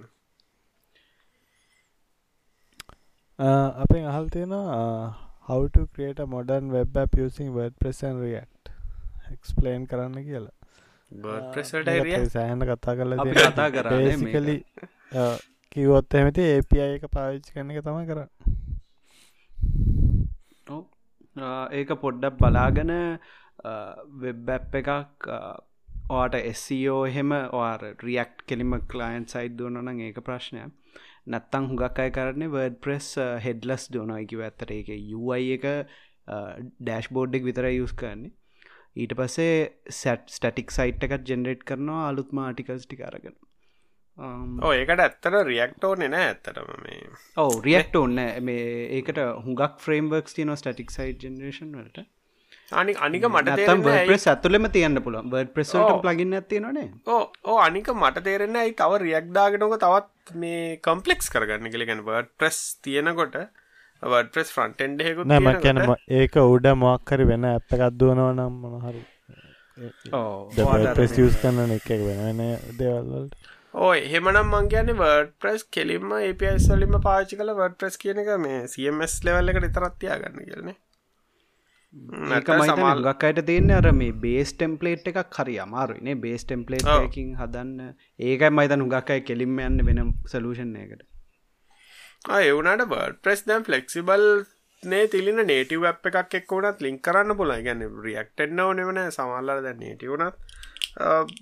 අපෙන් 3.83 4.03
අහල් 4.07 4.27
තියෙනවා 4.31 5.24
how 5.45 5.61
to 5.69 5.87
create 5.93 6.19
a 6.19 6.27
modern 6.27 6.71
web 6.71 6.97
app 6.97 7.17
using 7.17 7.53
WordPress 7.53 8.03
and 8.03 8.21
React. 8.21 8.69
Explain 9.31 9.87
කරන්න 9.87 10.23
කියලා. 10.23 10.53
සෑහන 12.33 12.61
කතා 12.63 12.95
කල 12.95 13.15
කතා 13.21 13.69
කරලි 13.71 14.55
කිවොත් 15.71 16.15
ඇමති 16.15 16.43
API 16.51 16.79
එක 16.85 17.05
පාවිච්චි 17.11 17.55
කරන 17.55 17.71
එක 17.71 17.83
තම 17.85 17.99
කර 18.09 18.19
ඒක 21.73 21.89
පොඩ්ඩක් 22.03 22.37
බලාගෙන 22.39 22.93
වෙබ් 24.21 24.49
එකක් 24.81 24.89
ඕට 26.09 26.35
SCෝ 26.53 26.97
e 26.99 27.09
එහෙම 27.09 27.31
ඕ 27.31 27.67
රියක්් 28.03 28.33
කෙලිම 28.47 28.73
කලයින් 28.87 29.23
සයිඩ් 29.27 29.57
දුවනන 29.59 30.01
ඒක 30.01 30.19
ප්‍රශ්නයක් 30.27 30.71
නැත්තං 31.33 31.69
හුඟක් 31.69 32.01
අය 32.05 32.11
කරන්නේ 32.17 32.51
වර්ඩ 32.55 32.81
ප්‍රෙස් 32.85 33.07
හෙඩ්ලස් 33.45 33.87
දෝනයිකිව 33.93 34.43
ඇත්තර 34.47 34.73
එක 34.79 34.91
යුයි 35.13 35.55
එක 35.57 35.65
ඩෑශ්බෝඩ්ඩෙක් 36.27 37.47
විතර 37.49 37.69
යුස් 37.71 37.93
කරන්නේ. 38.01 38.33
ඊට 38.95 39.13
පස්සේ 39.19 39.55
සැට් 40.01 40.29
ස්ටටික් 40.37 40.71
සයිට් 40.77 41.03
එකත් 41.07 41.27
ජෙනරේට් 41.31 41.65
කරනවා 41.71 42.07
අලුත්ම 42.11 42.41
ආටිකල්ස් 42.45 42.85
ටි 42.87 43.03
අරගෙන. 43.09 43.35
ඕ 44.65 44.71
ඒකට 44.73 45.01
ඇත්තර 45.05 45.39
රියක්ටෝ 45.49 45.93
නෙන 46.01 46.17
ඇත්තරම 46.19 46.69
මේ. 46.83 47.01
ඔව 47.45 47.55
රියක්ට 47.67 47.97
ඔන්න 48.01 48.21
මේ 48.49 48.67
ඒකට 48.99 49.19
හුඟක් 49.47 49.81
ෆ්‍රේම්වර්ක්ස් 49.85 50.37
තියන 50.37 50.55
ස්ටටික් 50.61 50.93
සයිට් 50.97 51.25
ජනරේෂන් 51.27 51.73
වලට 51.79 52.05
අනි 52.71 52.93
අනික 52.99 53.23
මට 53.25 53.45
නැතම් 53.45 53.57
තේරෙන්නේ 53.59 53.91
ඇයි- 53.93 54.07
ප්‍රෙස් 54.07 54.27
ඇතුලෙම 54.27 54.65
තියන්න 54.71 54.97
පුළුවන්. 54.99 55.29
බර්ඩ් 55.29 55.51
ප්‍රෙස්ට 55.53 55.75
ප්ලගින් 56.01 56.33
ඇති 56.33 56.59
නොනේ 56.59 56.87
ඕ 57.07 57.57
අනික 57.59 57.87
මට 57.95 58.23
තේරෙන්න 58.23 58.55
ඇයි? 58.57 58.73
තව 58.75 59.01
රියක්්දාගෙනක 59.01 59.77
තවත් 59.79 60.35
මේ 60.35 60.77
කම්පලෙක්ස් 60.79 61.29
කරගන්න 61.29 61.71
කෙලෙගැන 61.71 62.01
වර්ඩ 62.03 62.31
ප්‍රෙස් 62.37 62.59
තියෙනකොට 62.81 63.35
වර්ඩ 64.03 64.31
ප්‍රෙස් 64.31 64.51
ෆ්‍රන්ටෙන්ඩ 64.51 65.01
හෙකු 65.01 65.23
නෑම 65.25 65.49
කැනම 65.61 65.95
ඒක 66.13 66.35
උඩ 66.45 66.67
මොක්කරි 66.77 67.25
වෙන 67.25 67.45
ඇත්ත 67.47 67.75
එකක්දුවනව 67.77 68.31
නම් 68.31 68.55
මොනහරි 68.63 69.03
ප්‍රෙස් 70.95 71.17
යස් 71.19 71.35
කරන්න 71.41 71.75
එක 71.75 71.89
වෙන 72.01 72.19
වෙන 72.21 72.41
දේවල්වලට 72.77 73.35
ඕ 73.75 73.91
එහෙමනම් 73.95 74.49
මං 74.51 74.69
කියන්නේ 74.69 74.97
වර්ඩ 74.97 75.31
ප්‍රෙස් 75.39 75.63
කෙලින්ම 75.69 76.11
ඒපස් 76.19 76.67
වලින්ම 76.71 76.97
පාචි 77.03 77.37
කල 77.37 77.53
වර්ඩ 77.53 77.77
ප්‍රෙස් 77.77 77.97
කියන 77.97 78.21
එක 78.23 78.29
මේ 78.39 78.61
සMS 78.67 79.15
ලෙවල් 79.25 79.53
එකට 79.53 79.67
ඉතරත්තියා 79.69 80.19
ගන්න 80.21 80.45
කියලනේ 80.45 80.75
ඒක 81.95 82.49
මයිත 82.51 83.03
ගක් 83.03 83.23
අයට 83.25 83.41
තියන්න 83.47 83.71
අර 83.71 83.87
මේ 83.93 84.15
බේස් 84.23 84.49
ටෙම්පලේට් 84.53 85.05
එකක් 85.11 85.37
හරි 85.37 85.55
අමාරුනේ 85.59 86.15
බේස් 86.17 86.43
ටෙම්පලේට්කින් 86.43 87.29
හදන්න. 87.39 87.93
ඒකයි 88.21 88.51
මයිත 88.51 88.75
නුගක්කයි 88.75 89.21
කෙලින්ම 89.23 89.61
යන්න 89.61 89.85
වෙන 89.87 90.01
සලූෂන් 90.27 90.75
එකට 90.77 91.05
එවනට 92.41 92.85
බර්ඩ 92.87 93.17
ප්‍රෙස් 93.21 93.45
දැම් 93.45 93.63
ෆලෙක්සිබල් 93.63 94.27
නේ 94.83 95.07
තිලින 95.07 95.41
නේටව 95.45 95.85
අප් 95.85 96.11
එකක් 96.11 96.37
එක් 96.41 96.51
වුණත් 96.51 96.81
ලින් 96.81 96.99
කරන්න 96.99 97.37
පුල 97.37 97.55
ගැන 97.61 97.87
රියක්ටෙන්න්න 98.03 98.59
ඕනෙවන 98.59 99.03
සමල්ලර 99.09 99.63
දැ 99.63 99.75
නේටවුණත් 99.77 100.35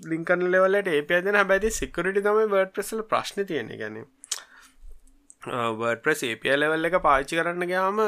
ලින්කන් 0.07 0.49
ලෙවලට 0.49 0.91
ඒපයදන 0.91 1.39
හැබැති 1.39 1.71
සිකරටි 1.73 2.21
තම 2.21 2.43
බර්ඩ 2.47 2.75
ප්‍රෙසල 2.75 3.05
ප්‍රශ්න 3.05 3.47
තියෙන 3.47 3.73
ගැන 3.75 4.03
වර්ඩ 5.43 6.03
ප්‍රෙස් 6.03 6.25
ඒපිය 6.25 6.57
ලෙවල් 6.57 6.89
එක 6.89 6.99
පාච්චි 7.03 7.39
කරන්න 7.39 7.71
ගයාම 7.71 8.03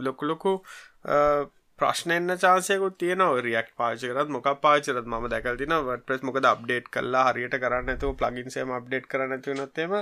ලොකුලොකු 0.00 0.60
ප්‍රශ්නයන්න 1.80 2.34
චාසයකුත් 2.38 2.96
තියන 2.96 3.22
රියක් 3.40 3.68
පාචකරත් 3.76 4.30
මොක් 4.30 4.48
පාචරත් 4.60 5.06
ම 5.06 5.28
දැකල් 5.28 5.56
තින 5.56 5.76
වට 5.80 6.06
ප්‍රෙස් 6.06 6.22
මොකද 6.22 6.46
අප්ඩේට් 6.46 6.90
කල්ලා 6.90 7.24
හරියට 7.28 7.56
කරන්න 7.58 7.92
ඇතු 7.92 8.12
ප්ලගින්සේම 8.14 8.74
අප්ඩේට් 8.78 9.08
කරන්න 9.08 9.42
තුනොත්තේම 9.42 9.96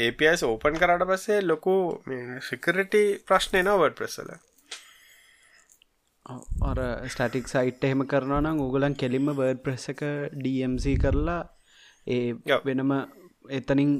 APS 0.00 0.44
ඕපන් 0.44 0.76
කරට 0.76 1.06
පස්සේ 1.06 1.40
ලොකු 1.44 1.76
සිකරටි 2.42 3.02
ප්‍රශ්නය 3.24 3.62
නවට 3.62 3.96
ප්‍රෙසල 3.96 4.36
අර 6.62 6.78
ස්ටටික් 7.08 7.48
සයිට් 7.48 7.84
එහෙම 7.84 8.06
කරනනම් 8.06 8.62
උගලන් 8.62 8.96
කෙලින්ම 8.96 9.32
බර්ඩ් 9.32 9.62
ප්‍රෙස් 9.62 9.90
එක 9.92 10.02
DMC 10.38 10.96
කරලා 10.98 11.42
ඒ 12.06 12.58
වෙනම 12.64 12.96
එතනින් 13.50 13.92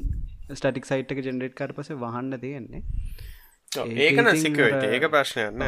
ස්ටටික් 0.52 0.86
සයිට් 0.86 1.12
එක 1.12 1.22
ජෙනරේට් 1.24 1.54
කර 1.54 1.72
පස 1.72 1.94
වහන්න 1.96 2.40
තියෙන්නේ. 2.40 2.82
ඒකන 4.00 4.34
සිකවට 4.38 4.84
ඒක 4.88 5.06
ප්‍රශ්නයන්න 5.10 5.64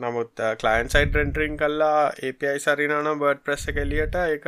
නමුත් 0.00 0.44
කලයින් 0.60 0.88
සයිට 0.88 1.14
රෙන්ටරින් 1.14 1.56
කල්ලා 1.56 2.04
API 2.28 2.54
සරිනාන 2.58 3.10
බර්ඩ් 3.18 3.42
ප්‍රෙස් 3.44 3.66
කෙලියට 3.76 4.16
එක 4.20 4.46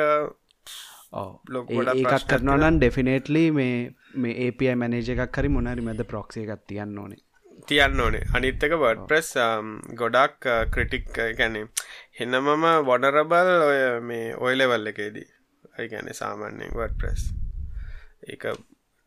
ඒකත් 1.12 2.28
කරනවනන් 2.28 2.78
ඩෙෆිනේට්ලි 2.78 3.44
මේ 3.52 3.74
මේ 4.16 4.46
API 4.46 4.72
මැනේජ 4.76 5.12
එකක් 5.16 5.38
හරි 5.38 5.52
මොනරි 5.56 5.84
මැද 5.88 6.02
ප්‍රොක්සිය 6.06 6.46
එකක් 6.46 6.64
තියන්න 6.68 6.98
ඕනේ. 6.98 7.20
තියන්න 7.68 8.00
ඕනේ. 8.00 8.24
අනිත්තක 8.34 8.78
බර්ඩ් 8.78 9.04
ප්‍රෙස් 9.10 9.34
ගොඩක් 10.00 10.50
ක්‍රටික් 10.70 11.12
ගැනේ 11.38 11.68
හෙන්නමම 12.20 12.66
වොඩරබල් 12.90 13.54
ඔය 13.60 13.78
මේ 14.08 14.34
ඔයලෙවල් 14.38 14.92
එකේදී. 14.94 15.28
ඇගැන 15.78 16.08
සාමාන්‍යෙන් 16.14 16.74
වඩ 16.76 16.98
ප්‍රෙස් 16.98 17.22
ඒක 18.28 18.44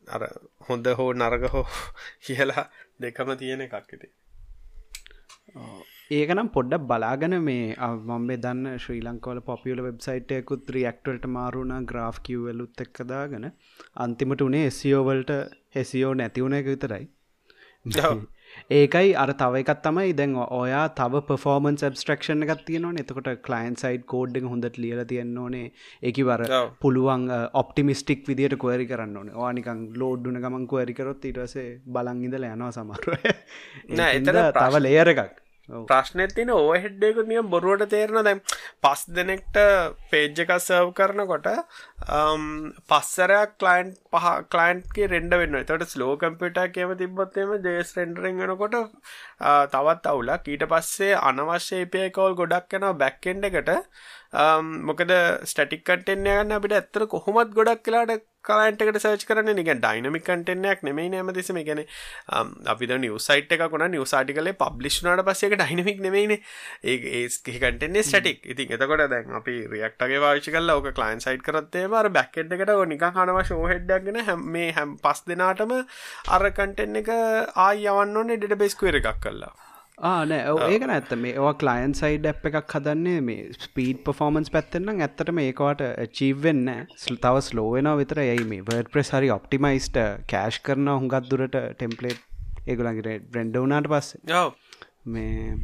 අර 0.06 0.22
හොඳ 0.68 0.86
හෝ 0.98 1.10
නරග 1.14 1.50
හෝ 1.52 1.66
කියලා 2.26 2.64
දෙකම 3.00 3.34
තියෙන 3.38 3.66
එකක් 3.66 3.94
ඉති 3.96 4.08
ඒකනම් 6.10 6.48
පොඩ්ඩක් 6.48 6.82
බලාගන 6.86 7.32
මේ 7.42 7.62
මම්බේ 8.08 8.38
දන්න 8.38 8.78
ශ්‍රී 8.82 9.00
ලංකවල 9.02 9.38
පොපියල 9.42 9.80
වෙබ්සයිටයකුත් 9.82 10.68
රියක්ටට 10.74 11.24
මාරුණ 11.28 11.72
ග්‍රාෆ් 11.84 12.18
කිව්වලුත් 12.22 12.82
එක්කදාගෙන 12.84 13.46
අන්තිමට 13.96 14.44
උනේ 14.46 14.68
එසිෝවල්ට 14.68 15.32
හෙසියෝ 15.74 16.12
නැතිවුණ 16.14 16.54
එක 16.58 16.68
විතරයි. 16.68 17.04
ඒකයි 18.72 19.08
අර 19.22 19.32
තව 19.32 19.62
එකත් 19.62 19.80
තමයි 19.82 20.12
දැන් 20.20 20.36
ඔයා 20.58 20.84
තව 21.00 21.22
පෆෝමන් 21.28 21.78
සබස්ට්‍රක්ෂණ 21.80 22.46
එකක් 22.46 22.62
තියෙනවා 22.68 23.02
එතකොට 23.02 23.30
කලයින් 23.48 23.74
සයිඩ් 23.82 24.04
කෝඩ් 24.12 24.38
එක 24.40 24.46
හොඳට 24.52 24.78
ලියල 24.78 25.02
තියන්න 25.12 25.32
ඕනේ. 25.38 25.72
ඒකි 26.02 26.26
වර 26.28 26.44
පුළුවන් 26.84 27.24
ඔප්ටිමිස්ටික් 27.62 28.22
විදිට 28.28 28.54
කොරි 28.58 28.86
කරන්න 28.86 29.16
ඕන. 29.16 29.32
ඕනිකං 29.36 29.82
ලෝඩ්ඩුන 29.96 30.38
ගමන් 30.44 30.70
කොරිකරොත් 30.74 31.26
ඉටසේ 31.32 31.66
බලං 31.88 32.22
ඉඳල 32.28 32.48
යනවා 32.50 32.70
සමරුව 32.72 33.28
එතර 34.10 34.40
තව 34.60 34.84
ලේර 34.86 35.12
එකක් 35.14 35.42
ප්‍රශ්නයක් 35.68 36.32
තින 36.34 36.50
ඕ 36.50 36.74
හෙඩ්ඩෙකු 36.74 37.22
නියම් 37.26 37.50
බොරුවට 37.50 37.90
තේරන 37.90 38.18
දැම් 38.26 38.40
පස් 38.84 39.00
දෙනෙක්ට 39.16 39.58
පේජ් 40.10 40.42
එක 40.44 40.52
සර්ව් 40.58 40.92
කරනකොට 40.98 41.48
um, 42.16 42.44
පස්සරයක් 42.90 43.56
කලයින්් 43.62 43.90
පහ 44.12 44.28
කලයින්ගේ 44.54 45.10
රෙන්ඩ 45.14 45.38
වෙන්න 45.42 45.58
තට 45.62 45.90
ස්ලෝ 45.94 46.12
කම්පිට 46.22 46.60
කියම 46.76 46.94
තිබොත්තේම 47.02 47.56
ජේස් 47.66 47.94
රෙන්ඩරෙන්ගෙනකොට 47.98 48.76
තවත් 49.72 50.12
අවුලක්. 50.12 50.46
ඊට 50.46 50.68
පස්සේ 50.72 51.18
අනවශ්‍ය 51.22 51.82
පයකවල් 51.94 52.38
ගොඩක් 52.42 52.78
යන 52.78 52.88
බැක්කෙන්ඩ 53.02 53.50
එකට. 53.50 53.74
Um, 54.36 54.72
මොකද 54.88 55.12
ස්ටටික් 55.50 55.84
කටෙන්න්න 55.84 56.26
ගන්න 56.26 56.56
අපිට 56.56 56.78
ඇත්තර 56.78 57.06
කොහොමත් 57.12 57.54
ගොඩක් 57.58 57.84
කියලාට 57.84 58.26
කලන්ටකට 58.46 59.00
සර්ච් 59.00 59.26
කරන 59.26 59.50
නික 59.52 59.70
ඩයිනමික් 59.76 60.24
කටෙන්යක් 60.24 60.82
නෙමයි 60.82 61.08
නෑම 61.10 61.32
දෙසම 61.32 61.58
ගැන 61.60 61.82
අපි 62.66 62.90
නිවසයිට 62.96 63.52
එක 63.52 63.64
කොන 63.68 63.86
නිවසාටි 63.88 64.36
කලේ 64.36 64.56
පබ්ලිෂ්නට 64.56 65.24
පස්සේක 65.26 65.56
ඩයිනමික් 65.56 66.00
නෙමයින 66.00 66.36
ඒ 66.84 66.96
ඒකටෙන්නේ 67.22 68.04
ස්ටටික් 68.04 68.46
ඉතින් 68.46 68.74
එතකොට 68.76 69.04
දැන් 69.08 69.36
අපි 69.40 69.56
රියක්ටගේ 69.68 70.20
වාශි 70.20 70.56
කල 70.56 70.70
ඕක 70.70 70.90
කලයින් 70.92 71.20
සයිට් 71.20 71.44
කරත්තේ 71.44 71.86
ර 71.98 72.10
බැක්කෙට්කට 72.10 72.74
නික 72.86 73.06
කනව 73.12 73.46
ශෝහෙඩ්ඩක්ගෙන 73.46 74.22
හැම 74.24 74.48
මේ 74.52 74.72
හැම් 74.72 74.96
පස් 74.98 75.24
දෙනාටම 75.26 75.76
අර 76.30 76.50
කටෙන් 76.52 77.02
එක 77.02 77.12
ආය 77.12 77.86
යවන්න 77.86 78.16
ඕනේ 78.16 78.38
ඩෙට 78.38 78.60
බෙස්කුවර 78.60 79.00
එකක් 79.00 79.22
කල්ලා 79.22 79.65
ආනෑ 79.98 80.72
ඒක 80.74 80.82
ඇත්ත 80.86 81.12
මේ 81.16 81.30
ඒවා 81.34 81.52
කලයින් 81.60 81.94
සයිඩ් 81.96 82.26
අප් 82.30 82.42
එකක් 82.48 82.72
හදන්නේ 82.72 83.20
මේ 83.28 83.44
ස්පීඩ් 83.58 84.02
පෆෝමන්ස් 84.04 84.50
පැත්තෙන්න්න 84.52 84.90
ඇත්තට 84.96 85.30
මේකවට 85.38 86.10
චීවවෙන්න 86.18 86.68
ස්ල් 86.96 87.16
තව 87.16 87.40
ස්ලෝවෙන 87.46 87.88
විතර. 88.00 88.20
යයි 88.22 88.44
මේ 88.44 88.66
වර්ඩ 88.66 88.90
ප්‍රෙස් 88.92 89.12
හරි 89.16 89.30
ඔප්ටිමයිස්ට 89.32 89.96
කෑශ් 90.32 90.58
කරන 90.66 90.90
හුඟත් 90.92 91.30
දුරට 91.30 91.56
ටෙම්පලේට් 91.78 92.20
ඒගුලන්ගේ 92.66 93.16
බ්‍රෙන්ඩ 93.30 93.56
වනාට 93.56 93.88
පස්සේ. 93.88 94.20
මේ 95.06 95.56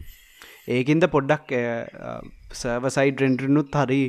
ඒකින්ද 0.79 1.09
පොඩ්ඩක් 1.13 1.53
සර්වසයිඩ් 2.55 3.21
රෙන්ඩරනුත් 3.27 3.79
හරි 3.83 4.01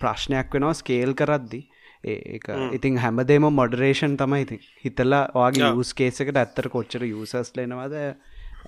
ප්‍රශ්නයක් 0.00 0.56
වෙනවා 0.56 0.80
ස්කේල් 0.80 1.12
කරද්දි. 1.12 1.60
ඒක 2.06 2.48
ඉතින් 2.72 2.96
හැමදේම 3.04 3.50
මොඩරේෂන් 3.60 4.16
තමයි 4.16 4.48
ඉතින්. 4.48 4.64
හිතලා 4.80 5.22
වගේ 5.36 5.70
යස් 5.76 5.94
කේසකට 6.00 6.42
ඇත්තර 6.46 6.72
කොච්චර 6.72 7.04
යුසස් 7.04 7.56
ලෙනවාද 7.60 8.00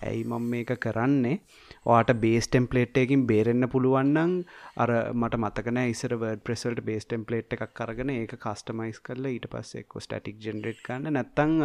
ඇයි 0.02 0.22
මම 0.24 0.44
මේක 0.52 0.72
කරන්නේ? 0.78 1.40
ඔයාට 1.86 2.12
බේස් 2.20 2.48
ටෙම්පලේට්යකින් 2.48 3.26
බේරෙන්න්න 3.26 3.68
පුළුවන්නන් 3.68 4.32
අර 4.76 4.90
මට 5.14 5.40
මතකන 5.40 5.80
ඉසර 5.86 6.14
වර්ඩ 6.16 6.44
ප්‍රෙසල්ට 6.46 6.82
බේස් 6.84 7.06
ටෙම්පලේට් 7.06 7.56
එකක් 7.56 7.74
කරගෙන 7.74 8.12
ඒක 8.12 8.34
කස්ටමයිස් 8.38 9.00
කරල 9.00 9.30
ඊට 9.30 9.48
පස්සෙක්කො 9.48 10.00
ස්ටටික් 10.00 10.40
ජෙනරේට් 10.40 10.82
කන්න 10.82 11.12
නැත්තං 11.12 11.56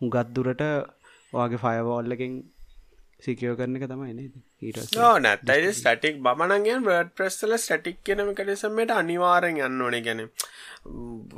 හුගත් 0.00 0.34
දුරට 0.34 0.66
ඔයාගේ 1.32 1.62
ෆයවෝල්ලකින් 1.64 2.36
සිකයෝ 3.20 3.54
කරන 3.56 3.76
එක 3.76 3.86
තමයි 3.86 4.14
නේද? 4.14 4.34
ඊට 4.62 4.96
නැත්තයි 5.18 5.72
ස්ටටික් 5.72 6.16
බමනගෙන් 6.20 6.84
වර්ඩ 6.84 7.12
ප්‍රෙස්සල 7.14 7.56
ස්ටටික් 7.56 7.98
කියනම 8.02 8.32
කටසමට 8.32 8.92
අනිවාරෙන් 8.92 9.60
යන්න 9.60 9.80
ඕනේ. 9.80 10.02
ගැන 10.02 10.22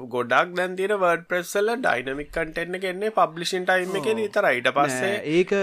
ගොඩක් 0.08 0.50
දැන්තිර 0.54 0.94
වර්ඩ 0.96 1.28
ප්‍රෙස්සල 1.28 1.72
ඩයිනමික් 1.76 2.32
කටෙන්න්න 2.32 2.80
කෙන්නේ 2.80 3.12
පබ්ලිෂන් 3.12 3.64
ටයිම 3.64 3.94
එක 3.94 4.10
විතර 4.14 4.50
යිට 4.50 4.72
පස්සේ 4.72 5.14
ඒක 5.34 5.54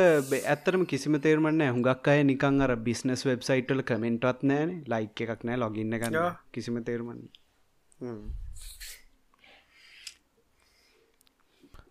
ඇත්තරම 0.45 0.87
කිසිම 0.87 1.19
තේරමන්න 1.19 1.67
හුඟක් 1.67 2.09
අය 2.09 2.23
නිකං 2.23 2.61
අර 2.61 2.75
බිස්නස් 2.87 3.25
වෙබ්සයිට්වල 3.25 3.83
කමෙන්ට්වත් 3.83 4.41
නෑන 4.45 4.73
ලයික් 4.87 5.27
එකක් 5.27 5.43
නෑ 5.43 5.61
ලොගින්න 5.61 5.99
ගන්න 5.99 6.41
කිසිම 6.51 6.81
තේරමන්න 6.83 7.29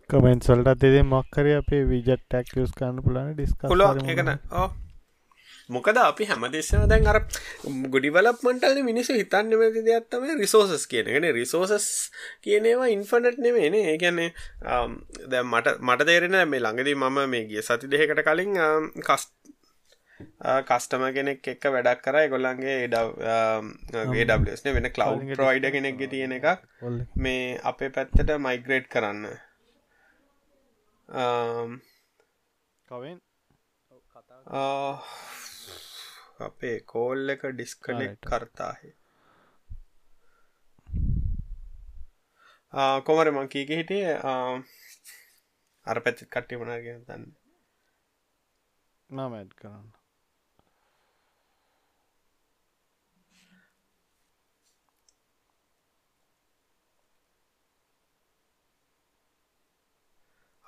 කමෙන්සල්ට 0.09 0.67
අතේ 0.67 1.03
මක්කර 1.03 1.51
අපේ 1.55 1.83
විජට් 1.85 2.23
ටැක් 2.23 2.57
ස් 2.57 2.73
කන්න 2.73 3.03
පුලන 3.03 3.31
ඩිස්ක 3.33 3.63
එකන 4.07 4.31
මොකද 5.69 5.97
අපි 5.99 6.27
හැමදේශන 6.29 6.83
දැන් 6.87 7.07
අර 7.07 7.19
ගොඩිවලප්මටල්ල 7.89 8.81
මිනිස 8.83 9.09
හිතන්න 9.11 9.55
වැති 9.55 9.85
දෙයක්ත්තම 9.87 10.27
රිසෝසස් 10.37 10.85
කියනගෙන 10.87 11.25
රිසෝසස් 11.33 11.87
කියනවා 12.43 12.89
ඉන්ෆනට් 12.89 13.41
නෙමේනේ 13.45 13.85
ඒගැන්නේ 13.93 14.29
දැ 15.27 15.43
මට 15.43 15.77
මට 15.81 16.07
තේරෙන 16.11 16.37
මේ 16.45 16.61
ළඟදී 16.61 16.95
මම 16.97 17.19
මේ 17.27 17.47
ගිය 17.49 17.63
සති 17.63 17.89
දෙහකට 17.89 18.23
කලින් 18.23 18.53
කස් 19.01 19.25
කස්ටම 20.65 21.03
කෙනෙක් 21.11 21.47
එක්ක 21.47 21.65
වැඩක් 21.69 22.03
කර. 22.03 22.17
ගොල්ලන්ගේ 22.29 22.77
ඩවස්න 22.87 24.71
වෙන 24.77 24.91
කලව් 24.91 25.33
ප්‍රයිඩ 25.33 25.67
කෙනෙක්ගේ 25.71 26.09
තියෙන 26.09 26.37
එකක්. 26.37 26.63
මේ 27.17 27.59
අපේ 27.63 27.91
පැත්තට 27.91 28.37
මයිග්‍රේට් 28.39 28.87
කරන්න 28.89 29.25
කවෙන්? 32.87 33.19
අපේ 36.39 36.77
කෝල් 36.91 37.29
එක 37.29 37.41
ඩිස්කනෙක් 37.51 38.13
කරතාහේ. 38.21 38.93
කොමර 43.05 43.27
මං 43.31 43.51
කීක 43.53 43.69
හිටිය? 43.71 44.07
අර 45.85 45.97
පැත්ති 46.03 46.25
කට්ටි 46.25 46.55
මනාගෙන 46.57 47.05
තන්න 47.07 47.23
නම 49.09 49.33
ඇඩ් 49.37 49.51
කරන්න 49.53 49.87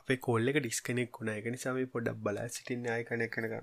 අපේ 0.07 0.19
කොල්ල 0.19 0.49
එක 0.49 0.57
ඩිස්කනෙක් 0.57 1.09
වුණ. 1.13 1.29
එක 1.31 1.47
නිසාම 1.47 1.77
පොඩක් 1.87 2.19
බලා 2.19 2.47
සිටින්න 2.49 2.85
අය 2.89 3.03
කනෙක් 3.03 3.31
කනක 3.33 3.55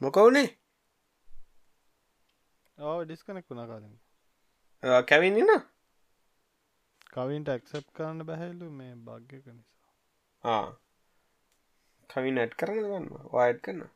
මොකවුනේ 0.00 0.48
ඕ 2.78 2.98
ඩිස්කනෙක් 3.04 3.46
වුණ 3.48 3.66
කාලින්. 3.66 3.94
කැවින්න 5.04 5.56
කවින්ට 7.12 7.48
ඇක්සප් 7.50 7.96
කරන්න 7.96 8.26
බැහැල්ලු 8.26 8.76
මේ 8.76 8.94
භාග්‍යක 9.04 9.44
නිසා 9.48 10.70
කවි 12.10 12.30
නැට් 12.32 12.54
කරන්න 12.58 12.84
ගන්න 12.84 13.06
වායට් 13.32 13.60
කරන්න 13.64 13.88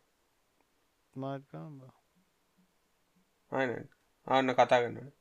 ආන 3.52 3.70
ආන්න 4.26 4.54
කතා 4.54 4.80
කරන්න 4.82 5.12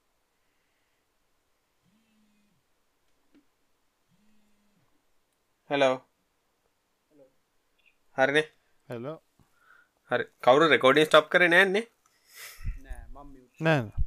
හෙලෝ 5.70 5.96
හරිනේ? 8.18 8.48
හෙලෝ 8.89 9.18
හරි. 10.12 10.24
කවරු 10.44 10.66
රෙකෝඩින් 10.68 11.08
ස්ටප් 11.08 11.28
කර 11.32 11.44
නෑන්නේ 11.48 11.86
නෑ 13.60 14.03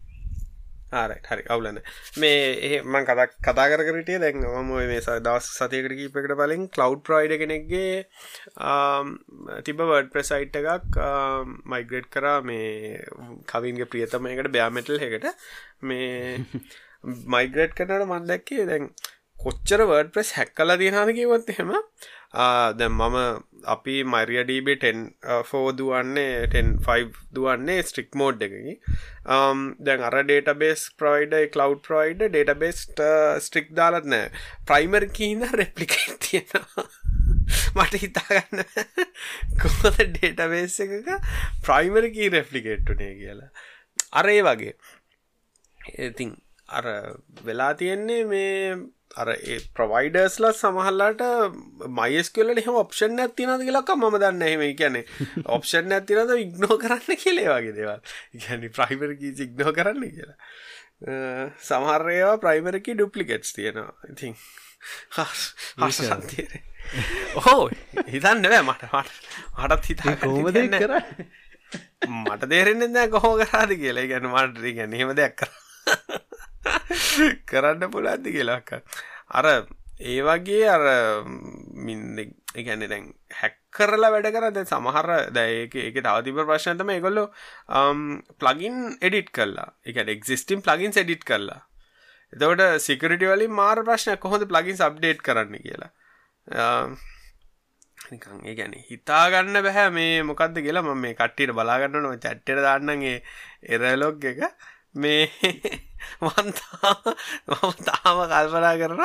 ආරයි 0.93 1.21
හරි. 1.23 1.43
අවුලන්න 1.49 1.81
මේ 2.17 2.39
ඒ 2.69 2.81
මං 2.83 3.07
කතක් 3.07 3.33
කතා 3.43 3.67
කරටිය 3.71 4.19
දැන් 4.19 4.39
ම 4.61 4.71
මේ 4.71 5.01
දවස් 5.21 5.49
සතයකට 5.53 5.93
කීපකට 5.93 6.37
බලින් 6.37 6.69
කලව් 6.69 7.01
ප්‍රයිඩ 7.03 7.35
කෙනෙක්ගේ 7.43 8.05
තිබ 9.65 9.83
වඩ 9.83 10.13
ප්‍රසයිට් 10.13 10.61
එකක් 10.63 11.01
මයිග්‍රේට් 11.67 12.09
කරා 12.11 12.39
මේ 12.43 13.03
කවින්ගේ 13.47 13.91
ප්‍රියතමයකට 13.93 14.53
බෑමටල් 14.53 15.05
එකට 15.09 15.27
මේ 15.83 16.39
මයිග්‍රේට් 17.29 17.75
කරනට 17.75 18.09
මන්දැක්කේ 18.09 18.67
දැන් 18.67 18.91
කොච්චර 19.39 19.83
වර්ඩ 19.85 20.13
ප්‍රෙස් 20.15 20.33
හැක් 20.37 20.55
කල 20.55 20.77
තියෙනද 20.79 21.17
කිවත් 21.17 21.51
එහෙම 21.55 21.75
දැම් 22.33 22.93
මම 22.93 23.17
අපි 23.65 23.95
මරියඩීබේ 24.05 24.77
10 24.77 25.73
දුවන්නේ 25.79 26.47
10 26.55 27.13
දුවන්නේ 27.35 27.83
ස්ට්‍රික් 27.83 28.15
මෝඩ් 28.15 28.43
එකකි 28.43 28.75
දැන් 29.81 30.05
අර 30.09 30.17
ඩේටබේස් 30.21 30.85
ප්‍රයිඩ 30.99 31.37
කලව් 31.55 31.79
ප්‍රයිඩ 31.89 32.27
ඩේටබේස්ට 32.29 33.03
ස්ට්‍රික් 33.41 33.73
දාලත් 33.75 34.07
නෑ 34.07 34.31
ප්‍රයිමර් 34.67 35.09
කීන 35.13 35.47
රෙප්ලිකේට් 35.53 36.21
තියෙනවා. 36.31 36.87
මට 37.77 38.03
හිතාගන්න 38.03 38.65
කොහොද 39.63 40.03
ඩේටබේස් 40.09 40.81
එකක 40.87 41.11
ප්‍රයිමර් 41.67 42.11
කී 42.11 42.31
රෙප්ලිකේට්ටුනේ 42.31 43.15
කියලා. 43.21 43.51
අරේ 44.13 44.43
වගේ. 44.43 44.75
ඉතින් 46.11 46.37
අර 46.69 46.87
වෙලා 47.45 47.75
තියෙන්නේ 47.75 48.25
මේ 48.25 48.77
අර 49.15 49.29
ඒ 49.35 49.59
ප්‍රවයිඩර්ස්ල 49.79 50.47
සමහල්ලාට 50.53 51.23
මයිස්කල 51.99 52.53
එහෙම 52.55 52.79
ඔප්ෂන් 52.83 53.23
ඇතිනද 53.25 53.65
කියලක් 53.69 53.93
ම 53.97 54.07
දන්න 54.17 54.43
එහෙම 54.49 54.65
කියැනෙ 54.81 55.03
ඔප්ෂන් 55.57 55.95
ඇතිනද 55.99 56.33
ඉක්නෝ 56.37 56.79
කරන්න 56.85 57.21
කියලේ 57.23 57.49
වගේ 57.53 57.75
දේවල්. 57.79 58.03
ගැනි 58.45 58.73
ප්‍රයිමර 58.79 59.17
කී 59.23 59.33
ඉක්නෝ 59.47 59.73
කරන්න 59.79 60.05
කියලා. 60.17 60.39
සමහරයවා 61.71 62.37
ප්‍රයිමරකි 62.45 62.97
ඩුප්ලිකෙට්ස් 62.99 63.57
තියෙනවා. 63.57 63.97
ඉතින් 64.13 64.37
හසන්තේර 65.17 66.53
ඕ 67.53 67.71
හිතන්න 68.13 68.47
බෑ 68.53 68.63
මට. 68.63 68.93
මට 68.93 69.11
හටත් 69.65 69.85
හිතා 69.91 70.17
කෝමද 70.23 70.61
කර 70.77 70.95
මට 72.09 72.51
දේරෙන්න්න 72.53 72.95
දැ 72.95 73.09
කොහෝ 73.09 73.37
කරාද 73.41 73.73
කියලා. 73.81 74.07
ගැන 74.13 74.29
මට 74.33 74.75
ගැන 74.81 74.99
හෙම 75.01 75.17
දෙයක් 75.21 75.41
කර 75.41 75.51
කරන්න 77.51 77.91
පුළන්දි 77.91 78.33
කියලාක් 78.33 78.73
අර 79.33 79.47
ඒ 79.99 80.19
වගේ 80.23 80.65
අර 80.69 80.85
මින්න 81.87 82.19
ගැන 82.57 82.85
දැන් 82.85 83.07
හැක් 83.33 83.57
කරලා 83.73 84.11
වැඩ 84.15 84.29
කරද 84.35 84.61
සමහර 84.65 85.09
දැයක 85.33 85.75
එක 85.81 85.99
තවතිප 85.99 86.39
ප්‍රශ්නතම 86.43 86.93
ඒගොල්ලො 86.93 87.25
ප්ලගින් 88.41 88.77
um, 88.83 88.97
එඩිට් 89.01 89.33
කරලා. 89.33 89.69
එක 89.85 90.01
එක්සිස්ටිම් 90.07 90.63
ප්ලගින් 90.63 90.97
එඩිට් 90.97 91.25
කරලා. 91.25 91.61
එතවට 92.33 92.81
සිකරටි 92.81 93.33
වලින් 93.33 93.53
මාර 93.53 93.83
ප්‍රශ්නයක් 93.83 94.21
කොහොඳ 94.21 94.47
ප්ලගින් 94.47 94.81
අප්ඩේට් 94.83 95.23
කරන්න 95.23 95.59
කියලා. 95.59 95.93
Um, 96.47 96.97
නිකන් 98.11 98.45
ඒ 98.45 98.55
ගැන 98.55 98.75
හිතාගන්න 98.85 99.61
බැහැ 99.61 99.91
මේ 99.91 100.23
මොකක්ද 100.23 100.61
කියලා 100.61 100.85
ම 100.85 101.05
මේ 101.05 101.15
කට්ටියට 101.15 101.57
බලාගන්නනව 101.57 102.17
චැට්ටට 102.19 102.65
දන්නගේ 102.65 103.17
එරලොග් 103.75 104.25
එක. 104.25 104.43
මේ 104.97 105.25
වන්තා 106.23 106.93
මම 107.49 107.75
තාම 107.87 108.19
කල්පනා 108.25 108.75
කරන 108.81 109.03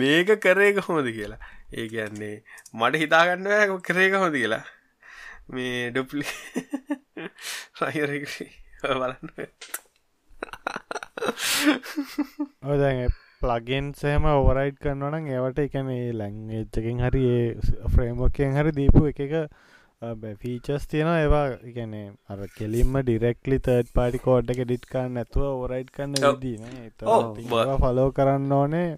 මේක 0.00 0.32
කරේ 0.40 0.72
කොහොමද 0.78 1.08
කියලා. 1.10 1.40
ඒ 1.72 1.86
කියන්නේ 1.88 2.34
මට 2.74 3.02
හිතාගන්න 3.02 3.50
වැ 3.52 3.78
කරේ 3.82 4.08
කොහොද 4.14 4.34
කියලා. 4.34 4.64
මේ 5.48 5.90
ඩුප්ලි 5.90 6.26
රහිරි 7.80 8.20
බලන්න. 8.82 9.30
ඔදැ 12.66 13.08
ප්ලගින් 13.40 13.88
සහම 13.94 14.26
ඕවරයිට් 14.28 14.78
කරනවනම් 14.82 15.26
ඒවට 15.32 15.58
එකන 15.64 15.88
ඒ 15.94 16.12
ලැං 16.20 16.36
එච්චකින් 16.60 17.02
හරි 17.04 17.22
ඒ 17.32 17.46
ෆ්‍රේම්ෝකයෙන් 17.94 18.58
හරි 18.58 18.72
දීපු 18.78 19.02
එක 19.10 19.20
එක 19.26 19.34
ෆීචස් 20.02 20.86
තියෙන 20.86 21.08
ඒවා 21.10 21.44
ගැන 21.74 21.94
අර 22.28 22.40
කෙලින්ම 22.56 22.98
ඩිරෙක්ලි 23.00 23.58
තර්ඩ් 23.60 23.88
පාටි 23.94 24.18
කෝඩ් 24.18 24.50
එක 24.50 24.60
ඩිට් 24.62 24.84
කන්න 24.90 25.20
ඇතුව 25.22 25.46
ඕරයිට් 25.46 25.90
කන්න 25.90 26.36
දී 26.40 26.56
ෆලෝ 27.80 28.10
කරන්න 28.12 28.52
ඕනේ. 28.52 28.88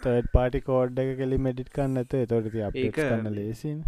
තර්ඩ් 0.00 0.30
පාටි 0.32 0.60
කෝඩ් 0.62 0.98
එක 0.98 1.10
කෙලි 1.18 1.38
මෙඩිට් 1.38 1.70
කන්න 1.70 2.02
ඇත 2.02 2.16
තොට 2.28 2.48
අප 2.64 2.78
කන්න 2.96 3.30
ලේසින් 3.34 3.78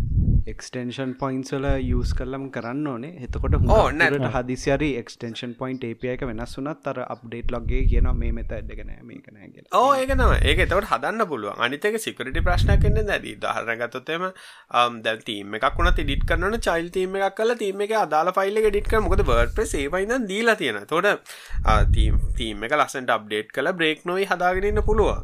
එක්ස්ටේෂන් 0.45 1.11
පොයින්සල 1.15 1.65
යස් 1.71 2.13
කරලම් 2.19 2.45
කරන්න 2.51 2.87
ඕනේ. 2.87 3.11
එතකොට 3.23 3.55
ඕන්නට 3.71 4.25
හදිසිරි 4.35 4.89
එක්ස්ටේෂන් 4.99 5.53
පොයින්් 5.55 5.79
ඒපිය 5.83 6.11
එක 6.13 6.25
වෙනස් 6.27 6.57
වනත් 6.59 6.91
අර 6.93 6.99
අප්ඩේට් 7.05 7.55
ලොගේ 7.55 7.83
කියන 7.87 8.09
මේ 8.15 8.33
මෙත 8.33 8.51
ඇඩගෙන 8.53 8.91
මේකනගේ 9.05 9.67
ඕ 9.73 9.93
ඒකනම 9.95 10.33
ඒක 10.33 10.65
තවට 10.65 10.91
හදන්න 10.91 11.27
පුළුව 11.29 11.63
අනිතක 11.67 11.99
සිකරටි 11.99 12.43
ප්‍රශ්න 12.43 12.75
කන්න 12.77 13.07
දැදී 13.07 13.37
දහරගතොත්තම 13.39 14.27
දැ 15.01 15.17
තීම 15.23 15.55
එකක් 15.61 15.69
වුණ 15.77 15.93
ඩිට 15.95 16.27
කරන 16.27 16.59
චයිල් 16.61 16.91
තීම 16.91 17.17
එකක් 17.21 17.39
කල 17.39 17.57
තීම 17.57 17.87
එක 17.87 17.97
අදාල 18.01 18.33
ෆයිල්ල 18.33 18.63
ඩිට 18.67 18.93
මොකද 19.01 19.25
බර්ඩ් 19.25 19.55
ප්‍ර 19.55 19.69
ඒවයින්න 19.77 20.27
දීලා 20.27 20.57
තියෙන 20.57 20.83
තොට 20.87 21.37
තීම් 22.37 22.69
එක 22.69 22.77
ලස්සට 22.77 23.13
අප්ඩේට් 23.13 23.55
කළ 23.55 23.75
බ්‍රේක් 23.75 24.05
නොයි 24.05 24.27
හදාගෙනන්න 24.27 24.85
පුළුව 24.85 25.15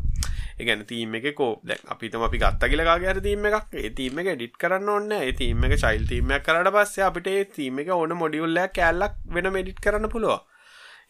එකගැන 0.58 0.84
තීම 0.86 1.14
එක 1.14 1.28
කෝ 1.34 1.52
දැ 1.62 1.78
අපිතම 1.86 2.22
අපි 2.22 2.38
ගත්ත 2.38 2.70
කියලකාගේ 2.70 3.14
තීම 3.20 3.46
එකක්. 3.46 3.66
ඒ 3.74 3.90
තීම 3.92 4.18
එක 4.20 4.30
ඩිට් 4.32 4.56
කරන්න 4.56 4.88
ඕන්න 4.88 5.12
ඒ 5.14 5.32
තීම 5.34 5.64
එක 5.64 5.74
චයිල් 5.76 6.04
තීමයක් 6.06 6.44
කරට 6.44 6.72
පස්සේ 6.74 7.06
අපිට 7.06 7.54
තීම 7.54 7.78
එක 7.78 7.90
ඕන 7.92 8.14
මොඩියුල්ලයක් 8.16 8.74
කෑල්ලක් 8.74 9.14
වෙන 9.28 9.50
මෙඩිට් 9.52 9.80
කරන්න 9.80 10.10
පුළුව 10.10 10.38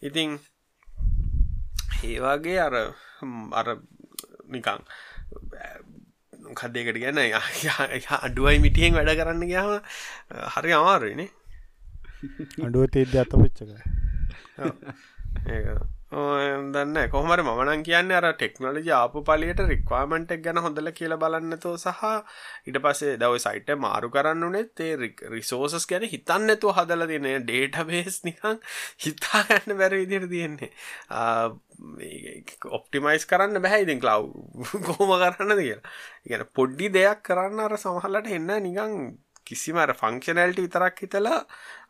ඉතිං 0.01 0.39
ඒවාගේ 2.03 2.59
අර 2.59 2.75
අර 3.53 3.67
නිකං 4.47 4.83
කදයකට 6.55 6.97
ගැන 6.97 7.19
අඩුවයි 8.19 8.59
මිටියෙන් 8.59 8.95
වැඩ 8.95 9.13
කරන්න 9.15 9.45
ගයාම 9.45 9.71
හරි 10.55 10.73
අමාරුයිනේ 10.73 11.29
අඩුව 12.67 12.89
තේද 12.89 13.15
අත 13.17 13.33
පුච්චක 13.33 13.61
ඒ 15.47 15.61
දන්න 16.11 16.97
කොහමර 17.07 17.41
මනන් 17.43 17.83
කියන්න 17.83 18.11
අර 18.11 18.25
ටෙක්නොලජි 18.33 18.91
ආපු 18.91 19.21
පලියට 19.21 19.59
රික්වාමෙන්ට් 19.63 20.31
එක් 20.31 20.41
ගැන 20.41 20.57
හොඳල 20.57 20.89
කියල 20.91 21.13
බලන්නතෝ 21.15 21.73
සහ 21.75 22.01
ඉට 22.65 22.79
පසේ 22.79 23.17
දව 23.17 23.37
සයිට 23.37 23.69
මාරු 23.77 24.09
කරන්න 24.09 24.49
නෙත් 24.51 24.81
ඒ 24.81 24.95
රිසෝසස් 25.29 25.85
ගැන 25.85 26.07
හිතන්න 26.07 26.49
ඇතු 26.49 26.73
හදල 26.73 27.05
තින 27.05 27.29
ඩේට 27.43 27.77
බේස් 27.85 28.17
නිකං 28.23 28.57
හිතාගන්න 28.99 29.77
බැර 29.77 29.93
විදිර 29.93 30.25
තියෙන්නේ. 30.25 30.71
ඔප්ටිමයිස් 32.71 33.25
කරන්න 33.27 33.61
බැහැයිඉතින් 33.61 34.01
කලව් 34.01 34.33
කොහොම 34.87 35.15
කරන්න 35.15 35.55
කියලා. 35.59 35.95
ඉගැන 36.25 36.45
පොඩ්ඩි 36.51 36.91
දෙයක් 36.91 37.23
කරන්න 37.23 37.65
අර 37.67 37.77
සමහලට 37.77 38.33
එන්න 38.33 38.51
නිකං 38.63 38.99
කිසිම 39.45 39.77
අර 39.77 39.93
ෆංක්ෂනල්ට 39.95 40.57
විතරක් 40.59 40.99
හිතලා 40.99 41.39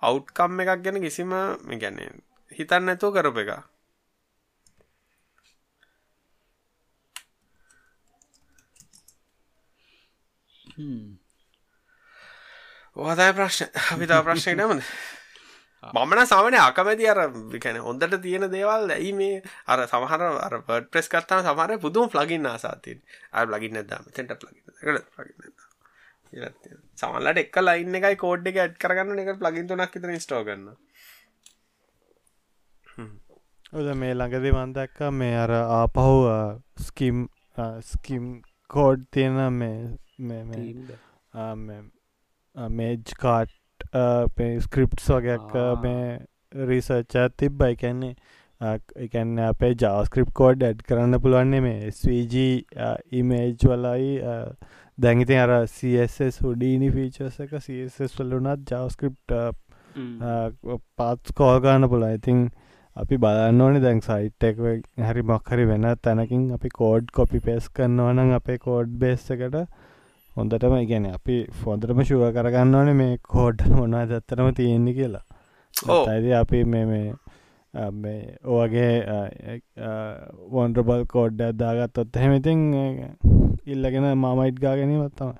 අවුට්කම් 0.04 0.62
එකක් 0.62 0.78
ගැන 0.84 1.02
කිසිම 1.02 1.36
ගැන්නේ 1.80 2.14
හිතන්න 2.52 2.92
ඇතුව 2.92 3.16
කරප 3.16 3.46
එක 3.48 3.79
ඕහතයි 12.96 13.32
ප්‍රශ්න 13.34 13.70
අපිතා 13.86 14.22
ප්‍රශ්නය 14.24 14.54
නමද 14.58 14.84
මමන 15.84 16.22
සමන 16.22 16.56
අකමැති 16.58 17.08
අර 17.08 17.20
කැන 17.58 17.80
හොඳට 17.80 18.16
තියෙන 18.22 18.46
දේවල් 18.50 18.90
ඇයි 18.90 19.14
මේ 19.14 19.42
අර 19.68 19.86
සමහර 19.86 20.24
අර 20.24 20.56
පඩ 20.62 20.90
ප්‍රෙස් 20.90 21.08
කත්තාම 21.10 21.44
සමහර 21.44 21.80
පුදුම 21.80 22.10
ප්ලගින් 22.10 22.48
ආසාතින් 22.48 23.00
අ 23.32 23.46
ලගින් 23.46 23.74
නැදම 23.76 24.12
තෙන්ට 24.12 24.44
ලගින් 24.44 24.66
සමල්ලට 26.98 27.38
එක් 27.38 27.62
ලයින්න 27.62 27.96
එකයි 27.96 28.16
කෝඩ් 28.18 28.48
එක 28.48 28.58
ඇඩ් 28.58 28.76
කරගන්න 28.78 29.24
එක 29.24 29.40
ප්ලගින් 29.40 29.68
තුනක් 29.68 29.96
තර 29.96 30.20
ස්ටෝ 30.20 30.44
ගන්න 30.44 30.68
ඔද 33.74 33.90
මේ 33.96 34.14
ළඟදි 34.14 34.52
මන්දක්ක 34.54 35.00
මේ 35.14 35.34
අර 35.38 35.56
ආපහු 35.56 36.14
ස්කිම් 36.84 37.26
ස්කිම් 37.86 38.30
කෝඩ් 38.70 39.08
තියෙන 39.12 39.42
මේ 39.54 39.80
මේජ් 42.72 43.14
කාට් 43.18 43.56
ස්ක්‍රිප්ට්ස් 44.62 45.08
වගේක් 45.10 45.56
මේ 45.82 46.66
රිසර්ච 46.66 47.16
තිබ්බයි 47.38 47.76
කැන්නේ 47.78 48.16
එකන්න 48.98 49.40
අපේ 49.44 49.72
ජාස්ක්‍රිප් 49.76 50.32
කෝඩ් 50.34 50.64
ඇඩ් 50.64 50.84
කරන්න 50.84 51.20
පුළුවන්නේ 51.20 51.62
මේ 51.62 51.92
ස්වG 51.92 52.44
ඉමේජ් 53.14 53.54
වලයි 53.66 54.10
දැඟිති 54.98 55.38
අර 55.38 55.54
සස් 55.60 56.42
හුඩීනි 56.44 56.90
ෆීචර්ස 56.92 57.40
එක 57.46 57.54
සස් 57.60 58.18
වල්ලුනත් 58.18 58.74
ජාස්ක්‍රිප් 58.74 59.36
පාත් 60.98 61.32
කෝගන්න 61.36 61.88
පුලා 61.90 62.12
ඉතින් 62.18 62.42
අපි 62.96 63.18
බලන්න 63.18 63.62
ඕනි 63.62 63.80
දැන් 63.80 64.02
සයිට් 64.02 64.44
එක 64.44 64.60
හරි 65.04 65.24
මොක්හරි 65.24 65.68
වෙන 65.68 65.88
තැනකින් 66.04 66.44
අපි 66.54 66.74
කෝඩ් 66.76 67.14
කොපි 67.14 67.40
පෙස් 67.42 67.70
කරන්නවනම් 67.72 68.34
අපේ 68.36 68.60
කෝඩ් 68.60 68.98
බේස් 69.00 69.30
එකට 69.32 69.58
හොඳටම 70.40 70.76
ඉගැන 70.78 71.08
අපි 71.12 71.38
ෆොන්දරම 71.62 72.04
ශුව 72.04 72.28
කරගන්න 72.36 72.76
ඕන 72.76 72.94
මේ 72.98 73.18
කෝඩ් 73.30 73.66
මොනා 73.74 74.06
දත්තරම 74.08 74.54
තියෙන්නේ 74.56 74.98
කියලා. 75.00 75.26
ඇද 76.08 76.32
අපි 76.36 76.64
මේ 76.66 76.86
මේ 77.96 78.38
ඕගේ 78.48 78.92
වොන්ඩබල් 80.52 81.04
කෝඩ් 81.08 81.44
ඇදාගත් 81.44 82.02
ඔත් 82.04 82.20
හෙමතින් 82.24 82.64
ඉල්ලගෙන 83.68 84.08
මාමයිට් 84.18 84.60
ගා 84.64 84.76
ගැනීමත්තම 84.76 85.32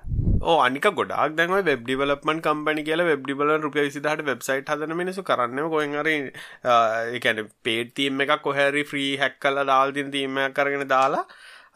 ඕ 0.42 0.56
අනික 0.60 0.88
ගොඩක් 0.92 1.36
දැම 1.36 1.54
වෙබ් 1.60 1.82
ඩිවලපමන් 1.82 2.42
කම්පනි 2.46 2.84
කියල 2.84 3.04
වෙබ් 3.04 3.22
ඩිබල 3.24 3.52
රුපිය 3.58 3.86
විසිදහට 3.88 4.24
වෙබ්සයිට් 4.24 4.72
හදන 4.74 4.96
මිනිසු 4.96 5.24
කරන්න 5.24 5.70
ගොහර 5.74 6.10
එකන 7.16 7.42
පේටීම් 7.62 8.24
එක 8.26 8.34
කොහැරි 8.42 8.84
ෆ්‍රී 8.84 9.12
හැක් 9.16 9.40
කල 9.40 9.64
දාල්තින් 9.66 10.12
තීමයක් 10.12 10.54
කරගෙන 10.54 10.86
දාලා 10.88 11.24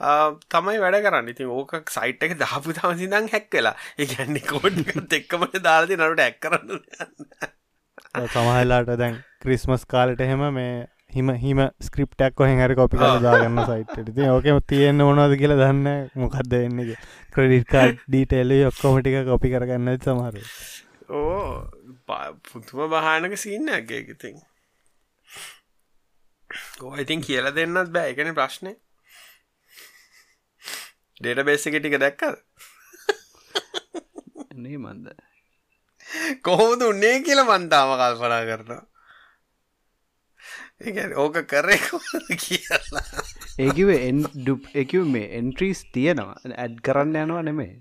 තමයි 0.01 0.79
වැඩ 0.85 1.01
කරන්න. 1.07 1.29
ඉතින් 1.35 1.51
ඕක 1.51 1.77
සයිට් 1.91 2.23
එක 2.23 2.39
දාපු 2.39 2.73
තම 2.73 2.97
සිදං 2.99 3.29
හැක් 3.33 3.51
වෙලා. 3.53 3.77
ඒගැන්නේ 3.99 4.47
කෝඩ්ත් 4.47 5.19
එක්කමට 5.21 5.61
දාලති 5.63 5.99
නට 5.99 6.27
ඇක් 6.29 6.41
කරන්න 6.41 6.81
සමහලාට 8.33 8.91
දැන් 8.99 9.23
ක්‍රිස්මස් 9.43 9.87
කාලට 9.87 10.21
එහෙම 10.21 10.43
මේ 10.55 10.87
හිම 11.15 11.31
හිම 11.37 11.61
ස්ක්‍රප්ටක් 11.81 12.35
කොහෙන් 12.35 12.61
හරි 12.63 12.75
කොපි 12.75 12.99
දාගන්න 12.99 13.61
සයිට් 13.69 14.15
ති 14.17 14.29
ඕකම 14.29 14.61
තියෙන්න්න 14.73 15.05
මොනවද 15.09 15.37
කියලා 15.41 15.59
දන්න 15.61 15.89
මොකක්ද 16.23 16.57
එන්නේ 16.59 16.97
ක්‍රඩිට් 17.35 17.75
ඩීටේල 18.09 18.55
ඔක්කොමටික 18.71 19.21
කොපි 19.29 19.53
කරගන්න 19.55 19.99
සමහර 19.99 20.41
ඕ 21.11 21.69
පුතුම 22.49 22.91
බහනක 22.95 23.39
සින්න 23.45 23.71
ඇගේගතින් 23.79 24.43
ඕ 26.83 26.97
ඉතින් 27.05 27.23
කියල 27.23 27.51
දෙන්නත් 27.55 27.93
බෑ. 27.95 28.11
එකන 28.15 28.35
ප්‍රශ්නය 28.35 28.75
ඩේට 31.21 31.47
බේස 31.47 31.67
එක 31.67 31.79
ටික 31.79 32.01
දැක්කද? 32.01 32.41
නේ 34.63 34.79
මන්ද? 34.79 35.15
කොහොමද 36.43 36.83
උන්නේ 36.83 37.23
කියල 37.23 37.43
මන්තාම 37.45 37.95
කල්පනා 37.95 38.43
කරනවා. 38.49 38.83
ඒ 40.83 41.07
ඕක 41.17 41.39
කරේ 41.47 41.79
කියලා. 42.37 43.05
ඒකිව 43.59 43.95
ඩුප් 44.35 44.69
එක 44.75 44.95
මේ 45.07 45.31
එන්ට්‍රීස් 45.39 45.85
තියෙනවා. 45.93 46.37
ඇඩ් 46.57 46.83
කරන්න 46.83 47.17
යනවා 47.23 47.43
නෙමේ 47.43 47.73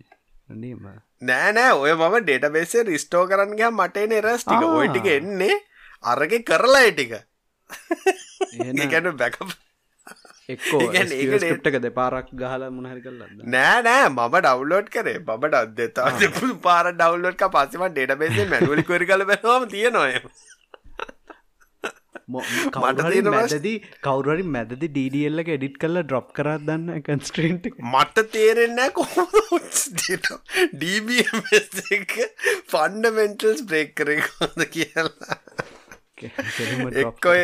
නීම 0.62 0.88
නෑ 1.22 1.52
නෑ. 1.54 1.74
ඔය 1.74 1.94
මම 1.94 2.16
ඩේට 2.22 2.50
බේසේ 2.54 2.84
රිස්ටෝ 2.84 3.26
කරන්නගේ 3.28 3.72
මටේ 3.72 4.22
රස් 4.22 4.46
ටික. 4.46 4.66
ඔය 4.80 4.88
ටික 4.90 5.10
එන්නේ 5.18 5.60
අරග 6.04 6.34
කරලා 6.46 6.90
ටික. 6.92 7.14
ඒගැන 8.54 9.16
බැකප 9.18 9.54
එක්කෝ 10.54 10.80
ඒකට 10.94 11.76
දෙපාරක් 11.84 12.32
ගහල 12.42 12.64
මුණහරි 12.78 13.02
කරලන්න 13.04 13.44
නෑ 13.54 13.84
නෑ 13.88 14.08
මම 14.10 14.38
ඩව්ලෝඩ් 14.38 14.88
කරේ. 14.96 15.20
බට 15.28 15.62
අදතා 15.64 16.56
පාර 16.66 16.86
ඩව්ලෝඩ් 16.94 17.38
පස්සම 17.54 17.86
ඩේට 17.92 18.18
බේසේ 18.24 18.48
මැඩුවලි 18.54 18.84
කොරි 18.90 19.06
කල 19.12 19.24
බැවාම 19.30 19.70
තියෙනොය 19.76 20.16
මට 22.34 23.32
මැදදී 23.32 23.78
කවුරරි 24.08 24.44
මැදදි 24.58 24.88
ඩඩල්ලක 24.98 25.50
එඩිට් 25.56 25.80
කල්ල 25.82 25.98
ඩ්‍රොප් 26.04 26.30
කරත් 26.38 26.68
දන්න 26.68 27.02
කන්ස්ට්‍රීන්ට 27.08 27.66
මට 27.94 28.28
තේරෙන්න 28.36 28.80
කො 29.00 29.08
ඩබ 30.84 31.18
ෆන්ඩමෙන්ටල්ස් 32.74 33.66
බ්‍රේක් 33.72 33.92
කරේ 34.00 34.22
කොද 34.30 34.64
කියලා. 34.78 35.28
එක්කොය 37.04 37.44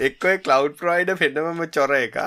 එක්කොයි 0.00 0.38
කලව් 0.40 0.74
ප්‍රයිඩ 0.80 1.10
පෙන්නමම 1.18 1.62
චොර 1.70 1.92
එකක්. 1.96 2.18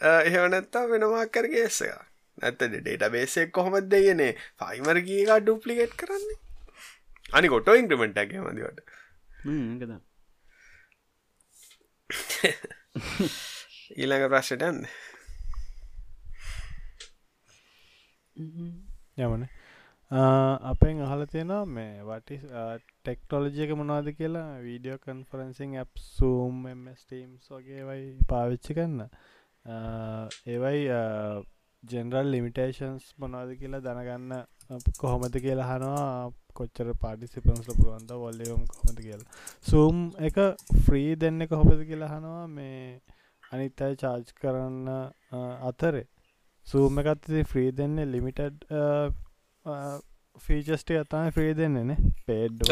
එහෙවනැත්තා 0.00 0.84
වෙනවා 0.90 1.26
කරගේස 1.28 1.78
එක 1.82 1.94
නැත්තද 2.38 2.72
ඩේට 2.72 3.04
බේසෙක් 3.12 3.52
කොහොමත් 3.52 3.90
දෙයනේ 3.90 4.32
ෆයිමර 4.60 4.98
ගීකා 5.08 5.38
ඩුප්ලිකෙට් 5.40 5.94
කරන්නේ 5.96 6.38
අනි 7.32 7.48
කොටෝ 7.48 7.76
ඉන්ක්‍රමෙන්ට් 7.80 8.18
ඇගේ 8.18 8.42
මදිවට 8.42 8.80
ඊළඟ 13.96 14.26
ප්‍රශ්ට 14.30 14.62
යන්න. 14.62 14.80
යමන 19.18 19.46
අපෙන් 20.70 21.02
අහල 21.06 21.22
තියෙනවා 21.32 21.64
මේ 21.68 22.02
වටි 22.08 22.36
ටෙක්ටෝලජයක 23.04 23.72
මොනවාද 23.78 24.08
කියලා 24.18 24.46
video 24.66 25.00
conferencing 25.00 25.74
app 25.80 26.04
Zoom 26.04 26.62
Teams 27.00 27.50
වගේවයි 27.50 28.06
පාවිච්චි 28.30 28.76
කන්න 28.78 29.02
ඒවයි 30.46 30.80
ජෙනරල් 31.82 32.32
ලිමිටේෂන්ස් 32.34 33.10
මොනවාද 33.18 33.52
කියලා 33.60 33.84
දැනගන්න 33.86 34.32
කොහොමද 34.98 35.36
කියලා 35.44 35.68
හනවා 35.70 36.32
කොච්චර 36.58 36.88
පාටිසිපන්ස්ල 37.02 37.76
පුළුවන්ද 37.78 38.14
වොල්ලම් 38.22 38.62
කොමද 38.72 38.98
කියලා. 38.98 39.28
සූම් 39.68 40.00
එක 40.28 40.40
ෆ්‍රී 40.86 41.10
දෙන්න 41.16 41.46
කොහොපද 41.52 41.84
කියලා 41.90 42.10
හනවා 42.14 42.46
මේ 42.48 42.80
අනිත් 43.52 43.84
අයි 43.86 44.00
චාර්ජ් 44.02 44.32
කරන්න 44.40 44.88
අතරේ. 45.70 46.06
සූම් 46.66 47.02
එකත් 47.02 47.30
ෆ්‍රී 47.52 47.70
දෙන්න 47.80 47.96
ලිමිටඩ් 48.12 48.66
ෆීචස්ට 50.40 50.90
අතම 50.96 51.30
ෆ්‍රේ 51.30 51.54
දෙන්නන 51.54 51.90
පේඩ් 52.26 52.62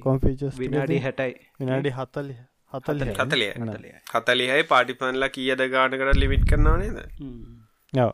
කොම් 0.00 0.18
විනාඩි 0.58 0.98
හැටයි. 1.00 1.34
විනාඩි 1.58 1.92
හතලි 1.92 2.36
හතල 2.72 3.04
හතලිය 3.14 3.52
හතලිහයි 4.10 4.66
පාටිපන්ලා 4.66 5.30
කියද 5.30 5.64
ගානකට 5.70 6.12
ලිමිට් 6.16 6.44
කරනවානේද 6.46 7.00
යව 7.92 8.12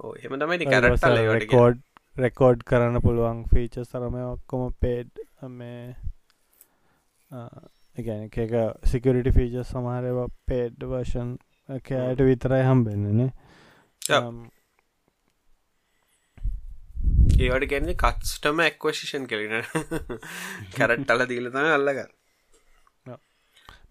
ඕ 0.00 0.12
එම 0.20 0.38
තමයි 0.38 0.66
කරටල 0.66 1.46
කෝඩ් 1.48 1.80
රෙකෝඩ් 2.16 2.64
කරන්න 2.64 3.00
පුළුවන් 3.00 3.40
ෆීච 3.46 3.80
සරම 3.84 4.20
ඔක්කොම 4.24 4.68
පේඩ් 4.80 5.24
මේ 5.52 5.82
එකන 7.96 8.26
එක 8.26 8.54
සිකරිටි 8.86 9.32
ෆීච 9.32 9.58
සමහරව 9.64 10.22
පේඩ් 10.46 10.86
වර්ෂන් 10.86 11.34
කෑයට 11.84 12.24
විතරයි 12.24 12.62
හම්බෙන්නනේ 12.64 13.30
ඒවට 17.38 17.66
ගැන්නේ 17.70 17.96
කත්ස්ටම 17.96 18.62
එක්වශිෂන් 18.64 19.26
කලින 19.26 19.56
කැරට්ටල 20.74 21.26
දීලතම 21.26 21.58
අල්ලග 21.70 22.00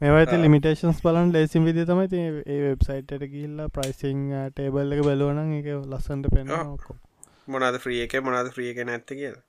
මේවත 0.01 0.33
ලිමිටේන්ස් 0.37 1.01
බලන් 1.01 1.31
ලේසිම් 1.31 1.63
විදි 1.65 1.85
තමයි 1.85 2.23
ඒ 2.47 2.57
වෙබ්සයිට්ට 2.63 3.27
ගිල්ල 3.31 3.63
ප්‍රයිසිං 3.71 4.23
ටේබල් 4.51 4.95
එක 4.95 5.03
බලවන 5.03 5.53
එක 5.55 5.69
ලස්සන්ට 5.73 6.31
පෙන 6.33 6.51
මොනද 7.47 7.79
්‍රිය 7.79 8.03
එක 8.03 8.17
මොනද 8.21 8.51
්‍රිය 8.51 8.73
එක 8.73 8.83
නැත්ත 8.85 9.09
කියලා. 9.11 9.43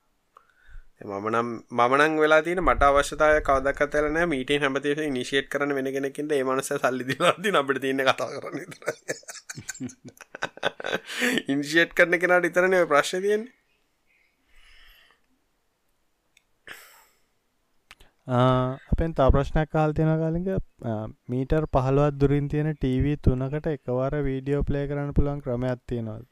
මමනම් 1.01 1.51
මනං 1.72 2.16
වෙලා 2.18 2.42
තින 2.42 2.61
මට 2.61 2.82
අවශ්‍යතාය 2.84 3.42
කවදක් 3.42 3.82
අතරන 3.82 4.18
මීට 4.28 4.51
හැමතේ 4.59 5.11
නිශේට් 5.11 5.49
කරන 5.49 5.74
වෙන 5.74 5.92
කෙනෙකින්ද 5.92 6.32
ඒ 6.32 6.42
මනස 6.44 6.72
සල්ලි 6.76 7.05
දිලාති 7.05 7.55
අපට 7.57 7.80
තියන්න 7.80 8.03
කතා 8.05 8.30
කරන්න 8.32 8.59
ඉන්ශේට් 11.49 11.94
කරන 11.99 12.18
කෙනට 12.18 12.51
ඉතරනය 12.51 12.80
ප්‍රශ්න 12.86 13.46
අපෙන් 18.28 19.14
තා 19.14 19.30
ප්‍රශ්නයක් 19.30 19.70
කාල් 19.70 19.92
තියෙන 19.92 20.18
කාලික 20.18 20.48
මීටර් 21.26 21.64
පහළුවත් 21.68 22.18
දුරින් 22.20 22.48
තියෙන 22.48 22.74
ටීවී 22.74 23.16
තුනකට 23.18 23.68
එකවර 23.68 24.16
වීඩියෝ 24.22 24.64
ප්ලේ 24.64 24.86
කරන්න 24.86 25.14
පුළන් 25.14 25.40
ක්‍රමයක් 25.40 25.80
තියෙනවද? 25.86 26.26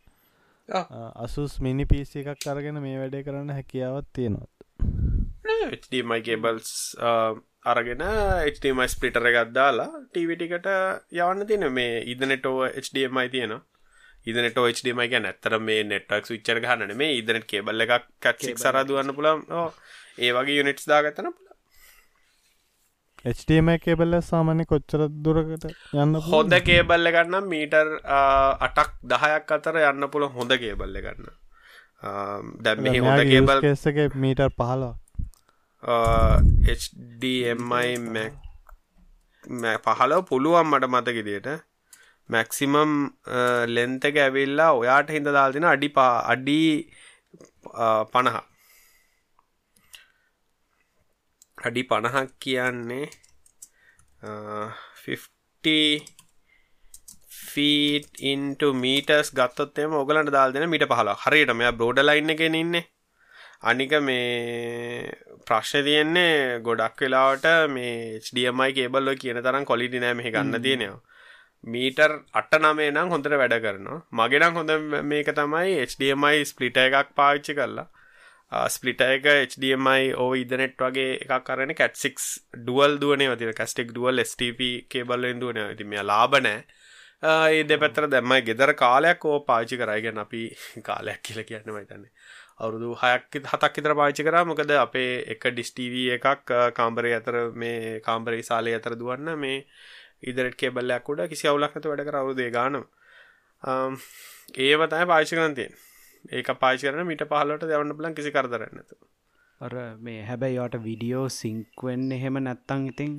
අසුස් 1.16 1.60
මිනි 1.60 1.86
පිසි 1.86 2.24
එකක් 2.24 2.46
අරගෙන 2.46 2.82
මේ 2.82 2.98
වැඩේ 2.98 3.22
කරන්න 3.22 3.50
හැකියාවත් 3.50 4.08
තියෙනවත් 4.12 4.50
HDMI 5.74 6.20
කේබල්ස් 6.22 6.72
අරගෙන 7.64 8.04
HDMI 8.50 8.88
ස්පිටර 8.88 9.30
එකක් 9.30 9.54
දාලා 9.54 10.02
ටීවිටිකට 10.02 10.68
යවන්න 11.14 11.46
තියෙන 11.46 11.72
මේ 11.72 12.04
ඉදනෙටෝ 12.06 12.68
HDMI 12.74 13.28
තියෙනවා. 13.30 13.62
ඉදනට 14.26 14.60
HDMI 14.68 15.08
ගැන 15.08 15.26
ඇත්තර 15.26 15.58
මේ 15.62 15.82
නෙට්වක් 15.84 16.30
විච්චර 16.30 16.60
ගහන්න 16.60 16.96
මේ 16.96 17.18
ඉදනට 17.18 17.48
කේබල්ල 17.48 17.84
එකක් 17.86 18.46
සරදුවන්න 18.56 19.16
පුළම් 19.16 19.44
ඒ 20.18 20.30
වගේ 20.32 20.56
යුනිට්ස් 20.56 20.88
දාගත්තන 20.90 21.28
පුළ 21.30 21.45
HDMI 23.26 23.78
කේබල්ල 23.84 24.14
සාමාන්‍ය 24.22 24.64
කොච්චර 24.70 25.02
දුරකට 25.24 25.64
යන්න 25.94 26.18
හොඳ 26.26 26.54
කේබල්ල 26.68 27.10
ගන්න 27.14 27.48
මීටර් 27.52 27.88
අටක් 28.60 28.92
දහයක් 29.12 29.52
අතර 29.56 29.78
යන්න 29.82 30.08
පුළ 30.12 30.26
හොඳ 30.36 30.54
කේබල්ල 30.62 31.00
ගන්න. 31.06 31.26
දැම් 32.62 32.86
හොඳ 33.06 33.22
කේබල් 33.30 33.62
කෙසක 33.66 34.16
මීටර් 34.16 34.50
පහලා 34.54 34.94
HDMI 36.76 37.88
පහලව 39.86 40.20
පුළුවන් 40.30 40.70
මට 40.70 40.92
මතකිදියට 40.94 41.48
මැක්සිමම් 42.28 42.92
ලෙන්තක 43.68 44.16
ඇවිල්ලා 44.24 44.72
ඔයාට 44.74 45.10
හිද 45.10 45.26
දාල්තින 45.30 45.66
අඩි 45.72 45.88
පා 45.98 46.12
අඩි 46.32 46.60
පණහ 48.12 48.38
අඩි 51.58 51.82
පණහක් 51.90 52.32
කියන්නේ 52.44 53.06
ෆීට 57.52 58.20
ඉන්ට 58.32 58.62
මීටස් 58.82 59.30
ගත්තොත්තේම 59.38 59.96
ඔගලට 60.00 60.30
දාල් 60.34 60.52
දෙන 60.52 60.68
මිට 60.72 60.84
පහල 60.90 61.10
හරියට 61.24 61.52
මෙයා 61.60 61.76
බ්‍රෝඩ 61.78 62.00
ලයින්න 62.04 62.34
එකෙන 62.34 62.56
ඉන්නේ. 62.60 62.84
අනික 63.62 63.92
මේ 64.08 65.10
ප්‍රශ්න 65.46 65.84
තියෙන්නේ 65.88 66.60
ගොඩක් 66.66 67.00
වෙලාවට 67.02 67.46
මේ 67.74 68.20
HDMI 68.24 68.70
කේබල්ල 68.76 69.08
කියන 69.22 69.38
තරම් 69.46 69.64
කොලිටි 69.70 70.02
නෑ 70.02 70.14
මෙහි 70.18 70.34
ගන්න 70.34 70.62
තියෙනවා. 70.66 71.02
මීටර් 71.64 72.12
අට 72.40 72.52
නමේ 72.62 72.90
නම් 72.92 73.08
හොඳට 73.14 73.36
වැඩ 73.42 73.56
කරනවා. 73.64 74.00
මගෙනම් 74.18 74.54
හොඳ 74.58 74.70
මේක 75.10 75.28
තමයි 75.38 75.70
HDMI 75.90 76.36
ස්පලිට 76.50 76.76
එකක් 76.84 77.14
පාවිච්චි 77.20 77.52
කරලා 77.60 77.88
ස්පලිට 78.52 79.00
එක 79.00 79.26
HDMI 79.26 80.14
ඕ 80.16 80.30
ඉදනෙට් 80.36 80.78
වගේ 80.78 81.18
එකක් 81.18 81.44
කරන 81.44 81.74
කැට්සික් 81.74 82.22
ඩුවල් 82.56 82.98
දුවනේ 82.98 83.30
වතින 83.30 83.52
කස්ටෙක් 83.52 83.90
ඩුවල් 83.90 84.24
ස්ටප 84.24 84.60
කේබල්ලෙන් 84.88 85.40
දුවන 85.40 85.62
ති 85.76 85.84
මේ 85.86 86.04
ලාබනෑ 86.04 86.64
ඒ 87.22 87.62
දෙපැත්තර 87.64 88.08
දැම්මයි 88.08 88.42
ගෙදර 88.42 88.74
කාලයක් 88.76 89.24
ඕ 89.26 89.38
පාචි 89.42 89.76
කරයිගෙන 89.76 90.18
අපි 90.18 90.42
කාලයක් 90.88 91.22
කියල 91.22 91.42
කියන්න 91.44 91.72
මයිතන්නේ 91.72 92.12
අවුරුදු 92.58 92.94
හයක් 92.94 93.40
හතක් 93.44 93.78
ඉතර 93.78 93.94
පාචි 93.94 94.22
කර. 94.22 94.36
මොකද 94.44 94.70
අපේ 94.76 95.24
එක 95.26 95.42
ඩිස්ටීව 95.48 95.94
එකක් 96.16 96.52
කාම්බරය 96.74 97.12
අතර 97.14 97.36
මේ 97.54 98.00
කාම්බරයි 98.00 98.42
සාලය 98.42 98.72
අතර 98.74 98.94
දුවන්න 98.94 99.38
මේ 99.38 99.64
ඉදරට 100.22 100.56
කෙබල්ලයක් 100.56 101.08
උඩ 101.08 101.26
කිසි 101.28 101.48
අවුලක්නත 101.48 101.84
වැඩ 101.84 102.06
කරවුදේ 102.06 102.50
ගානම්. 102.50 102.86
ඒව 104.58 104.80
තයි 104.86 105.04
පාචි 105.06 105.36
කරන්තියෙන් 105.36 105.74
ඒක 106.30 106.50
පාචි 106.56 106.86
කරන 106.86 107.06
මිට 107.06 107.24
පහලට 107.24 107.64
දවන්න 107.64 107.96
බලන් 107.96 108.14
කිසි 108.14 108.32
කරදරන්නතු 108.32 108.98
අර 109.60 109.74
මේ 110.00 110.20
හැබැයි 110.24 110.60
යට 110.60 110.78
විඩියෝ 110.82 111.26
සිංක්වෙන් 111.34 112.06
එහෙම 112.12 112.38
නැත්තං 112.42 112.86
ඉතින් 112.88 113.14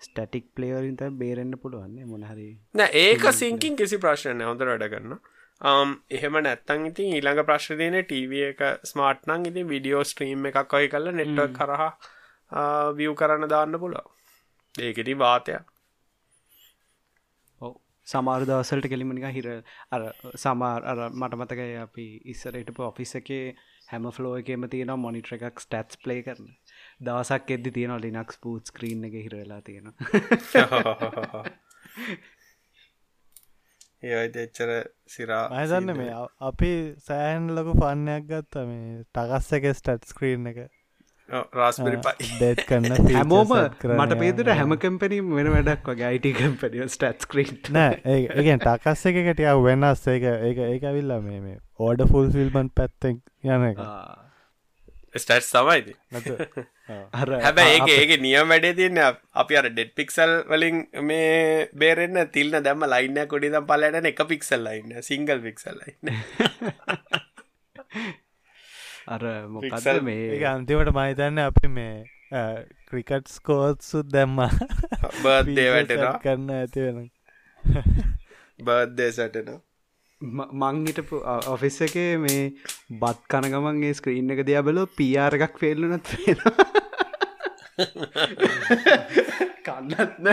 ස්ටටික් 0.00 0.46
පලේවරින්ත 0.54 1.02
බේරෙන්න්න 1.18 1.58
පුළුවන්නේ 1.58 2.06
මොනහරි 2.06 2.48
නෑ 2.74 3.04
ඒක 3.04 3.28
සිංකින් 3.34 3.76
කිසි 3.76 3.98
ප්‍රශ්නය 3.98 4.44
හොඳ 4.44 4.64
වැඩ 4.64 4.86
කරන්න 4.88 5.18
එහෙම 6.12 6.38
නැත්තං 6.40 6.86
ඉතින් 6.86 7.12
ඊළඟ 7.12 7.44
ප්‍රශ්තියන 7.44 7.98
ටව 8.00 8.42
එක 8.46 8.64
ස්මාර්ට්නං 8.84 9.46
ඉතින් 9.46 9.68
විඩියෝ 9.68 10.04
ස්ට්‍රීම් 10.04 10.50
එකක් 10.50 10.78
ඔය 10.80 10.88
කල්ල 10.88 11.12
නෙට්වක් 11.14 11.54
කරහා 11.58 11.92
වියව් 12.92 13.14
කරන්න 13.14 13.48
දාන්න 13.48 13.78
පුළා 13.78 14.06
ඒකෙති 14.74 15.18
වාතයක් 15.18 15.71
සමාර 18.06 18.44
දවසලට 18.44 18.88
කෙලිමනික 18.88 19.26
හිර 19.30 19.48
අර 19.90 20.02
සමාර් 20.36 20.80
අර 20.84 20.98
මට 21.10 21.34
මතකයි 21.36 21.76
අපි 21.78 22.06
ඉස්සරට 22.26 22.72
ඔෆිස් 22.82 23.14
එකේ 23.14 23.44
හැම 23.88 24.10
ෆලෝ 24.10 24.34
එකම 24.36 24.68
තියෙන 24.68 24.92
මොනිට්‍ර 24.98 25.32
එකක් 25.38 25.58
ස්ටට්ස් 25.60 25.96
ප්ලේ 25.98 26.22
කරන. 26.22 26.46
දවසක් 27.00 27.46
එද්දි 27.50 27.70
තියෙන 27.72 27.94
ලිනක්ස් 28.00 28.36
පූට් 28.38 28.64
ස්ක්‍රීන් 28.66 29.04
එක 29.04 29.14
හිරවෙලා 29.18 29.60
තියෙන 29.62 29.86
ඒයිද 34.02 34.36
එච්චර 34.38 34.70
සිරා 35.06 35.42
මයදන්න 35.50 35.96
මේ 35.96 36.14
අපි 36.42 36.70
සෑහන් 37.00 37.50
ලොකු 37.54 37.74
පන්නයක් 37.78 38.24
ගත්ත 38.28 38.64
මේ 38.66 39.02
ටගස්ස 39.08 39.58
එක 39.58 39.68
ස්ටට් 39.72 40.08
ස්ක්‍රීන් 40.08 40.48
එක 40.50 40.58
රාස්පරි 41.28 41.98
හැමෝම 43.16 43.52
මට 43.52 44.18
පේතුට 44.18 44.50
හැම 44.52 44.74
කම්පනීම 44.78 45.30
වෙන 45.32 45.50
වැඩක් 45.50 45.86
වගේ 45.88 46.08
අයිට 46.08 46.28
කම්පනිය 46.36 46.86
ස්ටට් 46.86 47.26
ස්ක්‍රීට් 47.26 47.70
නෑ 47.72 48.16
ඒගෙන් 48.34 48.60
ටකස් 48.60 49.04
එක 49.10 49.20
කටිය 49.28 49.52
වෙනස් 49.62 50.02
ඒක 50.08 50.26
ඒක 50.30 50.58
ඒක 50.64 50.84
ඇවිල්ලා 50.84 51.20
මේ 51.22 51.40
මේ 51.40 51.58
ඕඩ 51.80 52.04
ෆුල් 52.10 52.28
ෆිල්මන් 52.30 52.68
පැත්තෙක් 52.72 53.22
යන 53.46 53.66
එක. 53.68 53.80
ස්ටට් 55.14 55.44
සමයිද? 55.44 55.88
හැබැයි 57.42 57.78
ඒක 57.78 57.92
ඒක 57.94 58.12
නියම 58.20 58.48
වැඩේ 58.48 58.74
තියන්න 58.74 59.00
අපි 59.36 59.60
අර 59.60 59.68
ඩෙඩ් 59.68 59.94
පික්සල් 59.94 60.32
වලින් 60.48 60.82
මේ 61.04 61.68
බේරෙන්න්න 61.74 62.30
තිල්න 62.30 62.58
දැම 62.60 62.84
ලයින්න 62.86 63.22
කොඩි 63.28 63.52
දම් 63.52 63.68
පලට 63.68 64.12
එක 64.12 64.24
පික්සල් 64.28 64.60
ලයින්න 64.62 65.00
සිංගල් 65.02 65.40
පික්සල් 65.40 65.78
ලයින්න 65.78 66.12
අර 69.06 69.22
මොකද 69.48 70.02
මේ? 70.02 70.44
අන්තිමට 70.46 70.92
මහිතන්න 70.92 71.38
අපි 71.40 71.68
මේ 71.68 72.06
ක්‍රිකට් 72.88 73.28
ස්කෝත්සුත් 73.28 74.06
දැම්ම. 74.08 74.38
බර්දේ 75.22 75.68
වැටෙන 75.72 76.06
කරන්න 76.22 76.50
ඇති 76.52 76.86
වෙන 76.86 77.10
බර්දේ 78.60 79.10
සටන 79.10 79.60
මංහිටපු 80.54 81.22
ඔෆිස් 81.48 81.80
එකේ 81.82 82.10
මේ 82.18 82.42
බත් 83.00 83.20
කනගමන්ගේ 83.28 83.94
ස්ක්‍රීන් 83.94 84.34
එක 84.36 84.44
දිය 84.46 84.60
බලෝ 84.62 84.86
පියාර 84.98 85.38
එකක් 85.38 85.58
ෆෙල්ලුනත් 85.58 86.12
වෙන 86.14 86.38
කන්නත්න 89.66 90.30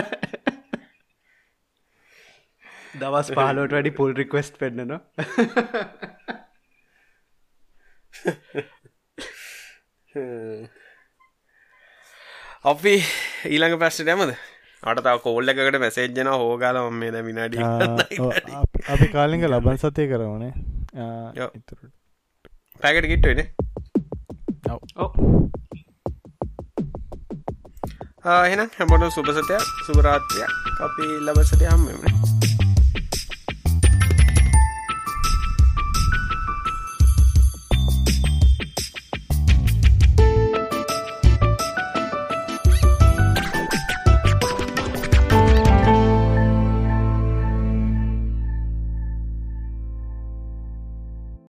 දවස් 3.00 3.32
පාලෝට 3.32 3.74
වැඩි 3.76 3.96
පුල් 3.98 4.14
රික්වස්ට් 4.14 4.62
පෙන්න්නනවා 4.62 5.00
අපි 12.64 13.04
ඊළඟ 13.46 13.78
ප්‍රශ්ට 13.78 14.06
ඇමද 14.06 14.34
අට 14.82 14.98
තව 14.98 15.18
කෝල්ල 15.20 15.48
එකට 15.50 15.78
මැසේජ්ජන 15.78 16.26
හෝගාල 16.34 16.92
මේ 16.92 17.10
ද 17.10 17.22
විනාඩි 17.22 17.58
අපි 18.88 19.08
කාලිග 19.08 19.44
ලබන් 19.44 19.78
සතය 19.78 20.08
කරවනේ. 20.08 20.52
පැකට 22.80 23.06
ගිට්ටුවන 23.06 23.38
එහෙනම් 28.24 28.68
හැමොට 28.76 29.10
සුපසතයක් 29.10 29.62
සුපරාත්‍රයක් 29.86 30.80
අපි 30.80 31.02
ලබසට 31.20 31.62
හම්මනේ 31.66 32.49